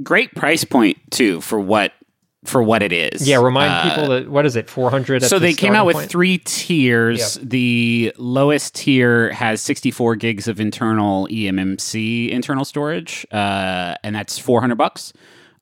Great 0.03 0.33
price 0.35 0.63
point 0.63 0.97
too 1.11 1.41
for 1.41 1.59
what 1.59 1.93
for 2.45 2.63
what 2.63 2.81
it 2.81 2.91
is. 2.93 3.27
Yeah, 3.27 3.41
remind 3.41 3.71
Uh, 3.73 3.89
people 3.89 4.09
that 4.09 4.29
what 4.29 4.45
is 4.45 4.55
it, 4.55 4.69
four 4.69 4.89
hundred? 4.89 5.23
So 5.23 5.39
they 5.39 5.53
came 5.53 5.75
out 5.75 5.85
with 5.85 6.09
three 6.09 6.37
tiers. 6.39 7.37
The 7.43 8.13
lowest 8.17 8.75
tier 8.75 9.31
has 9.33 9.61
64 9.61 10.15
gigs 10.15 10.47
of 10.47 10.59
internal 10.59 11.27
eMMC 11.27 12.29
internal 12.29 12.63
storage, 12.65 13.25
uh, 13.31 13.95
and 14.03 14.15
that's 14.15 14.39
400 14.39 14.75
bucks. 14.75 15.11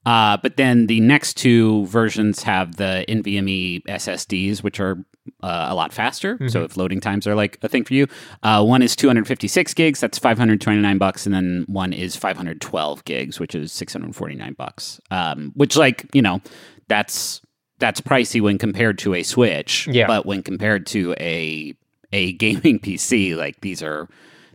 Uh, 0.05 0.37
but 0.37 0.55
then 0.55 0.87
the 0.87 1.01
next 1.01 1.33
two 1.35 1.85
versions 1.87 2.43
have 2.43 2.77
the 2.77 3.03
NVMe 3.09 3.83
SSDs, 3.87 4.63
which 4.63 4.79
are 4.79 5.03
uh, 5.41 5.67
a 5.69 5.75
lot 5.75 5.93
faster. 5.93 6.37
So 6.49 6.63
if 6.63 6.77
loading 6.77 6.99
times 6.99 7.27
are 7.27 7.35
like 7.35 7.57
a 7.61 7.67
thing 7.67 7.83
for 7.83 7.93
you, 7.93 8.07
uh, 8.43 8.63
one 8.63 8.81
is 8.81 8.95
256 8.95 9.73
gigs, 9.73 9.99
that's 9.99 10.17
529 10.17 10.97
bucks, 10.97 11.25
and 11.25 11.33
then 11.33 11.65
one 11.67 11.93
is 11.93 12.15
512 12.15 13.05
gigs, 13.05 13.39
which 13.39 13.55
is 13.55 13.71
649 13.71 14.53
bucks. 14.53 14.99
Um, 15.11 15.51
which, 15.55 15.75
like 15.75 16.07
you 16.13 16.21
know, 16.21 16.41
that's 16.87 17.41
that's 17.79 18.01
pricey 18.01 18.41
when 18.41 18.57
compared 18.57 18.97
to 18.99 19.13
a 19.13 19.23
Switch. 19.23 19.87
Yeah. 19.87 20.07
But 20.07 20.25
when 20.25 20.43
compared 20.43 20.85
to 20.87 21.13
a 21.19 21.75
a 22.11 22.33
gaming 22.33 22.79
PC, 22.83 23.35
like 23.35 23.61
these 23.61 23.83
are 23.83 24.07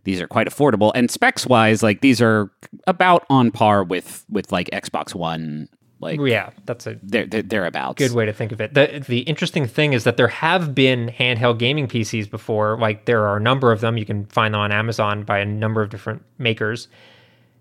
these 0.05 0.20
are 0.20 0.27
quite 0.27 0.49
affordable. 0.49 0.93
And 0.95 1.11
specs 1.11 1.47
wise, 1.47 1.83
like 1.83 2.01
these 2.01 2.20
are 2.20 2.51
about 2.87 3.25
on 3.31 3.51
par 3.51 3.85
with 3.85 4.25
with 4.29 4.53
like 4.53 4.70
Xbox 4.70 5.14
One. 5.14 5.68
Like 6.03 6.20
Yeah, 6.20 6.50
that's 6.66 6.86
a 6.86 6.98
they're, 7.03 7.26
they're 7.26 7.42
thereabouts. 7.42 7.96
good 7.96 8.12
way 8.12 8.26
to 8.26 8.32
think 8.32 8.53
of 8.53 8.61
it. 8.61 8.74
The 8.74 9.05
the 9.07 9.20
interesting 9.20 9.66
thing 9.66 9.92
is 9.92 10.05
that 10.05 10.16
there 10.16 10.28
have 10.28 10.74
been 10.74 11.09
handheld 11.09 11.59
gaming 11.59 11.86
PCs 11.86 12.28
before. 12.28 12.76
Like 12.78 13.07
there 13.07 13.26
are 13.26 13.36
a 13.36 13.40
number 13.40 13.70
of 13.70 13.80
them. 13.80 13.96
You 13.96 14.05
can 14.05 14.26
find 14.26 14.53
them 14.53 14.61
on 14.61 14.72
Amazon 14.72 15.22
by 15.22 15.38
a 15.38 15.44
number 15.44 15.80
of 15.80 15.90
different 15.90 16.22
makers. 16.38 16.88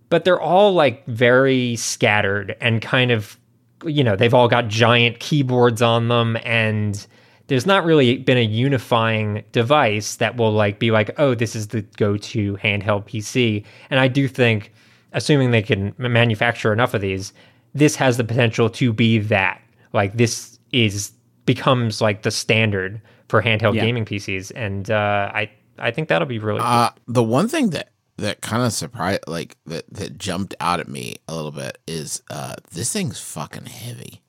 But 0.10 0.26
they're 0.26 0.42
all 0.42 0.74
like 0.74 1.06
very 1.06 1.76
scattered 1.76 2.58
and 2.60 2.82
kind 2.82 3.12
of 3.12 3.38
you 3.86 4.04
know, 4.04 4.16
they've 4.16 4.34
all 4.34 4.48
got 4.48 4.68
giant 4.68 5.20
keyboards 5.20 5.82
on 5.82 6.08
them 6.08 6.38
and 6.44 7.08
there's 7.48 7.66
not 7.66 7.84
really 7.84 8.18
been 8.18 8.38
a 8.38 8.46
unifying 8.46 9.44
device 9.52 10.16
that 10.16 10.38
will 10.38 10.52
like 10.52 10.80
be 10.80 10.90
like, 10.90 11.12
"Oh, 11.20 11.36
this 11.36 11.56
is 11.56 11.68
the 11.68 11.82
go-to 11.98 12.56
handheld 12.58 13.06
PC." 13.08 13.66
And 13.90 14.00
I 14.00 14.08
do 14.08 14.28
think 14.28 14.72
assuming 15.14 15.52
they 15.52 15.62
can 15.62 15.94
manufacture 15.98 16.72
enough 16.72 16.94
of 16.94 17.02
these, 17.02 17.34
this 17.74 17.96
has 17.96 18.18
the 18.18 18.24
potential 18.24 18.70
to 18.72 18.94
be 18.94 19.20
that. 19.20 19.62
Like 19.94 20.14
this 20.18 20.60
is 20.72 21.12
becomes 21.46 22.02
like 22.02 22.24
the 22.24 22.32
standard 22.32 23.02
for 23.28 23.42
handheld 23.42 23.76
Yeah. 23.76 23.82
gaming 23.86 24.06
PCs, 24.06 24.52
and 24.56 24.90
uh, 24.90 25.32
I 25.34 25.50
I 25.80 25.92
think 25.92 26.08
that'll 26.10 26.28
be 26.28 26.40
really. 26.40 26.60
Cool. 26.60 26.68
Uh, 26.68 26.90
the 27.08 27.24
one 27.24 27.48
thing 27.48 27.72
that 27.72 27.90
that 28.18 28.42
kind 28.42 28.64
of 28.64 28.72
surprised, 28.74 29.22
like 29.28 29.58
that 29.66 29.86
that 29.94 30.18
jumped 30.18 30.54
out 30.60 30.80
at 30.80 30.88
me 30.88 31.16
a 31.28 31.36
little 31.36 31.52
bit 31.52 31.78
is 31.88 32.22
uh 32.30 32.56
this 32.72 32.92
thing's 32.94 33.20
fucking 33.20 33.66
heavy. 33.66 34.22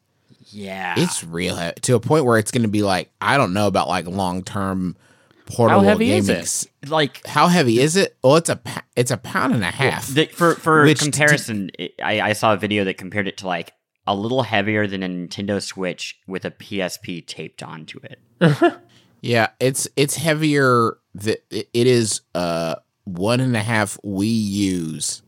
Yeah. 0.55 0.95
It's 0.97 1.25
real 1.25 1.57
heavy 1.57 1.81
to 1.83 1.95
a 1.95 2.01
point 2.01 2.25
where 2.25 2.39
it's 2.39 2.51
going 2.51 2.63
to 2.63 2.69
be 2.69 2.83
like 2.83 3.11
I 3.21 3.37
don't 3.37 3.53
know 3.55 3.67
about 3.67 3.89
like 3.89 4.07
long 4.07 4.43
term 4.43 4.97
portable 5.47 5.83
heavy 5.83 6.13
is 6.13 6.29
it? 6.29 6.67
like 6.89 7.27
How 7.27 7.49
heavy 7.49 7.81
is 7.81 7.97
it? 7.97 8.17
Well, 8.23 8.37
it's 8.37 8.49
a 8.49 8.57
pa- 8.57 8.85
it's 8.97 9.11
a 9.11 9.17
pound 9.17 9.55
and 9.55 9.63
a 9.63 9.71
half. 9.71 10.09
the, 10.09 10.27
for 10.27 10.55
for 10.55 10.93
comparison, 10.95 11.71
it, 11.79 11.95
I, 12.03 12.21
I 12.21 12.33
saw 12.33 12.53
a 12.55 12.57
video 12.57 12.85
that 12.85 12.99
compared 12.99 13.29
it 13.29 13.37
to 13.39 13.47
like 13.47 13.73
a 14.07 14.15
little 14.15 14.43
heavier 14.43 14.87
than 14.87 15.03
a 15.03 15.09
Nintendo 15.09 15.63
Switch 15.63 16.19
with 16.27 16.45
a 16.45 16.51
PSP 16.51 17.27
taped 17.27 17.63
onto 17.63 18.01
it. 18.03 18.19
Yeah, 19.23 19.51
it's 19.61 19.87
it's 19.97 20.17
heavier. 20.17 20.99
That 21.15 21.45
it 21.51 21.69
is 21.87 22.23
uh 22.35 22.75
one 23.05 23.41
and 23.41 23.57
a 23.57 23.61
half 23.61 23.97
Wii 24.05 24.27
U's. 24.27 25.23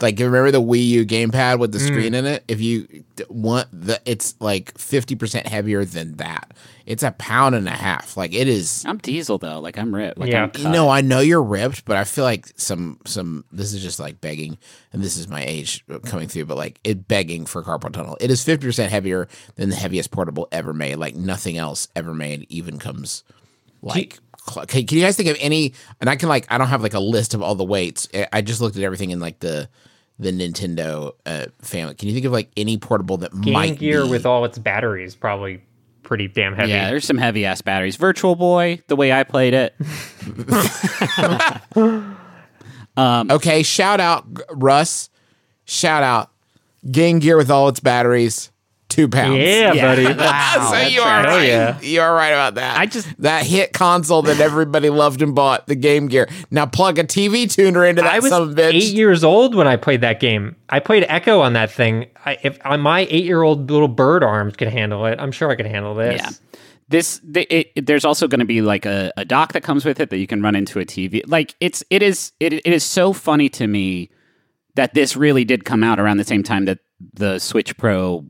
Like 0.00 0.18
remember 0.18 0.50
the 0.50 0.60
Wii 0.60 0.86
U 0.88 1.06
gamepad 1.06 1.58
with 1.58 1.72
the 1.72 1.78
mm. 1.78 1.86
screen 1.86 2.14
in 2.14 2.26
it? 2.26 2.44
If 2.48 2.60
you 2.60 3.04
want 3.28 3.68
the, 3.72 4.00
it's 4.04 4.34
like 4.40 4.76
fifty 4.76 5.14
percent 5.14 5.46
heavier 5.46 5.84
than 5.84 6.16
that. 6.16 6.52
It's 6.86 7.02
a 7.02 7.12
pound 7.12 7.54
and 7.54 7.66
a 7.66 7.72
half. 7.72 8.16
Like 8.16 8.34
it 8.34 8.46
is. 8.46 8.84
I'm 8.86 8.98
diesel 8.98 9.38
though. 9.38 9.60
Like 9.60 9.78
I'm 9.78 9.94
ripped. 9.94 10.18
Like 10.18 10.30
Yeah. 10.30 10.44
I'm 10.44 10.50
You 10.54 10.64
cut. 10.64 10.88
I 10.88 11.00
know 11.00 11.20
you're 11.20 11.42
ripped, 11.42 11.84
but 11.86 11.96
I 11.96 12.04
feel 12.04 12.24
like 12.24 12.52
some 12.56 12.98
some. 13.06 13.44
This 13.52 13.72
is 13.72 13.82
just 13.82 13.98
like 13.98 14.20
begging, 14.20 14.58
and 14.92 15.02
this 15.02 15.16
is 15.16 15.28
my 15.28 15.42
age 15.42 15.84
coming 16.04 16.28
through. 16.28 16.44
But 16.44 16.58
like 16.58 16.78
it 16.84 17.08
begging 17.08 17.46
for 17.46 17.62
carpal 17.62 17.92
tunnel. 17.92 18.16
It 18.20 18.30
is 18.30 18.44
fifty 18.44 18.66
percent 18.66 18.90
heavier 18.90 19.28
than 19.54 19.70
the 19.70 19.76
heaviest 19.76 20.10
portable 20.10 20.48
ever 20.52 20.74
made. 20.74 20.96
Like 20.96 21.14
nothing 21.14 21.56
else 21.56 21.88
ever 21.96 22.12
made 22.12 22.46
even 22.48 22.78
comes 22.78 23.24
like. 23.80 24.18
Cl- 24.48 24.66
Can, 24.66 24.86
can 24.86 24.98
you 24.98 25.04
guys 25.04 25.16
think 25.16 25.28
of 25.28 25.36
any? 25.40 25.74
And 26.00 26.08
I 26.10 26.16
can 26.16 26.28
like 26.28 26.46
I 26.50 26.58
don't 26.58 26.68
have 26.68 26.82
like 26.82 26.94
a 26.94 27.00
list 27.00 27.34
of 27.34 27.42
all 27.42 27.54
the 27.54 27.64
weights. 27.64 28.08
I- 28.14 28.28
I 28.32 28.40
just 28.42 28.60
looked 28.60 28.76
at 28.76 28.82
everything 28.82 29.10
in 29.10 29.20
like 29.20 29.40
the 29.40 29.68
the 30.18 30.30
Nintendo 30.30 31.12
uh, 31.26 31.46
family. 31.60 31.94
Can 31.94 32.08
you 32.08 32.14
think 32.14 32.26
of 32.26 32.32
like 32.32 32.50
any 32.56 32.78
portable 32.78 33.16
that 33.18 33.38
Game 33.40 33.54
might 33.54 33.78
Gear 33.78 34.04
be, 34.04 34.10
with 34.10 34.26
all 34.26 34.44
its 34.44 34.58
batteries 34.58 35.14
probably 35.16 35.62
pretty 36.04 36.28
damn 36.28 36.54
heavy. 36.54 36.70
Yeah, 36.70 36.88
there's 36.90 37.04
some 37.06 37.16
heavy 37.18 37.46
ass 37.46 37.62
batteries. 37.62 37.96
Virtual 37.96 38.36
Boy, 38.36 38.80
the 38.88 38.96
way 38.96 39.12
I 39.12 39.24
played 39.24 39.54
it. 39.54 39.74
Okay, 42.96 43.62
shout 43.64 44.00
out 44.00 44.24
Russ. 44.50 45.10
Shout 45.64 46.02
out 46.02 46.30
Game 46.90 47.18
Gear 47.18 47.36
with 47.36 47.50
all 47.50 47.68
its 47.68 47.80
batteries, 47.80 48.50
two 48.94 49.08
pounds. 49.08 49.36
Yeah, 49.38 49.72
buddy. 49.74 50.04
so 50.04 50.88
you 50.88 51.00
are 51.02 51.22
right. 51.22 51.26
right. 51.26 51.48
Yeah. 51.48 51.80
You 51.80 52.00
are 52.00 52.14
right 52.14 52.28
about 52.30 52.54
that. 52.54 52.78
I 52.78 52.86
just- 52.86 53.08
that 53.20 53.44
hit 53.46 53.72
console 53.72 54.22
that 54.22 54.40
everybody 54.40 54.90
loved 54.90 55.20
and 55.22 55.34
bought, 55.34 55.66
the 55.66 55.74
Game 55.74 56.06
Gear. 56.08 56.28
Now 56.50 56.66
plug 56.66 56.98
a 56.98 57.04
TV 57.04 57.50
tuner 57.52 57.84
into 57.84 58.02
that 58.02 58.12
I 58.12 58.18
was 58.20 58.30
son 58.30 58.42
of 58.42 58.50
a 58.50 58.54
bitch. 58.54 58.74
eight 58.74 58.94
years 58.94 59.24
old 59.24 59.54
when 59.54 59.66
I 59.66 59.76
played 59.76 60.00
that 60.02 60.20
game. 60.20 60.54
I 60.68 60.80
played 60.80 61.04
Echo 61.08 61.40
on 61.40 61.54
that 61.54 61.70
thing. 61.70 62.06
I, 62.24 62.38
if 62.42 62.58
uh, 62.64 62.76
my 62.78 63.00
eight-year-old 63.10 63.70
little 63.70 63.88
bird 63.88 64.22
arms 64.24 64.56
could 64.56 64.68
handle 64.68 65.04
it, 65.06 65.18
I'm 65.20 65.32
sure 65.32 65.50
I 65.50 65.56
could 65.56 65.66
handle 65.66 65.94
this. 65.94 66.20
Yeah. 66.22 66.30
This 66.88 67.20
the, 67.24 67.42
it, 67.54 67.72
it- 67.76 67.86
there's 67.86 68.04
also 68.04 68.28
going 68.28 68.40
to 68.40 68.44
be 68.46 68.60
like 68.62 68.86
a, 68.86 69.12
a 69.16 69.24
dock 69.24 69.52
that 69.54 69.62
comes 69.62 69.84
with 69.84 70.00
it 70.00 70.10
that 70.10 70.18
you 70.18 70.26
can 70.26 70.42
run 70.42 70.54
into 70.54 70.78
a 70.80 70.84
TV. 70.84 71.22
Like 71.26 71.54
it's 71.60 71.82
it 71.90 72.02
is 72.02 72.32
it, 72.40 72.52
it 72.52 72.66
is 72.66 72.84
so 72.84 73.12
funny 73.12 73.48
to 73.50 73.66
me 73.66 74.10
that 74.74 74.92
this 74.94 75.16
really 75.16 75.44
did 75.44 75.64
come 75.64 75.82
out 75.84 75.98
around 76.00 76.16
the 76.18 76.24
same 76.24 76.42
time 76.42 76.64
that 76.66 76.78
the 77.12 77.38
Switch 77.38 77.76
Pro 77.76 78.24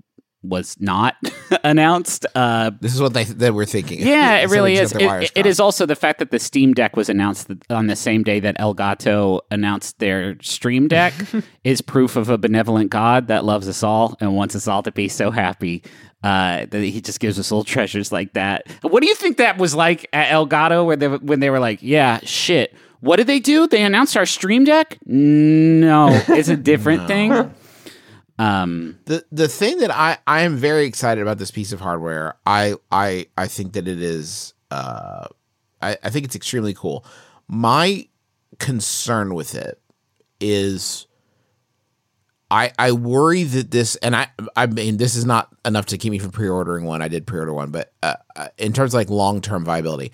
was 0.44 0.76
not 0.78 1.16
announced. 1.64 2.26
Uh, 2.34 2.70
this 2.80 2.94
is 2.94 3.00
what 3.00 3.14
they 3.14 3.24
they 3.24 3.50
were 3.50 3.64
thinking. 3.64 4.00
yeah, 4.00 4.36
it 4.42 4.50
really 4.50 4.74
is. 4.74 4.92
It, 4.92 5.32
it- 5.34 5.46
is 5.46 5.58
also 5.60 5.86
the 5.86 5.96
fact 5.96 6.18
that 6.20 6.30
the 6.30 6.38
Steam 6.38 6.72
Deck 6.74 6.96
was 6.96 7.08
announced 7.08 7.50
on 7.70 7.86
the 7.86 7.96
same 7.96 8.22
day 8.22 8.40
that 8.40 8.56
Elgato 8.58 9.40
announced 9.50 9.98
their 9.98 10.36
Stream 10.42 10.88
Deck 10.88 11.12
is 11.64 11.80
proof 11.80 12.16
of 12.16 12.28
a 12.30 12.38
benevolent 12.38 12.90
God 12.90 13.28
that 13.28 13.44
loves 13.44 13.68
us 13.68 13.82
all 13.82 14.16
and 14.20 14.34
wants 14.34 14.54
us 14.56 14.68
all 14.68 14.82
to 14.82 14.92
be 14.92 15.08
so 15.08 15.30
happy 15.30 15.82
uh, 16.22 16.66
that 16.70 16.82
he 16.82 17.00
just 17.00 17.20
gives 17.20 17.38
us 17.38 17.50
little 17.50 17.64
treasures 17.64 18.10
like 18.12 18.32
that. 18.32 18.66
What 18.82 19.02
do 19.02 19.08
you 19.08 19.14
think 19.14 19.36
that 19.36 19.58
was 19.58 19.74
like 19.74 20.08
at 20.12 20.28
Elgato 20.30 20.86
where 20.86 20.96
they, 20.96 21.08
when 21.08 21.40
they 21.40 21.50
were 21.50 21.60
like, 21.60 21.80
yeah, 21.82 22.20
shit. 22.22 22.74
What 23.00 23.16
did 23.16 23.26
they 23.26 23.38
do? 23.40 23.66
They 23.68 23.82
announced 23.82 24.16
our 24.16 24.24
Stream 24.24 24.64
Deck? 24.64 24.96
No, 25.04 26.08
it's 26.28 26.48
a 26.48 26.56
different 26.56 27.06
thing. 27.06 27.52
Um, 28.38 28.98
the 29.04 29.24
the 29.30 29.48
thing 29.48 29.78
that 29.78 29.90
I 29.92 30.18
I 30.26 30.42
am 30.42 30.56
very 30.56 30.86
excited 30.86 31.22
about 31.22 31.38
this 31.38 31.50
piece 31.50 31.72
of 31.72 31.80
hardware. 31.80 32.36
I 32.44 32.74
I 32.90 33.26
I 33.36 33.46
think 33.46 33.74
that 33.74 33.86
it 33.86 34.02
is 34.02 34.54
uh 34.70 35.28
I, 35.80 35.96
I 36.02 36.10
think 36.10 36.24
it's 36.24 36.34
extremely 36.34 36.74
cool. 36.74 37.04
My 37.46 38.08
concern 38.58 39.34
with 39.34 39.54
it 39.54 39.80
is 40.40 41.06
I 42.50 42.72
I 42.78 42.92
worry 42.92 43.44
that 43.44 43.70
this 43.70 43.96
and 43.96 44.16
I 44.16 44.28
I 44.56 44.66
mean 44.66 44.96
this 44.96 45.14
is 45.14 45.24
not 45.24 45.54
enough 45.64 45.86
to 45.86 45.98
keep 45.98 46.10
me 46.10 46.18
from 46.18 46.32
pre-ordering 46.32 46.84
one. 46.84 47.02
I 47.02 47.08
did 47.08 47.26
pre-order 47.26 47.52
one, 47.52 47.70
but 47.70 47.92
uh, 48.02 48.14
uh, 48.34 48.48
in 48.58 48.72
terms 48.72 48.94
of 48.94 48.98
like 48.98 49.10
long-term 49.10 49.64
viability, 49.64 50.12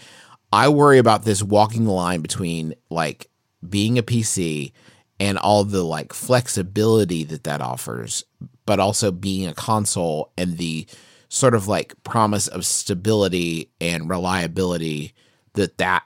I 0.52 0.68
worry 0.68 0.98
about 0.98 1.24
this 1.24 1.42
walking 1.42 1.84
the 1.84 1.92
line 1.92 2.20
between 2.20 2.74
like 2.90 3.28
being 3.66 3.98
a 3.98 4.02
PC 4.02 4.72
and 5.20 5.36
all 5.38 5.64
the 5.64 5.84
like 5.84 6.12
flexibility 6.12 7.22
that 7.24 7.44
that 7.44 7.60
offers, 7.60 8.24
but 8.64 8.80
also 8.80 9.12
being 9.12 9.46
a 9.46 9.54
console 9.54 10.32
and 10.36 10.56
the 10.56 10.86
sort 11.28 11.54
of 11.54 11.68
like 11.68 11.94
promise 12.02 12.48
of 12.48 12.64
stability 12.66 13.70
and 13.80 14.08
reliability 14.08 15.14
that 15.52 15.78
that 15.78 16.02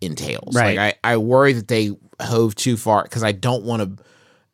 entails. 0.00 0.54
Right. 0.54 0.76
Like 0.76 0.98
I, 1.02 1.12
I 1.14 1.16
worry 1.16 1.54
that 1.54 1.68
they 1.68 1.90
hove 2.20 2.54
too 2.54 2.76
far 2.76 3.02
because 3.02 3.24
I 3.24 3.32
don't 3.32 3.64
want 3.64 3.98
to 3.98 4.04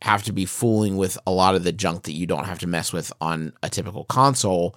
have 0.03 0.23
to 0.25 0.33
be 0.33 0.47
fooling 0.47 0.97
with 0.97 1.19
a 1.27 1.33
lot 1.33 1.55
of 1.55 1.65
the 1.65 1.73
junk 1.73 2.05
that 2.05 2.13
you 2.13 2.27
don't 2.27 2.45
have 2.45 2.61
to 2.61 2.67
mess 2.67 2.93
with 2.93 3.13
on 3.21 3.53
a 3.63 3.69
typical 3.69 4.05
console 4.05 4.77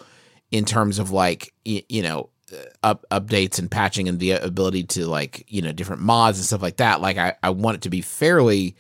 in 0.50 0.66
terms 0.66 0.98
of 0.98 1.12
like 1.12 1.54
y- 1.66 1.84
you 1.90 2.02
know 2.02 2.30
uh, 2.52 2.56
up 2.84 3.06
updates 3.12 3.60
and 3.60 3.70
patching 3.70 4.08
and 4.08 4.20
the 4.20 4.32
ability 4.32 4.84
to 4.84 5.06
like 5.06 5.44
you 5.48 5.62
know 5.62 5.74
different 5.74 6.02
mods 6.02 6.40
and 6.40 6.46
stuff 6.46 6.62
like 6.62 6.78
that 6.78 7.02
like 7.02 7.18
i, 7.18 7.36
I 7.44 7.50
want 7.50 7.76
it 7.76 7.82
to 7.82 7.90
be 7.90 8.02
fairly 8.02 8.76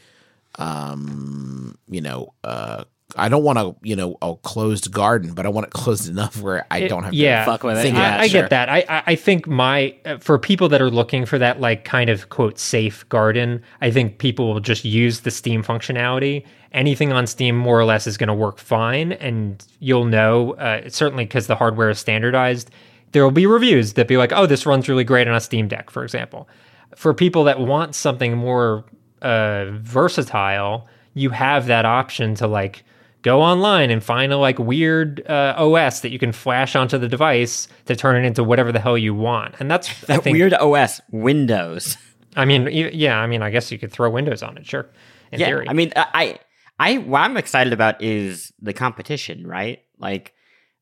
um 0.57 1.77
you 1.87 2.01
know 2.01 2.33
uh 2.43 2.83
I 3.15 3.27
don't 3.27 3.43
want 3.43 3.57
a 3.57 3.75
you 3.81 3.95
know 3.95 4.17
a 4.21 4.35
closed 4.35 4.91
garden, 4.91 5.33
but 5.33 5.47
I 5.47 5.49
want 5.49 5.65
it 5.65 5.73
closed 5.73 6.07
enough 6.07 6.39
where 6.41 6.67
I 6.69 6.79
It- 6.81 6.89
don't 6.89 7.03
have 7.03 7.13
yeah. 7.13 7.43
to 7.43 7.51
Fuck 7.51 7.63
with 7.63 7.83
it. 7.83 7.91
Yeah, 7.91 8.17
I, 8.17 8.19
I 8.19 8.27
sure. 8.27 8.41
get 8.41 8.51
that. 8.51 8.69
I, 8.69 8.85
I 8.87 9.03
I 9.07 9.15
think 9.15 9.47
my 9.47 9.95
uh, 10.05 10.17
for 10.19 10.37
people 10.37 10.69
that 10.69 10.79
are 10.79 10.91
looking 10.91 11.25
for 11.25 11.39
that 11.39 11.59
like 11.59 11.85
kind 11.85 12.11
of 12.11 12.29
quote 12.29 12.59
safe 12.59 13.07
garden, 13.09 13.63
I 13.81 13.89
think 13.89 14.19
people 14.19 14.53
will 14.53 14.59
just 14.59 14.85
use 14.85 15.21
the 15.21 15.31
Steam 15.31 15.63
functionality. 15.63 16.45
Anything 16.71 17.11
on 17.11 17.25
Steam 17.25 17.57
more 17.57 17.79
or 17.79 17.83
less 17.85 18.05
is 18.05 18.15
going 18.15 18.27
to 18.27 18.33
work 18.35 18.59
fine, 18.59 19.13
and 19.13 19.65
you'll 19.79 20.05
know 20.05 20.53
uh, 20.53 20.87
certainly 20.87 21.25
because 21.25 21.47
the 21.47 21.55
hardware 21.55 21.89
is 21.89 21.97
standardized. 21.97 22.69
There 23.11 23.23
will 23.23 23.31
be 23.31 23.47
reviews 23.47 23.93
that 23.93 24.07
be 24.07 24.17
like, 24.17 24.31
"Oh, 24.33 24.45
this 24.45 24.67
runs 24.67 24.87
really 24.87 25.03
great 25.03 25.27
on 25.27 25.33
a 25.33 25.41
Steam 25.41 25.67
Deck," 25.67 25.89
for 25.89 26.03
example. 26.03 26.47
For 26.95 27.15
people 27.15 27.43
that 27.45 27.59
want 27.59 27.95
something 27.95 28.37
more 28.37 28.85
uh, 29.21 29.71
versatile, 29.71 30.87
you 31.13 31.29
have 31.29 31.67
that 31.67 31.85
option 31.85 32.35
to 32.35 32.47
like 32.47 32.83
go 33.21 33.41
online 33.41 33.91
and 33.91 34.03
find 34.03 34.31
a 34.31 34.37
like 34.37 34.57
weird 34.59 35.25
uh, 35.29 35.55
OS 35.57 36.01
that 36.01 36.11
you 36.11 36.19
can 36.19 36.31
flash 36.31 36.75
onto 36.75 36.97
the 36.97 37.07
device 37.07 37.67
to 37.85 37.95
turn 37.95 38.23
it 38.23 38.25
into 38.27 38.43
whatever 38.43 38.71
the 38.71 38.79
hell 38.79 38.97
you 38.97 39.13
want. 39.13 39.55
And 39.59 39.69
that's 39.69 40.01
That 40.01 40.23
think. 40.23 40.35
weird 40.35 40.53
OS, 40.53 41.01
Windows. 41.11 41.97
I 42.35 42.45
mean, 42.45 42.67
yeah. 42.71 43.19
I 43.19 43.27
mean, 43.27 43.41
I 43.41 43.49
guess 43.49 43.71
you 43.71 43.79
could 43.79 43.91
throw 43.91 44.09
Windows 44.09 44.43
on 44.43 44.57
it, 44.57 44.65
sure. 44.65 44.89
In 45.31 45.39
yeah, 45.39 45.47
theory, 45.47 45.67
I 45.67 45.73
mean, 45.73 45.91
I, 45.95 46.39
I, 46.79 46.97
what 46.97 47.19
I'm 47.19 47.37
excited 47.37 47.73
about 47.73 48.01
is 48.01 48.51
the 48.61 48.73
competition, 48.73 49.45
right? 49.45 49.79
Like, 49.99 50.33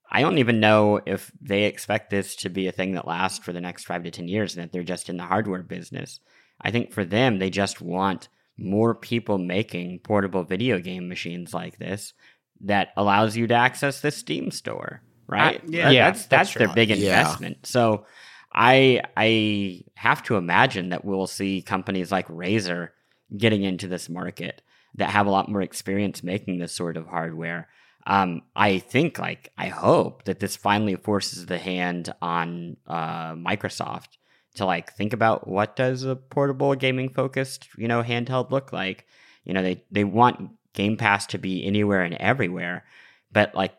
I 0.09 0.21
don't 0.21 0.37
even 0.37 0.59
know 0.59 1.01
if 1.05 1.31
they 1.41 1.63
expect 1.63 2.11
this 2.11 2.35
to 2.37 2.49
be 2.49 2.67
a 2.67 2.71
thing 2.71 2.93
that 2.93 3.07
lasts 3.07 3.39
for 3.39 3.51
the 3.51 3.59
next 3.59 3.85
five 3.85 4.03
to 4.03 4.11
ten 4.11 4.27
years, 4.27 4.55
and 4.55 4.63
that 4.63 4.71
they're 4.71 4.83
just 4.83 5.09
in 5.09 5.17
the 5.17 5.23
hardware 5.23 5.63
business. 5.63 6.19
I 6.61 6.71
think 6.71 6.91
for 6.91 7.05
them, 7.05 7.39
they 7.39 7.49
just 7.49 7.81
want 7.81 8.29
more 8.57 8.95
people 8.95 9.37
making 9.37 9.99
portable 9.99 10.43
video 10.43 10.79
game 10.79 11.07
machines 11.07 11.53
like 11.53 11.77
this 11.77 12.13
that 12.61 12.89
allows 12.97 13.37
you 13.37 13.47
to 13.47 13.53
access 13.53 14.01
the 14.01 14.09
Steam 14.11 14.49
store, 14.51 15.01
right? 15.27 15.61
yeah. 15.67 15.89
Yeah, 15.91 16.05
that's 16.05 16.25
that's 16.25 16.49
that's, 16.49 16.53
their 16.57 16.67
true. 16.67 16.75
big 16.75 16.89
Yeah. 16.89 16.95
investment. 17.19 17.65
So 17.65 18.05
I 18.51 19.03
I 19.15 19.83
have 19.95 20.23
to 20.23 20.37
imagine 20.37 20.89
that 20.89 21.05
we'll 21.05 21.27
see 21.27 21.61
companies 21.61 22.11
like 22.11 22.27
Razer 22.27 22.89
getting 23.35 23.63
into 23.63 23.87
this 23.87 24.09
market 24.09 24.61
that 24.95 25.11
have 25.11 25.27
a 25.27 25.31
lot 25.31 25.49
more 25.49 25.61
experience 25.61 26.23
making 26.23 26.57
this 26.57 26.73
sort 26.73 26.97
of 26.97 27.05
hardware. 27.07 27.67
Um, 28.07 28.43
I 28.55 28.79
think, 28.79 29.19
like, 29.19 29.51
I 29.57 29.67
hope 29.67 30.23
that 30.23 30.39
this 30.39 30.55
finally 30.55 30.95
forces 30.95 31.45
the 31.45 31.57
hand 31.57 32.13
on 32.21 32.77
uh, 32.87 33.33
Microsoft 33.33 34.16
to 34.57 34.65
like 34.65 34.93
think 34.93 35.13
about 35.13 35.47
what 35.47 35.75
does 35.75 36.03
a 36.03 36.15
portable 36.15 36.75
gaming 36.75 37.09
focused, 37.09 37.67
you 37.77 37.87
know, 37.87 38.03
handheld 38.03 38.51
look 38.51 38.71
like. 38.73 39.05
You 39.43 39.53
know, 39.53 39.63
they 39.63 39.83
they 39.91 40.03
want 40.03 40.51
Game 40.73 40.97
Pass 40.97 41.25
to 41.27 41.37
be 41.37 41.65
anywhere 41.65 42.03
and 42.03 42.15
everywhere, 42.15 42.85
but 43.31 43.55
like 43.55 43.73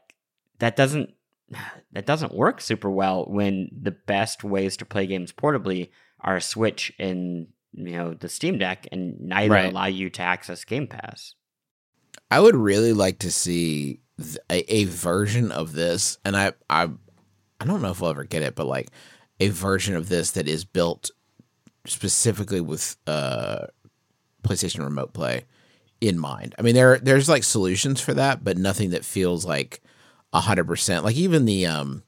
that 0.59 0.77
doesn't 0.77 1.13
that 1.93 2.07
doesn't 2.07 2.35
work 2.35 2.61
super 2.61 2.91
well 2.91 3.25
when 3.29 3.71
the 3.73 3.91
best 3.93 4.43
ways 4.45 4.77
to 4.79 4.85
play 4.85 5.07
games 5.07 5.33
portably 5.33 5.91
are 6.21 6.37
a 6.37 6.41
Switch 6.41 6.93
and 6.99 7.49
you 7.75 7.93
know 7.93 8.15
the 8.15 8.29
Steam 8.29 8.59
Deck, 8.59 8.89
and 8.91 9.21
neither 9.21 9.55
Right. 9.55 9.71
allow 9.71 9.87
you 9.87 10.11
to 10.11 10.23
access 10.23 10.65
Game 10.65 10.87
Pass. 10.87 11.35
I 12.31 12.41
would 12.41 12.57
really 12.57 12.93
like 12.93 13.19
to 13.21 13.31
see 13.31 14.01
th- 14.21 14.39
a, 14.51 14.75
a 14.75 14.85
version 14.85 15.53
of 15.53 15.73
this, 15.73 16.19
and 16.25 16.37
I, 16.37 16.53
I, 16.69 16.89
I 17.61 17.65
don't 17.65 17.81
know 17.81 17.91
if 17.91 18.01
we'll 18.01 18.11
ever 18.11 18.25
get 18.25 18.43
it, 18.43 18.55
but 18.55 18.67
like 18.67 18.89
a 19.41 19.49
version 19.49 19.95
of 19.97 20.09
this 20.09 20.33
that 20.33 20.49
is 20.49 20.65
built 20.65 21.11
specifically 21.87 22.61
with 22.61 22.97
uh, 23.07 23.67
PlayStation 24.43 24.85
Remote 24.85 25.13
Play 25.13 25.45
in 26.01 26.19
mind. 26.19 26.55
I 26.59 26.63
mean, 26.63 26.75
there 26.75 26.99
there's 26.99 27.29
like 27.29 27.45
solutions 27.45 28.01
for 28.01 28.15
that, 28.15 28.45
but 28.45 28.57
nothing 28.57 28.91
that 28.91 29.05
feels 29.05 29.45
like 29.45 29.81
a 30.33 30.41
hundred 30.41 30.67
percent. 30.67 31.05
Like 31.05 31.17
even 31.17 31.45
the 31.45 31.67
um, 31.67 32.03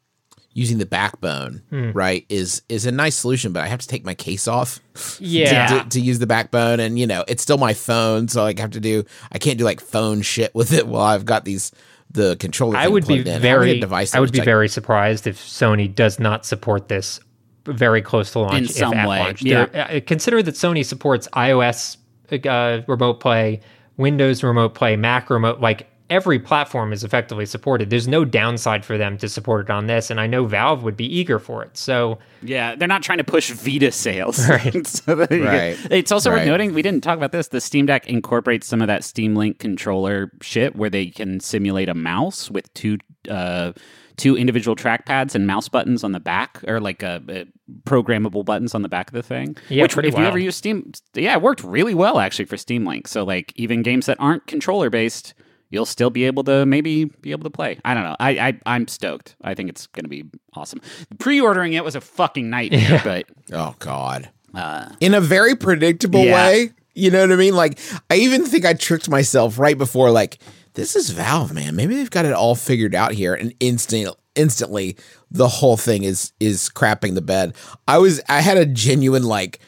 using 0.52 0.78
the 0.78 0.86
backbone, 0.86 1.62
right, 1.92 2.26
is 2.28 2.62
is 2.68 2.86
a 2.86 2.92
nice 2.92 3.16
solution, 3.16 3.52
but 3.52 3.62
I 3.62 3.68
have 3.68 3.80
to 3.80 3.88
take 3.88 4.04
my 4.04 4.14
case 4.14 4.46
off 4.46 4.80
yeah. 5.20 5.82
to, 5.82 5.88
to 5.90 6.00
use 6.00 6.18
the 6.18 6.26
backbone 6.26 6.80
and 6.80 6.98
you 6.98 7.06
know 7.06 7.24
it's 7.28 7.42
still 7.42 7.58
my 7.58 7.72
phone 7.72 8.28
so 8.28 8.42
like, 8.42 8.58
i 8.58 8.62
have 8.62 8.72
to 8.72 8.80
do 8.80 9.04
i 9.32 9.38
can't 9.38 9.58
do 9.58 9.64
like 9.64 9.80
phone 9.80 10.20
shit 10.20 10.54
with 10.54 10.72
it 10.72 10.86
while 10.86 11.06
i've 11.06 11.24
got 11.24 11.44
these 11.44 11.72
the 12.10 12.36
controller 12.36 12.76
I 12.76 12.88
would 12.88 13.06
be 13.06 13.18
in. 13.18 13.40
Very. 13.40 13.78
device 13.80 14.14
I 14.14 14.20
would 14.20 14.32
be 14.32 14.38
like- 14.38 14.44
very 14.44 14.68
surprised 14.68 15.26
if 15.26 15.38
Sony 15.38 15.92
does 15.94 16.18
not 16.18 16.44
support 16.44 16.88
this 16.88 17.20
very 17.66 18.02
close 18.02 18.32
to 18.32 18.40
launch. 18.40 18.54
In 18.58 18.64
if 18.64 18.70
some 18.72 18.94
at 18.94 19.08
way, 19.08 19.18
launch. 19.20 19.42
yeah. 19.42 19.62
Uh, 19.62 20.00
consider 20.06 20.42
that 20.42 20.54
Sony 20.54 20.84
supports 20.84 21.28
iOS 21.34 21.98
uh, 22.46 22.82
remote 22.86 23.20
play, 23.20 23.60
Windows 23.96 24.42
remote 24.42 24.74
play, 24.74 24.96
Mac 24.96 25.30
remote. 25.30 25.60
Like 25.60 25.86
every 26.10 26.38
platform 26.38 26.92
is 26.92 27.04
effectively 27.04 27.46
supported. 27.46 27.88
There's 27.88 28.08
no 28.08 28.24
downside 28.24 28.84
for 28.84 28.98
them 28.98 29.16
to 29.18 29.28
support 29.28 29.66
it 29.66 29.70
on 29.70 29.86
this, 29.86 30.10
and 30.10 30.20
I 30.20 30.26
know 30.26 30.44
Valve 30.44 30.82
would 30.82 30.96
be 30.96 31.06
eager 31.06 31.38
for 31.38 31.62
it. 31.62 31.76
So 31.76 32.18
Yeah, 32.42 32.74
they're 32.74 32.88
not 32.88 33.02
trying 33.02 33.18
to 33.18 33.24
push 33.24 33.50
Vita 33.50 33.92
sales. 33.92 34.38
Right. 34.48 34.86
so 34.86 35.14
that 35.14 35.30
you 35.30 35.44
Right. 35.44 35.76
get- 35.82 35.92
it's 35.92 36.12
also 36.12 36.30
worth 36.30 36.44
noting 36.46 36.74
we 36.74 36.82
didn't 36.82 37.02
talk 37.02 37.16
about 37.16 37.32
this. 37.32 37.48
The 37.48 37.60
Steam 37.60 37.86
Deck 37.86 38.06
incorporates 38.08 38.66
some 38.66 38.80
of 38.82 38.88
that 38.88 39.04
Steam 39.04 39.34
Link 39.36 39.58
controller 39.58 40.30
shit 40.42 40.74
where 40.76 40.90
they 40.90 41.06
can 41.06 41.40
simulate 41.40 41.88
a 41.88 41.94
mouse 41.94 42.50
with 42.50 42.72
two 42.74 42.98
uh, 43.28 43.72
two 44.16 44.36
individual 44.36 44.74
trackpads 44.76 45.34
and 45.34 45.46
mouse 45.46 45.68
buttons 45.68 46.04
on 46.04 46.12
the 46.12 46.20
back, 46.20 46.60
or 46.66 46.78
like 46.80 47.02
uh, 47.02 47.20
uh, 47.28 47.44
programmable 47.84 48.44
buttons 48.44 48.74
on 48.74 48.82
the 48.82 48.88
back 48.88 49.08
of 49.08 49.14
the 49.14 49.22
thing. 49.22 49.56
Yeah, 49.68 49.82
Which, 49.82 49.92
pretty 49.94 50.08
if 50.08 50.18
you 50.18 50.24
ever 50.24 50.38
use 50.38 50.56
Steam, 50.56 50.92
yeah, 51.14 51.34
it 51.34 51.42
worked 51.42 51.62
really 51.64 51.94
well 51.94 52.18
actually 52.18 52.44
for 52.46 52.56
Steam 52.56 52.84
Link. 52.84 53.08
So 53.08 53.24
like 53.24 53.52
even 53.56 53.82
games 53.82 54.06
that 54.06 54.18
aren't 54.20 54.46
controller 54.46 54.90
based. 54.90 55.34
You'll 55.70 55.86
still 55.86 56.10
be 56.10 56.24
able 56.24 56.42
to 56.44 56.66
maybe 56.66 57.04
be 57.04 57.30
able 57.30 57.44
to 57.44 57.50
play. 57.50 57.78
I 57.84 57.94
don't 57.94 58.02
know. 58.02 58.16
I, 58.18 58.30
I 58.48 58.60
I'm 58.66 58.88
stoked. 58.88 59.36
I 59.42 59.54
think 59.54 59.68
it's 59.70 59.86
gonna 59.88 60.08
be 60.08 60.24
awesome. 60.54 60.80
Pre-ordering 61.18 61.72
it 61.74 61.84
was 61.84 61.94
a 61.94 62.00
fucking 62.00 62.50
nightmare, 62.50 63.00
but 63.04 63.26
oh 63.52 63.74
god 63.78 64.28
uh, 64.54 64.88
in 65.00 65.14
a 65.14 65.20
very 65.20 65.54
predictable 65.54 66.24
Yeah. 66.24 66.34
way 66.34 66.70
you 66.94 67.08
know 67.12 67.20
what 67.20 67.30
i 67.30 67.36
mean 67.36 67.54
like 67.54 67.78
i 68.10 68.16
even 68.16 68.44
think 68.44 68.64
i 68.64 68.74
tricked 68.74 69.08
myself 69.08 69.60
right 69.60 69.78
before 69.78 70.10
like 70.10 70.38
this 70.74 70.96
is 70.96 71.10
valve 71.10 71.54
man 71.54 71.76
maybe 71.76 71.94
they've 71.94 72.10
got 72.10 72.24
it 72.24 72.32
all 72.32 72.56
figured 72.56 72.92
out 72.96 73.12
here 73.12 73.32
and 73.32 73.54
instant 73.60 74.12
instantly 74.34 74.96
the 75.30 75.46
whole 75.46 75.76
thing 75.76 76.02
is 76.02 76.32
is 76.40 76.68
crapping 76.68 77.14
the 77.14 77.20
bed 77.22 77.54
i 77.86 77.96
was 77.96 78.20
i 78.28 78.40
had 78.40 78.56
a 78.56 78.66
genuine 78.66 79.22
like 79.22 79.60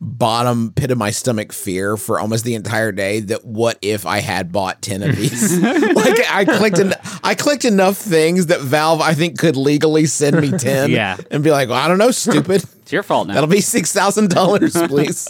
bottom 0.00 0.72
pit 0.72 0.90
of 0.90 0.96
my 0.98 1.10
stomach 1.10 1.52
fear 1.52 1.96
for 1.96 2.18
almost 2.18 2.44
the 2.44 2.54
entire 2.54 2.90
day 2.90 3.20
that 3.20 3.44
what 3.44 3.78
if 3.82 4.06
I 4.06 4.18
had 4.20 4.50
bought 4.50 4.80
10 4.80 5.02
of 5.02 5.14
these? 5.16 5.60
like 5.62 6.18
I 6.30 6.44
clicked 6.46 6.78
en- 6.78 6.94
I 7.22 7.34
clicked 7.34 7.64
enough 7.66 7.96
things 7.98 8.46
that 8.46 8.60
Valve 8.60 9.00
I 9.02 9.12
think 9.14 9.38
could 9.38 9.56
legally 9.56 10.06
send 10.06 10.40
me 10.40 10.50
10 10.58 10.90
Yeah. 10.90 11.18
and 11.30 11.44
be 11.44 11.50
like, 11.50 11.68
well, 11.68 11.78
I 11.78 11.86
don't 11.88 11.98
know, 11.98 12.10
stupid. 12.12 12.62
it's 12.82 12.92
your 12.92 13.02
fault 13.02 13.28
now. 13.28 13.34
That'll 13.34 13.48
be 13.50 13.58
$6,000, 13.58 14.88
please. 14.88 15.28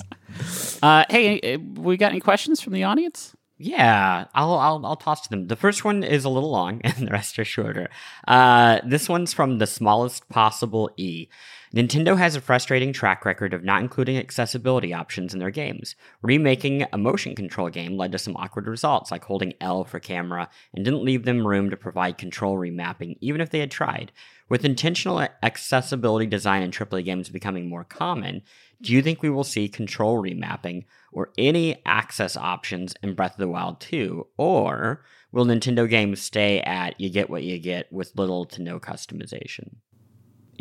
Uh, 0.82 1.04
hey, 1.10 1.54
uh, 1.54 1.58
we 1.80 1.96
got 1.96 2.12
any 2.12 2.20
questions 2.20 2.60
from 2.60 2.72
the 2.72 2.84
audience? 2.84 3.34
Yeah, 3.62 4.24
I'll, 4.34 4.54
I'll 4.54 4.86
I'll 4.86 4.96
toss 4.96 5.20
to 5.22 5.28
them. 5.28 5.48
The 5.48 5.56
first 5.56 5.84
one 5.84 6.02
is 6.02 6.24
a 6.24 6.30
little 6.30 6.50
long, 6.50 6.80
and 6.82 7.06
the 7.06 7.10
rest 7.12 7.38
are 7.38 7.44
shorter. 7.44 7.90
Uh, 8.26 8.80
this 8.86 9.06
one's 9.06 9.34
from 9.34 9.58
the 9.58 9.66
smallest 9.66 10.26
possible 10.30 10.90
E. 10.96 11.26
Nintendo 11.72 12.18
has 12.18 12.34
a 12.34 12.40
frustrating 12.40 12.92
track 12.92 13.24
record 13.24 13.54
of 13.54 13.62
not 13.62 13.80
including 13.80 14.16
accessibility 14.16 14.92
options 14.92 15.32
in 15.32 15.38
their 15.38 15.52
games. 15.52 15.94
Remaking 16.20 16.84
a 16.92 16.98
motion 16.98 17.36
control 17.36 17.68
game 17.68 17.96
led 17.96 18.10
to 18.10 18.18
some 18.18 18.36
awkward 18.36 18.66
results, 18.66 19.12
like 19.12 19.24
holding 19.24 19.54
L 19.60 19.84
for 19.84 20.00
camera, 20.00 20.48
and 20.74 20.84
didn't 20.84 21.04
leave 21.04 21.24
them 21.24 21.46
room 21.46 21.70
to 21.70 21.76
provide 21.76 22.18
control 22.18 22.56
remapping, 22.56 23.18
even 23.20 23.40
if 23.40 23.50
they 23.50 23.60
had 23.60 23.70
tried. 23.70 24.10
With 24.48 24.64
intentional 24.64 25.24
accessibility 25.44 26.26
design 26.26 26.64
in 26.64 26.72
AAA 26.72 27.04
games 27.04 27.28
becoming 27.28 27.68
more 27.68 27.84
common, 27.84 28.42
do 28.82 28.92
you 28.92 29.00
think 29.00 29.22
we 29.22 29.30
will 29.30 29.44
see 29.44 29.68
control 29.68 30.20
remapping 30.20 30.86
or 31.12 31.30
any 31.38 31.80
access 31.86 32.36
options 32.36 32.96
in 33.00 33.14
Breath 33.14 33.34
of 33.34 33.38
the 33.38 33.46
Wild 33.46 33.78
2? 33.78 34.26
Or 34.36 35.04
will 35.30 35.46
Nintendo 35.46 35.88
games 35.88 36.20
stay 36.20 36.60
at 36.62 37.00
you 37.00 37.10
get 37.10 37.30
what 37.30 37.44
you 37.44 37.60
get 37.60 37.92
with 37.92 38.16
little 38.16 38.44
to 38.46 38.60
no 38.60 38.80
customization? 38.80 39.76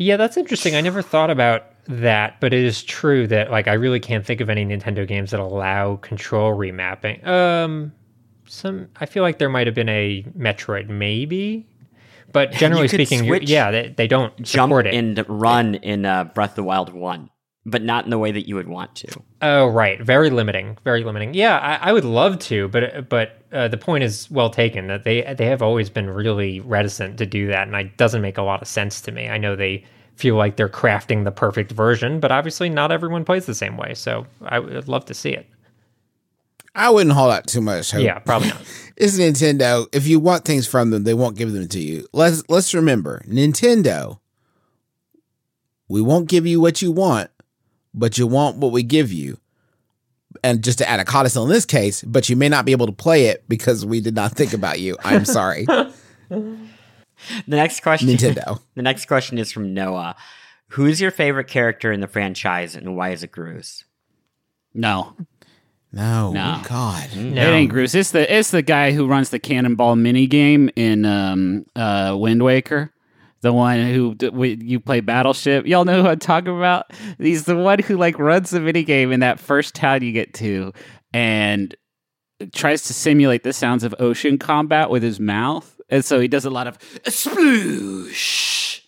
Yeah, 0.00 0.16
that's 0.16 0.38
interesting. 0.38 0.74
I 0.74 0.80
never 0.80 1.02
thought 1.02 1.28
about 1.28 1.64
that, 1.86 2.40
but 2.40 2.54
it 2.54 2.64
is 2.64 2.82
true 2.82 3.26
that 3.26 3.50
like 3.50 3.68
I 3.68 3.74
really 3.74 4.00
can't 4.00 4.24
think 4.24 4.40
of 4.40 4.48
any 4.48 4.64
Nintendo 4.64 5.06
games 5.06 5.30
that 5.32 5.40
allow 5.40 5.96
control 5.96 6.56
remapping. 6.56 7.26
Um 7.26 7.92
some 8.46 8.88
I 8.96 9.04
feel 9.04 9.22
like 9.22 9.38
there 9.38 9.50
might 9.50 9.66
have 9.66 9.74
been 9.74 9.90
a 9.90 10.24
Metroid 10.38 10.88
maybe, 10.88 11.68
but 12.32 12.50
generally 12.52 12.88
speaking, 12.88 13.24
yeah, 13.42 13.70
they, 13.70 13.94
they 13.94 14.06
don't 14.06 14.34
Jump 14.38 14.70
support 14.70 14.86
it. 14.86 14.94
and 14.94 15.22
run 15.28 15.74
in 15.74 16.06
uh, 16.06 16.24
Breath 16.24 16.50
of 16.52 16.56
the 16.56 16.64
Wild 16.64 16.94
1, 16.94 17.28
but 17.66 17.82
not 17.82 18.04
in 18.04 18.10
the 18.10 18.18
way 18.18 18.32
that 18.32 18.48
you 18.48 18.54
would 18.54 18.68
want 18.68 18.94
to. 18.96 19.08
Oh, 19.42 19.66
right. 19.66 20.00
Very 20.00 20.30
limiting. 20.30 20.78
Very 20.82 21.04
limiting. 21.04 21.34
Yeah, 21.34 21.58
I, 21.58 21.90
I 21.90 21.92
would 21.92 22.04
love 22.04 22.38
to, 22.40 22.68
but 22.68 23.08
but 23.08 23.42
uh, 23.52 23.68
the 23.68 23.76
point 23.76 24.04
is 24.04 24.30
well 24.30 24.50
taken 24.50 24.86
that 24.88 25.04
they 25.04 25.22
they 25.34 25.46
have 25.46 25.62
always 25.62 25.90
been 25.90 26.08
really 26.08 26.60
reticent 26.60 27.18
to 27.18 27.26
do 27.26 27.46
that, 27.48 27.66
and 27.66 27.76
it 27.76 27.96
doesn't 27.96 28.22
make 28.22 28.38
a 28.38 28.42
lot 28.42 28.62
of 28.62 28.68
sense 28.68 29.00
to 29.02 29.12
me. 29.12 29.28
I 29.28 29.38
know 29.38 29.56
they 29.56 29.84
feel 30.16 30.36
like 30.36 30.56
they're 30.56 30.68
crafting 30.68 31.24
the 31.24 31.30
perfect 31.30 31.72
version, 31.72 32.20
but 32.20 32.30
obviously 32.30 32.68
not 32.68 32.92
everyone 32.92 33.24
plays 33.24 33.46
the 33.46 33.54
same 33.54 33.76
way. 33.76 33.94
So 33.94 34.26
I 34.42 34.58
would 34.58 34.88
love 34.88 35.06
to 35.06 35.14
see 35.14 35.30
it. 35.30 35.46
I 36.74 36.90
wouldn't 36.90 37.14
hold 37.14 37.32
out 37.32 37.46
too 37.46 37.60
much 37.60 37.90
hope. 37.90 38.02
Yeah, 38.02 38.18
probably 38.20 38.48
not. 38.48 38.62
It's 38.96 39.18
Nintendo. 39.18 39.86
If 39.94 40.06
you 40.06 40.20
want 40.20 40.44
things 40.44 40.66
from 40.66 40.90
them, 40.90 41.04
they 41.04 41.14
won't 41.14 41.38
give 41.38 41.52
them 41.52 41.66
to 41.68 41.80
you. 41.80 42.06
Let's 42.12 42.42
let's 42.50 42.74
remember, 42.74 43.24
Nintendo. 43.26 44.18
We 45.88 46.02
won't 46.02 46.28
give 46.28 46.46
you 46.46 46.60
what 46.60 46.82
you 46.82 46.92
want, 46.92 47.30
but 47.94 48.18
you 48.18 48.26
want 48.26 48.56
what 48.58 48.72
we 48.72 48.82
give 48.82 49.12
you. 49.12 49.38
And 50.44 50.62
just 50.62 50.78
to 50.78 50.88
add 50.88 51.00
a 51.00 51.04
codicil 51.04 51.42
in 51.42 51.50
this 51.50 51.64
case, 51.66 52.02
but 52.02 52.28
you 52.28 52.36
may 52.36 52.48
not 52.48 52.64
be 52.64 52.70
able 52.72 52.86
to 52.86 52.92
play 52.92 53.26
it 53.26 53.44
because 53.48 53.84
we 53.84 54.00
did 54.00 54.14
not 54.14 54.32
think 54.32 54.52
about 54.52 54.78
you. 54.78 54.96
I'm 55.04 55.24
sorry, 55.24 55.66
The 56.28 56.56
next 57.46 57.80
question 57.80 58.08
Nintendo. 58.08 58.60
The 58.74 58.82
next 58.82 59.06
question 59.06 59.38
is 59.38 59.50
from 59.52 59.74
Noah. 59.74 60.16
Who's 60.68 61.00
your 61.00 61.10
favorite 61.10 61.48
character 61.48 61.90
in 61.92 62.00
the 62.00 62.06
franchise 62.06 62.74
and 62.76 62.96
why 62.96 63.10
is 63.10 63.22
it 63.24 63.32
Groose? 63.32 63.84
No, 64.72 65.16
No, 65.92 66.32
No. 66.32 66.62
God. 66.66 67.08
No. 67.16 67.42
it 67.42 67.52
ain't 67.52 67.72
Groose. 67.72 67.94
It's 67.96 68.12
the 68.12 68.32
it's 68.32 68.52
the 68.52 68.62
guy 68.62 68.92
who 68.92 69.08
runs 69.08 69.30
the 69.30 69.40
cannonball 69.40 69.96
mini 69.96 70.26
game 70.28 70.70
in 70.76 71.04
um 71.04 71.66
uh 71.74 72.16
Wind 72.18 72.42
Waker. 72.44 72.92
The 73.42 73.52
one 73.52 73.80
who 73.86 74.16
we, 74.32 74.58
you 74.60 74.80
play 74.80 75.00
Battleship. 75.00 75.66
Y'all 75.66 75.84
know 75.86 76.02
who 76.02 76.08
I'm 76.08 76.18
talking 76.18 76.54
about. 76.56 76.92
He's 77.18 77.44
the 77.44 77.56
one 77.56 77.78
who 77.78 77.96
like 77.96 78.18
runs 78.18 78.50
the 78.50 78.60
mini 78.60 78.84
game 78.84 79.12
in 79.12 79.20
that 79.20 79.40
first 79.40 79.74
town 79.74 80.02
you 80.02 80.12
get 80.12 80.34
to, 80.34 80.72
and 81.14 81.74
tries 82.54 82.84
to 82.84 82.92
simulate 82.92 83.42
the 83.42 83.52
sounds 83.52 83.84
of 83.84 83.94
ocean 83.98 84.38
combat 84.38 84.90
with 84.90 85.02
his 85.02 85.20
mouth. 85.20 85.80
And 85.88 86.04
so 86.04 86.20
he 86.20 86.28
does 86.28 86.44
a 86.44 86.50
lot 86.50 86.66
of 86.66 86.78
sploosh. 87.04 88.80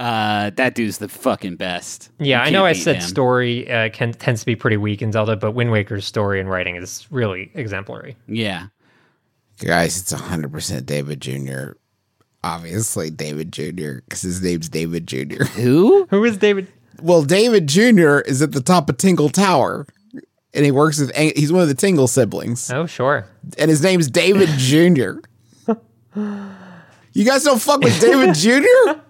Uh, 0.00 0.50
that 0.56 0.74
dude's 0.74 0.98
the 0.98 1.08
fucking 1.08 1.56
best. 1.56 2.10
Yeah, 2.18 2.42
I 2.42 2.50
know 2.50 2.64
I 2.64 2.72
said 2.72 2.96
him. 2.96 3.02
story 3.02 3.70
uh, 3.70 3.88
can 3.90 4.12
tends 4.12 4.40
to 4.40 4.46
be 4.46 4.56
pretty 4.56 4.76
weak 4.76 5.00
in 5.00 5.12
Zelda, 5.12 5.36
but 5.36 5.52
Wind 5.52 5.70
Waker's 5.70 6.04
story 6.04 6.40
and 6.40 6.50
writing 6.50 6.74
is 6.74 7.06
really 7.10 7.52
exemplary. 7.54 8.16
Yeah. 8.26 8.66
Guys, 9.60 10.00
it's 10.00 10.12
100% 10.12 10.86
David 10.86 11.20
Jr. 11.20 11.74
Obviously, 12.44 13.10
David 13.10 13.52
Jr., 13.52 14.00
because 14.04 14.22
his 14.22 14.42
name's 14.42 14.68
David 14.68 15.06
Jr. 15.06 15.44
Who? 15.54 16.06
Who 16.10 16.24
is 16.24 16.36
David? 16.38 16.68
Well, 17.00 17.22
David 17.22 17.68
Jr. 17.68 18.18
is 18.18 18.42
at 18.42 18.52
the 18.52 18.60
top 18.60 18.88
of 18.90 18.96
Tingle 18.96 19.28
Tower, 19.28 19.86
and 20.54 20.64
he 20.64 20.70
works 20.70 20.98
with, 21.00 21.14
he's 21.16 21.52
one 21.52 21.62
of 21.62 21.68
the 21.68 21.74
Tingle 21.74 22.06
siblings, 22.08 22.70
Oh, 22.70 22.86
sure. 22.86 23.26
and 23.58 23.70
his 23.70 23.82
name's 23.82 24.08
David 24.08 24.48
Jr. 24.58 25.18
You 27.14 27.24
guys 27.26 27.44
don't 27.44 27.60
fuck 27.60 27.80
with 27.82 28.00
David 28.00 28.34
Jr.? 28.36 29.00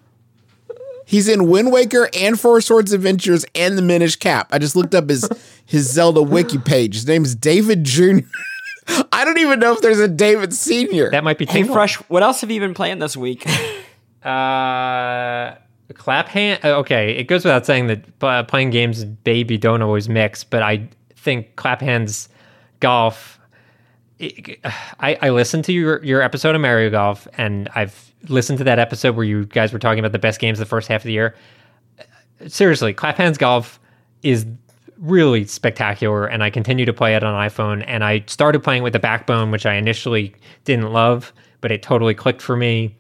He's 1.06 1.28
in 1.28 1.48
Wind 1.48 1.72
Waker 1.72 2.08
and 2.16 2.38
Four 2.38 2.60
Swords 2.60 2.92
Adventures 2.92 3.44
and 3.54 3.76
the 3.76 3.82
Minish 3.82 4.16
Cap. 4.16 4.48
I 4.52 4.58
just 4.58 4.74
looked 4.76 4.94
up 4.94 5.08
his 5.08 5.28
his 5.66 5.90
Zelda 5.92 6.22
wiki 6.22 6.58
page. 6.58 6.94
His 6.94 7.06
name's 7.06 7.34
David 7.34 7.84
Jr. 7.84 8.20
I 9.12 9.24
don't 9.24 9.38
even 9.38 9.58
know 9.60 9.72
if 9.72 9.80
there's 9.80 10.00
a 10.00 10.08
David 10.08 10.52
Senior. 10.54 11.10
That 11.10 11.24
might 11.24 11.38
be 11.38 11.46
Hey, 11.46 11.60
Tingle. 11.60 11.74
Fresh, 11.74 11.96
what 12.08 12.22
else 12.22 12.40
have 12.42 12.50
you 12.50 12.60
been 12.60 12.74
playing 12.74 12.98
this 12.98 13.16
week? 13.16 13.44
Uh, 14.24 15.56
Clap 15.94 16.28
Hanz. 16.28 16.60
uh, 16.64 16.78
Okay, 16.78 17.10
it 17.16 17.24
goes 17.24 17.44
without 17.44 17.66
saying 17.66 17.88
that 17.88 18.04
uh, 18.22 18.42
playing 18.44 18.70
games 18.70 19.00
and 19.00 19.22
baby 19.24 19.58
don't 19.58 19.82
always 19.82 20.08
mix, 20.08 20.44
but 20.44 20.62
I 20.62 20.88
think 21.16 21.56
Clap 21.56 21.80
Hanz 21.80 22.28
Golf. 22.80 23.40
it- 24.20 24.60
I, 25.00 25.18
I 25.20 25.30
listened 25.30 25.64
to 25.64 25.72
your 25.72 26.02
your 26.04 26.22
episode 26.22 26.54
of 26.54 26.60
Mario 26.60 26.88
Golf, 26.88 27.26
and 27.36 27.68
I've 27.74 28.14
listened 28.28 28.58
to 28.58 28.64
that 28.64 28.78
episode 28.78 29.16
where 29.16 29.24
you 29.24 29.44
guys 29.46 29.72
were 29.72 29.80
talking 29.80 29.98
about 29.98 30.12
the 30.12 30.18
best 30.20 30.38
games 30.40 30.60
the 30.60 30.66
first 30.66 30.86
half 30.88 31.00
of 31.00 31.06
the 31.06 31.12
year. 31.12 31.34
Seriously, 32.46 32.94
Clap 32.94 33.16
Hanz 33.16 33.38
Golf 33.38 33.80
is 34.22 34.46
really 35.02 35.44
spectacular, 35.44 36.26
and 36.26 36.42
I 36.42 36.48
continue 36.48 36.86
to 36.86 36.92
play 36.92 37.14
it 37.14 37.22
on 37.22 37.34
iPhone. 37.48 37.84
And 37.86 38.02
I 38.02 38.24
started 38.28 38.62
playing 38.62 38.82
with 38.82 38.94
the 38.94 38.98
Backbone, 38.98 39.50
which 39.50 39.66
I 39.66 39.74
initially 39.74 40.34
didn't 40.64 40.92
love, 40.92 41.32
but 41.60 41.70
it 41.70 41.82
totally 41.82 42.14
clicked 42.14 42.40
for 42.40 42.56
me. 42.56 42.94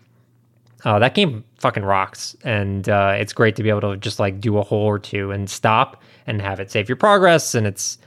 Uh, 0.84 0.98
that 0.98 1.14
game 1.14 1.44
fucking 1.60 1.84
rocks, 1.84 2.36
and 2.42 2.88
uh, 2.88 3.14
it's 3.16 3.32
great 3.32 3.54
to 3.54 3.62
be 3.62 3.68
able 3.70 3.80
to 3.80 3.96
just 3.96 4.18
like 4.18 4.40
do 4.40 4.58
a 4.58 4.62
hole 4.62 4.84
or 4.84 4.98
two 4.98 5.30
and 5.30 5.48
stop 5.48 6.02
and 6.26 6.42
have 6.42 6.58
it 6.58 6.70
save 6.72 6.88
your 6.88 6.96
progress, 6.96 7.54
and 7.54 7.66
it's 7.68 7.98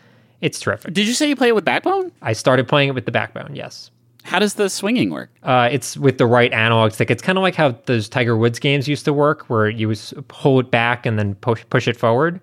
it's 0.41 0.59
terrific. 0.59 0.93
Did 0.93 1.07
you 1.07 1.13
say 1.13 1.29
you 1.29 1.37
play 1.37 1.47
it 1.47 1.55
with 1.55 1.63
Backbone? 1.63 2.11
I 2.21 2.33
started 2.33 2.67
playing 2.67 2.89
it 2.89 2.95
with 2.95 3.05
the 3.05 3.11
backbone. 3.13 3.55
Yes, 3.55 3.91
How 4.23 4.39
does 4.39 4.55
the 4.55 4.69
swinging 4.69 5.09
work? 5.11 5.29
uh, 5.43 5.69
it's 5.71 5.95
with 5.95 6.17
the 6.17 6.25
right 6.25 6.51
analog 6.51 6.91
stick. 6.91 7.09
It's 7.09 7.21
kind 7.23 7.37
of 7.37 7.43
like 7.43 7.55
how 7.55 7.71
those 7.85 8.09
Tiger 8.09 8.35
Woods 8.35 8.59
games 8.59 8.89
used 8.89 9.05
to 9.05 9.13
work, 9.13 9.49
where 9.49 9.69
you 9.69 9.87
was 9.87 10.13
pull 10.27 10.59
it 10.59 10.69
back 10.69 11.05
and 11.05 11.17
then 11.17 11.35
push 11.35 11.63
push 11.69 11.87
it 11.87 11.95
forward. 11.95 12.41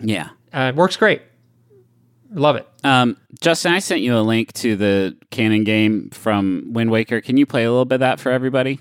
Yeah. 0.00 0.30
Uh, 0.52 0.70
it 0.72 0.76
works 0.76 0.96
great. 0.96 1.22
Love 2.32 2.56
it. 2.56 2.68
Um, 2.84 3.16
Justin, 3.40 3.72
I 3.72 3.80
sent 3.80 4.02
you 4.02 4.16
a 4.16 4.20
link 4.20 4.52
to 4.54 4.76
the 4.76 5.16
cannon 5.30 5.64
game 5.64 6.10
from 6.10 6.72
Wind 6.72 6.90
Waker. 6.90 7.20
Can 7.20 7.36
you 7.36 7.46
play 7.46 7.64
a 7.64 7.70
little 7.70 7.84
bit 7.84 7.96
of 7.96 8.00
that 8.00 8.20
for 8.20 8.30
everybody? 8.30 8.78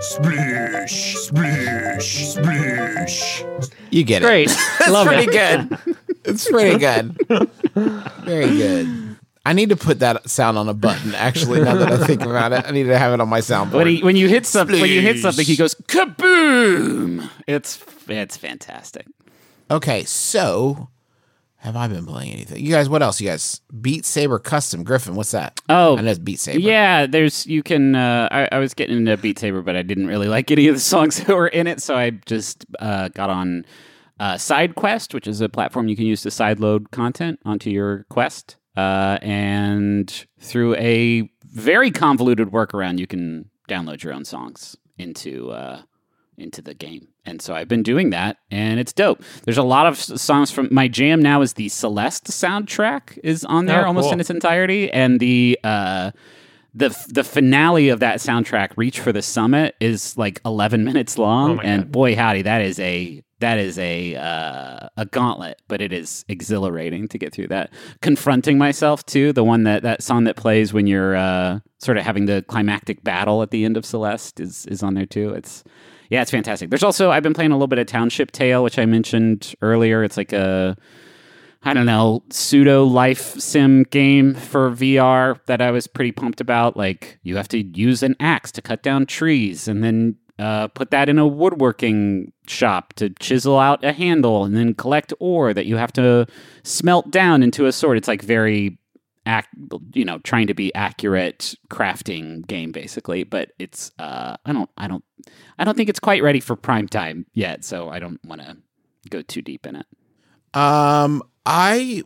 Splish, 0.00 1.16
splish, 1.16 2.26
splish. 2.28 3.44
You 3.90 4.04
get 4.04 4.22
it. 4.22 4.26
Great. 4.26 4.56
Love 4.88 5.06
pretty 5.06 5.24
it. 5.36 5.68
good. 5.68 5.96
It's 6.26 6.48
pretty 6.50 6.78
good. 6.78 7.18
Very 8.24 8.46
good. 8.48 9.13
I 9.46 9.52
need 9.52 9.68
to 9.68 9.76
put 9.76 9.98
that 9.98 10.28
sound 10.28 10.56
on 10.56 10.68
a 10.68 10.74
button. 10.74 11.14
Actually, 11.14 11.62
now 11.62 11.76
that 11.76 11.92
I 11.92 12.06
think 12.06 12.22
about 12.22 12.52
it, 12.52 12.64
I 12.66 12.70
need 12.70 12.84
to 12.84 12.98
have 12.98 13.12
it 13.12 13.20
on 13.20 13.28
my 13.28 13.40
soundboard. 13.40 13.72
When, 13.72 13.86
he, 13.86 14.02
when 14.02 14.16
you 14.16 14.28
hit 14.28 14.46
something, 14.46 14.80
when 14.80 14.90
you 14.90 15.02
hit 15.02 15.18
something, 15.18 15.44
he 15.44 15.56
goes 15.56 15.74
kaboom! 15.74 17.28
It's 17.46 17.82
it's 18.08 18.36
fantastic. 18.36 19.06
okay, 19.70 20.04
so 20.04 20.88
have 21.58 21.76
I 21.76 21.88
been 21.88 22.04
playing 22.04 22.32
anything? 22.32 22.62
You 22.64 22.72
guys, 22.72 22.90
what 22.90 23.02
else? 23.02 23.20
You 23.20 23.28
guys, 23.28 23.62
Beat 23.80 24.04
Saber 24.04 24.38
Custom 24.38 24.84
Griffin. 24.84 25.14
What's 25.14 25.30
that? 25.30 25.58
Oh, 25.70 25.96
I 25.96 26.02
know 26.02 26.10
it's 26.10 26.18
Beat 26.18 26.38
Saber. 26.38 26.58
Yeah, 26.58 27.06
there's 27.06 27.46
you 27.46 27.62
can. 27.62 27.94
Uh, 27.94 28.28
I, 28.30 28.48
I 28.52 28.58
was 28.58 28.74
getting 28.74 28.98
into 28.98 29.16
Beat 29.16 29.38
Saber, 29.38 29.62
but 29.62 29.74
I 29.76 29.82
didn't 29.82 30.06
really 30.06 30.28
like 30.28 30.50
any 30.50 30.68
of 30.68 30.74
the 30.74 30.80
songs 30.94 31.18
that 31.18 31.34
were 31.34 31.48
in 31.48 31.66
it, 31.66 31.82
so 31.82 31.96
I 31.96 32.10
just 32.10 32.64
uh, 32.78 33.08
got 33.08 33.30
on 33.30 33.64
uh, 34.20 34.34
SideQuest, 34.34 35.14
which 35.14 35.26
is 35.26 35.40
a 35.40 35.48
platform 35.48 35.88
you 35.88 35.96
can 35.96 36.06
use 36.06 36.22
to 36.22 36.28
sideload 36.28 36.90
content 36.90 37.40
onto 37.44 37.70
your 37.70 38.04
quest, 38.10 38.56
uh, 38.76 39.18
and 39.22 40.26
through 40.40 40.74
a 40.76 41.28
very 41.44 41.90
convoluted 41.90 42.48
workaround, 42.50 42.98
you 42.98 43.06
can 43.06 43.50
download 43.68 44.02
your 44.02 44.12
own 44.12 44.24
songs 44.24 44.76
into 44.98 45.50
uh, 45.50 45.82
into 46.36 46.60
the 46.60 46.74
game. 46.74 47.08
And 47.26 47.40
so 47.40 47.54
I've 47.54 47.68
been 47.68 47.82
doing 47.82 48.10
that, 48.10 48.36
and 48.50 48.78
it's 48.78 48.92
dope. 48.92 49.22
There's 49.44 49.56
a 49.56 49.62
lot 49.62 49.86
of 49.86 49.96
songs 49.98 50.50
from 50.50 50.68
my 50.70 50.88
jam 50.88 51.22
now. 51.22 51.40
Is 51.40 51.54
the 51.54 51.68
Celeste 51.70 52.26
soundtrack 52.26 53.18
is 53.24 53.44
on 53.44 53.66
there 53.66 53.84
Oh, 53.84 53.86
almost 53.88 54.06
cool. 54.06 54.12
in 54.14 54.20
its 54.20 54.30
entirety, 54.30 54.90
and 54.90 55.20
the 55.20 55.58
uh, 55.64 56.10
the 56.74 56.88
the 57.08 57.24
finale 57.24 57.88
of 57.88 58.00
that 58.00 58.18
soundtrack, 58.18 58.70
"Reach 58.76 59.00
for 59.00 59.12
the 59.12 59.22
Summit," 59.22 59.74
is 59.80 60.16
like 60.18 60.40
11 60.44 60.84
minutes 60.84 61.18
long, 61.18 61.58
Oh 61.58 61.62
and 61.62 61.82
God. 61.84 61.92
boy 61.92 62.16
howdy, 62.16 62.42
that 62.42 62.62
is 62.62 62.78
a 62.80 63.22
that 63.40 63.58
is 63.58 63.78
a 63.78 64.14
uh, 64.16 64.88
a 64.96 65.04
gauntlet, 65.06 65.60
but 65.68 65.80
it 65.82 65.92
is 65.92 66.24
exhilarating 66.28 67.08
to 67.08 67.18
get 67.18 67.32
through 67.32 67.48
that. 67.48 67.70
Confronting 68.00 68.58
myself 68.58 69.04
too, 69.06 69.32
the 69.32 69.44
one 69.44 69.64
that 69.64 69.82
that 69.82 70.02
song 70.02 70.24
that 70.24 70.36
plays 70.36 70.72
when 70.72 70.86
you're 70.86 71.14
uh, 71.16 71.58
sort 71.78 71.98
of 71.98 72.04
having 72.04 72.26
the 72.26 72.44
climactic 72.48 73.04
battle 73.04 73.42
at 73.42 73.50
the 73.50 73.64
end 73.64 73.76
of 73.76 73.84
Celeste 73.84 74.40
is 74.40 74.66
is 74.66 74.82
on 74.82 74.94
there 74.94 75.06
too. 75.06 75.30
It's 75.30 75.62
yeah, 76.10 76.22
it's 76.22 76.30
fantastic. 76.30 76.70
There's 76.70 76.82
also 76.84 77.10
I've 77.10 77.22
been 77.22 77.34
playing 77.34 77.50
a 77.52 77.54
little 77.54 77.66
bit 77.66 77.78
of 77.78 77.86
Township 77.86 78.30
Tale, 78.32 78.62
which 78.62 78.78
I 78.78 78.86
mentioned 78.86 79.54
earlier. 79.62 80.02
It's 80.04 80.16
like 80.16 80.32
a 80.32 80.76
I 81.66 81.72
don't 81.72 81.86
know, 81.86 82.22
pseudo 82.30 82.84
life 82.84 83.40
sim 83.40 83.84
game 83.84 84.34
for 84.34 84.70
VR 84.70 85.40
that 85.46 85.62
I 85.62 85.70
was 85.70 85.86
pretty 85.86 86.12
pumped 86.12 86.40
about. 86.40 86.76
Like 86.76 87.18
you 87.22 87.36
have 87.36 87.48
to 87.48 87.62
use 87.62 88.02
an 88.02 88.16
axe 88.20 88.52
to 88.52 88.62
cut 88.62 88.82
down 88.82 89.06
trees 89.06 89.66
and 89.66 89.82
then 89.82 90.16
uh, 90.38 90.68
put 90.68 90.90
that 90.90 91.08
in 91.08 91.18
a 91.18 91.26
woodworking 91.26 92.32
shop 92.46 92.92
to 92.94 93.08
chisel 93.10 93.58
out 93.58 93.82
a 93.84 93.92
handle 93.92 94.44
and 94.44 94.56
then 94.56 94.74
collect 94.74 95.12
ore 95.20 95.54
that 95.54 95.64
you 95.64 95.76
have 95.76 95.92
to 95.94 96.26
smelt 96.64 97.10
down 97.10 97.42
into 97.42 97.66
a 97.66 97.72
sword. 97.72 97.96
It's 97.96 98.08
like 98.08 98.22
very 98.22 98.78
act 99.26 99.48
you 99.94 100.04
know 100.04 100.18
trying 100.18 100.46
to 100.46 100.52
be 100.52 100.74
accurate 100.74 101.54
crafting 101.70 102.46
game 102.46 102.72
basically 102.72 103.24
but 103.24 103.52
it's 103.58 103.90
uh 103.98 104.36
i 104.44 104.52
don't 104.52 104.68
i 104.76 104.86
don't 104.86 105.02
i 105.58 105.64
don't 105.64 105.78
think 105.78 105.88
it's 105.88 105.98
quite 105.98 106.22
ready 106.22 106.40
for 106.40 106.54
prime 106.56 106.86
time 106.86 107.24
yet 107.32 107.64
so 107.64 107.88
i 107.88 107.98
don't 107.98 108.22
want 108.26 108.42
to 108.42 108.54
go 109.08 109.22
too 109.22 109.40
deep 109.40 109.66
in 109.66 109.76
it 109.76 109.86
Um, 110.52 111.22
I 111.46 112.02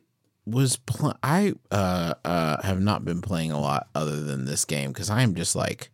was 0.46 0.76
pl- 0.76 1.16
I 1.22 1.54
uh 1.70 2.14
uh 2.24 2.62
have 2.62 2.80
not 2.80 3.04
been 3.04 3.20
playing 3.20 3.52
a 3.52 3.60
lot 3.60 3.88
other 3.94 4.22
than 4.22 4.44
this 4.44 4.64
game 4.64 4.92
because 4.92 5.10
I 5.10 5.22
am 5.22 5.34
just 5.34 5.54
like 5.54 5.90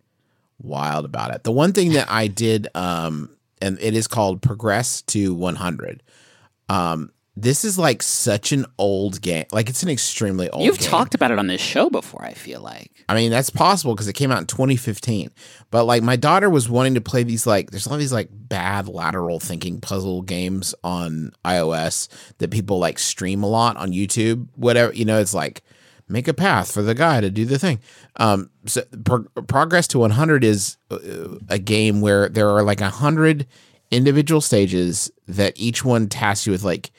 wild 0.63 1.05
about 1.05 1.35
it. 1.35 1.45
The 1.45 1.53
one 1.53 1.73
thing 1.73 1.93
that 1.93 2.11
I 2.11 2.29
did 2.29 2.69
um 2.75 3.37
and 3.61 3.79
it 3.81 3.95
is 3.95 4.07
called 4.07 4.43
Progress 4.43 5.03
to 5.03 5.35
100. 5.35 6.03
Um 6.69 7.11
this 7.37 7.65
is 7.65 7.79
like 7.79 8.03
such 8.03 8.53
an 8.53 8.65
old 8.79 9.21
game. 9.21 9.45
Like 9.53 9.69
it's 9.69 9.83
an 9.83 9.89
extremely 9.89 10.49
old 10.51 10.61
game. 10.61 10.67
you've 10.67 10.79
game. 10.79 10.89
talked 10.89 11.15
about 11.15 11.31
it 11.31 11.39
on 11.39 11.49
this 11.49 11.61
show 11.61 11.91
before 11.91 12.25
i 12.25 12.33
feel 12.33 12.61
like 12.61 12.91
I 13.09 13.15
mean, 13.15 13.31
that's 13.31 13.51
possible 13.51 13.95
because 13.95 14.09
it 14.09 14.15
came 14.15 14.33
out 14.33 14.39
in 14.41 14.47
2015. 14.47 15.31
But 15.71 15.85
like 15.85 16.03
my 16.03 16.17
daughter 16.17 16.49
was 16.49 16.71
wanting 16.71 16.95
to 16.95 17.01
play 17.03 17.23
these 17.23 17.47
like 17.47 17.71
there's 17.71 17.85
a 17.85 17.91
lot 17.91 17.97
of 17.97 18.01
these 18.01 18.13
like 18.15 18.29
bad 18.33 18.89
lateral 18.89 19.41
thinking 19.41 19.81
puzzle 19.81 20.23
games 20.23 20.75
on 20.83 21.33
iOS 21.45 22.09
that 22.39 22.51
people 22.51 22.79
like 22.79 22.99
stream 22.99 23.43
a 23.43 23.47
lot 23.47 23.77
on 23.77 23.93
YouTube. 23.93 24.49
Whatever, 24.55 24.95
you 24.95 25.05
know, 25.05 25.21
it's 25.21 25.35
like 25.35 25.63
make 26.09 26.29
a 26.29 26.35
path 26.35 26.73
for 26.73 26.81
the 26.81 26.95
guy 26.95 27.21
to 27.21 27.31
do 27.31 27.45
the 27.45 27.59
thing. 27.59 27.79
Um 28.17 28.49
so 28.65 28.83
pro- 29.05 29.25
progress 29.47 29.87
to 29.89 29.99
100 29.99 30.45
is 30.45 30.79
uh, 30.91 30.99
a 31.51 31.59
game 31.59 32.01
where 32.01 32.31
there 32.31 32.49
are 32.49 32.63
like 32.63 32.81
100 32.81 33.47
individual 33.91 34.41
stages 34.41 35.11
that 35.29 35.53
each 35.57 35.85
one 35.85 36.09
tasks 36.09 36.47
you 36.47 36.53
with 36.53 36.65
like 36.65 36.91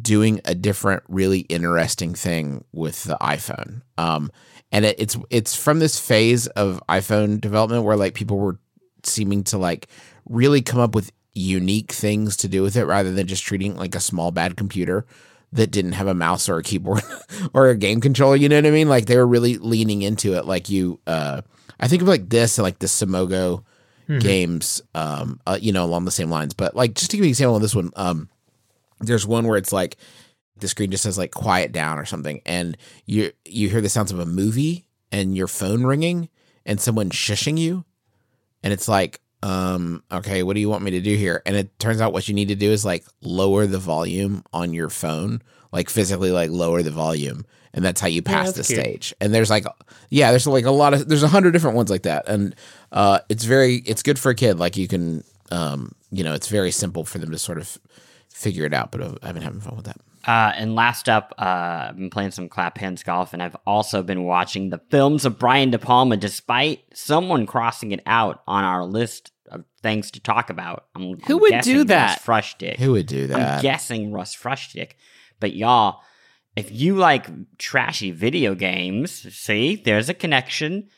doing 0.00 0.40
a 0.44 0.54
different, 0.54 1.02
really 1.08 1.40
interesting 1.40 2.14
thing 2.14 2.64
with 2.72 3.04
the 3.04 3.16
iPhone. 3.20 3.82
Um, 3.98 4.30
and 4.72 4.84
it, 4.84 4.96
it's 4.98 5.16
it's 5.30 5.56
from 5.56 5.78
this 5.78 5.98
phase 5.98 6.46
of 6.48 6.82
iPhone 6.88 7.40
development 7.40 7.84
where 7.84 7.96
like 7.96 8.14
people 8.14 8.38
were 8.38 8.58
seeming 9.02 9.42
to 9.44 9.58
like 9.58 9.88
really 10.28 10.62
come 10.62 10.80
up 10.80 10.94
with 10.94 11.10
unique 11.32 11.92
things 11.92 12.36
to 12.36 12.48
do 12.48 12.62
with 12.62 12.76
it 12.76 12.84
rather 12.84 13.12
than 13.12 13.26
just 13.26 13.42
treating 13.42 13.76
like 13.76 13.94
a 13.94 14.00
small 14.00 14.30
bad 14.30 14.56
computer 14.56 15.06
that 15.52 15.70
didn't 15.70 15.92
have 15.92 16.06
a 16.06 16.14
mouse 16.14 16.48
or 16.48 16.58
a 16.58 16.62
keyboard 16.62 17.02
or 17.54 17.68
a 17.68 17.76
game 17.76 18.00
controller. 18.00 18.36
You 18.36 18.48
know 18.48 18.56
what 18.56 18.66
I 18.66 18.70
mean? 18.70 18.88
Like 18.88 19.06
they 19.06 19.16
were 19.16 19.26
really 19.26 19.58
leaning 19.58 20.02
into 20.02 20.34
it. 20.34 20.44
Like 20.44 20.68
you, 20.68 21.00
uh, 21.06 21.42
I 21.80 21.88
think 21.88 22.02
of 22.02 22.08
like 22.08 22.28
this 22.28 22.58
and 22.58 22.62
like 22.62 22.78
the 22.78 22.86
Simogo 22.86 23.64
games, 24.18 24.82
um, 24.94 25.40
uh, 25.46 25.58
you 25.60 25.72
know, 25.72 25.84
along 25.84 26.04
the 26.04 26.10
same 26.10 26.30
lines. 26.30 26.54
But 26.54 26.74
like 26.74 26.94
just 26.94 27.10
to 27.12 27.16
give 27.16 27.24
you 27.24 27.28
an 27.28 27.30
example 27.30 27.56
of 27.56 27.62
this 27.62 27.74
one, 27.74 27.90
um, 27.96 28.28
there's 29.00 29.26
one 29.26 29.46
where 29.46 29.56
it's 29.56 29.72
like 29.72 29.96
the 30.56 30.68
screen 30.68 30.90
just 30.90 31.02
says 31.02 31.18
like 31.18 31.32
quiet 31.32 31.72
down 31.72 31.98
or 31.98 32.04
something 32.04 32.40
and 32.46 32.76
you 33.06 33.32
you 33.44 33.68
hear 33.68 33.80
the 33.80 33.88
sounds 33.88 34.12
of 34.12 34.18
a 34.18 34.26
movie 34.26 34.86
and 35.10 35.36
your 35.36 35.48
phone 35.48 35.84
ringing 35.84 36.28
and 36.66 36.80
someone 36.80 37.10
shushing 37.10 37.58
you 37.58 37.84
and 38.62 38.72
it's 38.72 38.88
like 38.88 39.20
um 39.42 40.02
okay 40.12 40.42
what 40.42 40.54
do 40.54 40.60
you 40.60 40.68
want 40.68 40.82
me 40.82 40.90
to 40.90 41.00
do 41.00 41.16
here 41.16 41.42
and 41.46 41.56
it 41.56 41.78
turns 41.78 42.00
out 42.00 42.12
what 42.12 42.28
you 42.28 42.34
need 42.34 42.48
to 42.48 42.54
do 42.54 42.70
is 42.70 42.84
like 42.84 43.04
lower 43.22 43.66
the 43.66 43.78
volume 43.78 44.44
on 44.52 44.74
your 44.74 44.90
phone 44.90 45.40
like 45.72 45.88
physically 45.88 46.30
like 46.30 46.50
lower 46.50 46.82
the 46.82 46.90
volume 46.90 47.44
and 47.72 47.84
that's 47.84 48.00
how 48.00 48.06
you 48.06 48.20
pass 48.20 48.52
the 48.52 48.62
cute. 48.62 48.80
stage 48.80 49.14
and 49.20 49.32
there's 49.32 49.48
like 49.48 49.64
yeah 50.10 50.30
there's 50.30 50.46
like 50.46 50.66
a 50.66 50.70
lot 50.70 50.92
of 50.92 51.08
there's 51.08 51.22
a 51.22 51.28
hundred 51.28 51.52
different 51.52 51.76
ones 51.76 51.88
like 51.88 52.02
that 52.02 52.28
and 52.28 52.54
uh 52.92 53.20
it's 53.30 53.44
very 53.44 53.76
it's 53.86 54.02
good 54.02 54.18
for 54.18 54.30
a 54.30 54.34
kid 54.34 54.58
like 54.58 54.76
you 54.76 54.86
can 54.86 55.24
um 55.50 55.92
you 56.10 56.22
know 56.22 56.34
it's 56.34 56.48
very 56.48 56.70
simple 56.70 57.04
for 57.04 57.18
them 57.18 57.30
to 57.30 57.38
sort 57.38 57.56
of 57.56 57.78
figure 58.32 58.64
it 58.64 58.72
out 58.74 58.90
but 58.92 59.02
i've 59.22 59.34
been 59.34 59.42
having 59.42 59.60
fun 59.60 59.76
with 59.76 59.86
that 59.86 59.96
Uh, 60.26 60.52
and 60.54 60.74
last 60.74 61.08
up, 61.08 61.32
uh, 61.38 61.88
I've 61.88 61.96
been 61.96 62.10
playing 62.10 62.30
some 62.32 62.50
Clap 62.50 62.76
Hanz 62.76 63.02
Golf, 63.02 63.32
and 63.32 63.42
I've 63.42 63.56
also 63.66 64.02
been 64.02 64.24
watching 64.24 64.68
the 64.68 64.78
films 64.90 65.24
of 65.24 65.38
Brian 65.38 65.70
De 65.70 65.78
Palma, 65.78 66.18
despite 66.18 66.80
someone 66.92 67.46
crossing 67.46 67.92
it 67.92 68.02
out 68.04 68.42
on 68.46 68.62
our 68.62 68.84
list 68.84 69.32
of 69.50 69.64
things 69.82 70.10
to 70.10 70.20
talk 70.20 70.50
about. 70.50 70.84
I'm, 70.94 71.18
Who 71.26 71.36
I'm 71.36 71.40
would 71.40 71.60
do 71.62 71.84
that? 71.84 72.20
Russ 72.26 72.26
Frushtick. 72.26 72.76
who 72.76 72.92
would 72.92 73.06
do 73.06 73.28
that? 73.28 73.40
I'm 73.56 73.62
guessing 73.62 74.12
Russ 74.12 74.36
Frushtick. 74.36 74.90
But 75.40 75.54
y'all, 75.54 76.02
if 76.54 76.70
you 76.70 76.96
like 76.96 77.26
trashy 77.56 78.10
video 78.10 78.54
games, 78.54 79.10
see, 79.34 79.74
there's 79.76 80.10
a 80.10 80.14
connection. 80.14 80.90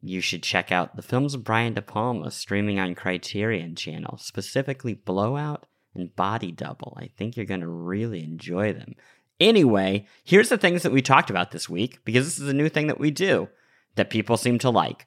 You 0.00 0.22
should 0.22 0.42
check 0.42 0.72
out 0.72 0.96
the 0.96 1.02
films 1.02 1.34
of 1.34 1.44
Brian 1.44 1.74
De 1.74 1.82
Palma 1.82 2.30
streaming 2.30 2.80
on 2.80 2.94
Criterion 2.94 3.74
Channel, 3.76 4.16
specifically 4.16 4.94
Blowout 4.94 5.66
and 5.94 6.14
Body 6.16 6.52
Double. 6.52 6.96
I 7.00 7.08
think 7.16 7.36
you're 7.36 7.46
going 7.46 7.60
to 7.60 7.68
really 7.68 8.22
enjoy 8.22 8.72
them. 8.72 8.94
Anyway, 9.38 10.06
here's 10.24 10.50
the 10.50 10.58
things 10.58 10.82
that 10.82 10.92
we 10.92 11.02
talked 11.02 11.30
about 11.30 11.50
this 11.50 11.68
week 11.68 12.04
because 12.04 12.26
this 12.26 12.38
is 12.38 12.48
a 12.48 12.54
new 12.54 12.68
thing 12.68 12.88
that 12.88 13.00
we 13.00 13.10
do 13.10 13.48
that 13.96 14.10
people 14.10 14.36
seem 14.36 14.58
to 14.58 14.70
like. 14.70 15.06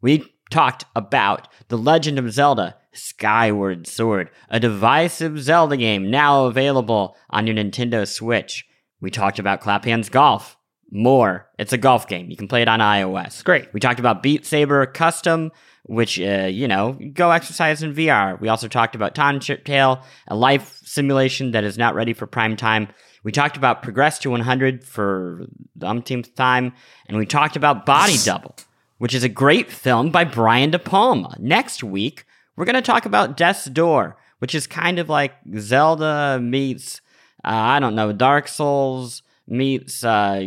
We 0.00 0.34
talked 0.50 0.84
about 0.94 1.48
The 1.68 1.78
Legend 1.78 2.18
of 2.18 2.32
Zelda 2.32 2.76
Skyward 2.92 3.86
Sword, 3.86 4.30
a 4.48 4.60
divisive 4.60 5.42
Zelda 5.42 5.76
game 5.76 6.10
now 6.10 6.46
available 6.46 7.16
on 7.30 7.46
your 7.46 7.56
Nintendo 7.56 8.06
Switch. 8.06 8.66
We 9.00 9.10
talked 9.10 9.38
about 9.38 9.60
Clap 9.60 9.84
Hanz 9.84 10.08
Golf. 10.08 10.56
More. 10.94 11.50
It's 11.58 11.72
a 11.72 11.76
golf 11.76 12.06
game. 12.06 12.30
You 12.30 12.36
can 12.36 12.46
play 12.46 12.62
it 12.62 12.68
on 12.68 12.78
iOS. 12.78 13.42
Great. 13.42 13.66
We 13.74 13.80
talked 13.80 13.98
about 13.98 14.22
Beat 14.22 14.46
Saber 14.46 14.86
Custom, 14.86 15.50
which, 15.82 16.20
uh, 16.20 16.46
you 16.48 16.68
know, 16.68 16.96
go 17.12 17.32
exercise 17.32 17.82
in 17.82 17.92
VR. 17.92 18.40
We 18.40 18.48
also 18.48 18.68
talked 18.68 18.94
about 18.94 19.12
Township 19.12 19.64
Tale, 19.64 20.00
a 20.28 20.36
life 20.36 20.80
simulation 20.84 21.50
that 21.50 21.64
is 21.64 21.76
not 21.76 21.96
ready 21.96 22.12
for 22.12 22.28
prime 22.28 22.56
time. 22.56 22.86
We 23.24 23.32
talked 23.32 23.56
about 23.56 23.82
Progress 23.82 24.20
to 24.20 24.30
100 24.30 24.84
for 24.84 25.46
the 25.74 25.88
umpteenth 25.88 26.32
time. 26.36 26.72
And 27.06 27.18
we 27.18 27.26
talked 27.26 27.56
about 27.56 27.84
Body 27.84 28.16
Double, 28.24 28.54
which 28.98 29.14
is 29.14 29.24
a 29.24 29.28
great 29.28 29.72
film 29.72 30.10
by 30.10 30.22
Brian 30.22 30.70
De 30.70 30.78
Palma. 30.78 31.36
Next 31.40 31.82
week, 31.82 32.24
we're 32.54 32.66
going 32.66 32.74
to 32.76 32.82
talk 32.82 33.04
about 33.04 33.36
Death's 33.36 33.64
Door, 33.64 34.16
which 34.38 34.54
is 34.54 34.68
kind 34.68 35.00
of 35.00 35.08
like 35.08 35.32
Zelda 35.58 36.38
meets, 36.40 37.00
uh, 37.42 37.48
I 37.48 37.80
don't 37.80 37.96
know, 37.96 38.12
Dark 38.12 38.46
Souls 38.46 39.24
meets 39.46 40.02
uh, 40.04 40.40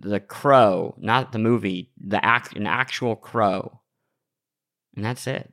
The 0.00 0.20
Crow, 0.20 0.94
not 0.98 1.32
the 1.32 1.38
movie, 1.38 1.90
the 2.00 2.24
act, 2.24 2.56
an 2.56 2.66
actual 2.66 3.16
crow. 3.16 3.80
And 4.96 5.04
that's 5.04 5.26
it. 5.26 5.52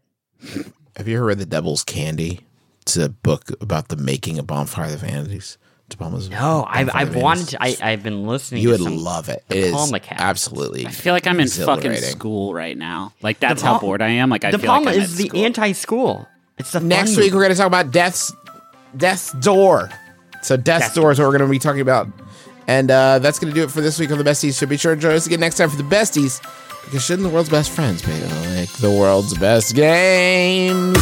Have 0.95 1.07
you 1.07 1.17
ever 1.17 1.25
read 1.27 1.39
The 1.39 1.45
Devil's 1.45 1.83
Candy? 1.83 2.41
It's 2.81 2.97
a 2.97 3.09
book 3.09 3.51
about 3.61 3.89
the 3.89 3.97
making 3.97 4.39
of 4.39 4.47
Bonfire 4.47 4.85
of 4.85 4.91
the 5.01 5.07
Vanities. 5.07 5.57
De 5.89 5.95
Palma's 5.97 6.29
No, 6.29 6.65
I've, 6.67 6.89
I've 6.93 7.13
the 7.13 7.19
wanted 7.19 7.47
to, 7.49 7.63
I, 7.63 7.75
I've 7.81 8.03
been 8.03 8.27
listening 8.27 8.59
to 8.59 8.63
You 8.63 8.69
would 8.71 8.81
some 8.81 8.97
love 8.97 9.29
it. 9.29 9.43
De 9.49 9.57
It 9.57 9.63
is 9.65 9.71
Palma 9.73 9.99
cast. 10.01 10.19
absolutely. 10.21 10.85
I 10.85 10.91
feel 10.91 11.13
like 11.13 11.27
I'm 11.27 11.39
in 11.39 11.47
fucking 11.47 11.95
school 11.95 12.53
right 12.53 12.77
now. 12.77 13.13
Like 13.21 13.39
that's 13.39 13.61
Pal- 13.61 13.75
how 13.75 13.79
bored 13.79 14.01
I 14.01 14.09
am. 14.09 14.29
Like 14.29 14.43
I 14.43 14.51
De 14.51 14.57
feel 14.59 14.69
like 14.69 14.87
I'm 14.87 15.01
is 15.01 15.13
at 15.13 15.17
the 15.17 15.27
school. 15.29 15.45
anti-school. 15.45 16.27
It's 16.57 16.71
the 16.73 16.81
Next 16.81 17.13
fun 17.15 17.23
week 17.23 17.33
we're 17.33 17.39
going 17.41 17.51
to 17.53 17.57
talk 17.57 17.67
about 17.67 17.91
Death's 17.91 18.33
Death's 18.97 19.31
Door. 19.33 19.89
So 20.41 20.57
Death's 20.57 20.87
Death's 20.87 20.95
Door 20.95 21.11
is 21.13 21.19
what 21.19 21.25
we're 21.25 21.37
going 21.37 21.47
to 21.49 21.51
be 21.51 21.59
talking 21.59 21.81
about, 21.81 22.07
and 22.67 22.91
uh, 22.91 23.19
that's 23.19 23.39
going 23.39 23.53
to 23.53 23.59
do 23.59 23.63
it 23.63 23.71
for 23.71 23.81
this 23.81 23.99
week 23.99 24.11
on 24.11 24.17
the 24.17 24.23
Besties. 24.23 24.53
So 24.53 24.67
be 24.67 24.77
sure 24.77 24.95
to 24.95 25.01
join 25.01 25.15
us 25.15 25.25
again 25.25 25.39
next 25.39 25.57
time 25.57 25.69
for 25.69 25.77
the 25.77 25.83
Besties, 25.83 26.41
because 26.85 27.03
shouldn't 27.03 27.27
the 27.27 27.33
world's 27.33 27.49
best 27.49 27.71
friends 27.71 28.01
be 28.01 28.11
like 28.11 28.71
the 28.73 28.91
world's 28.91 29.37
best 29.37 29.75
games? 29.75 30.97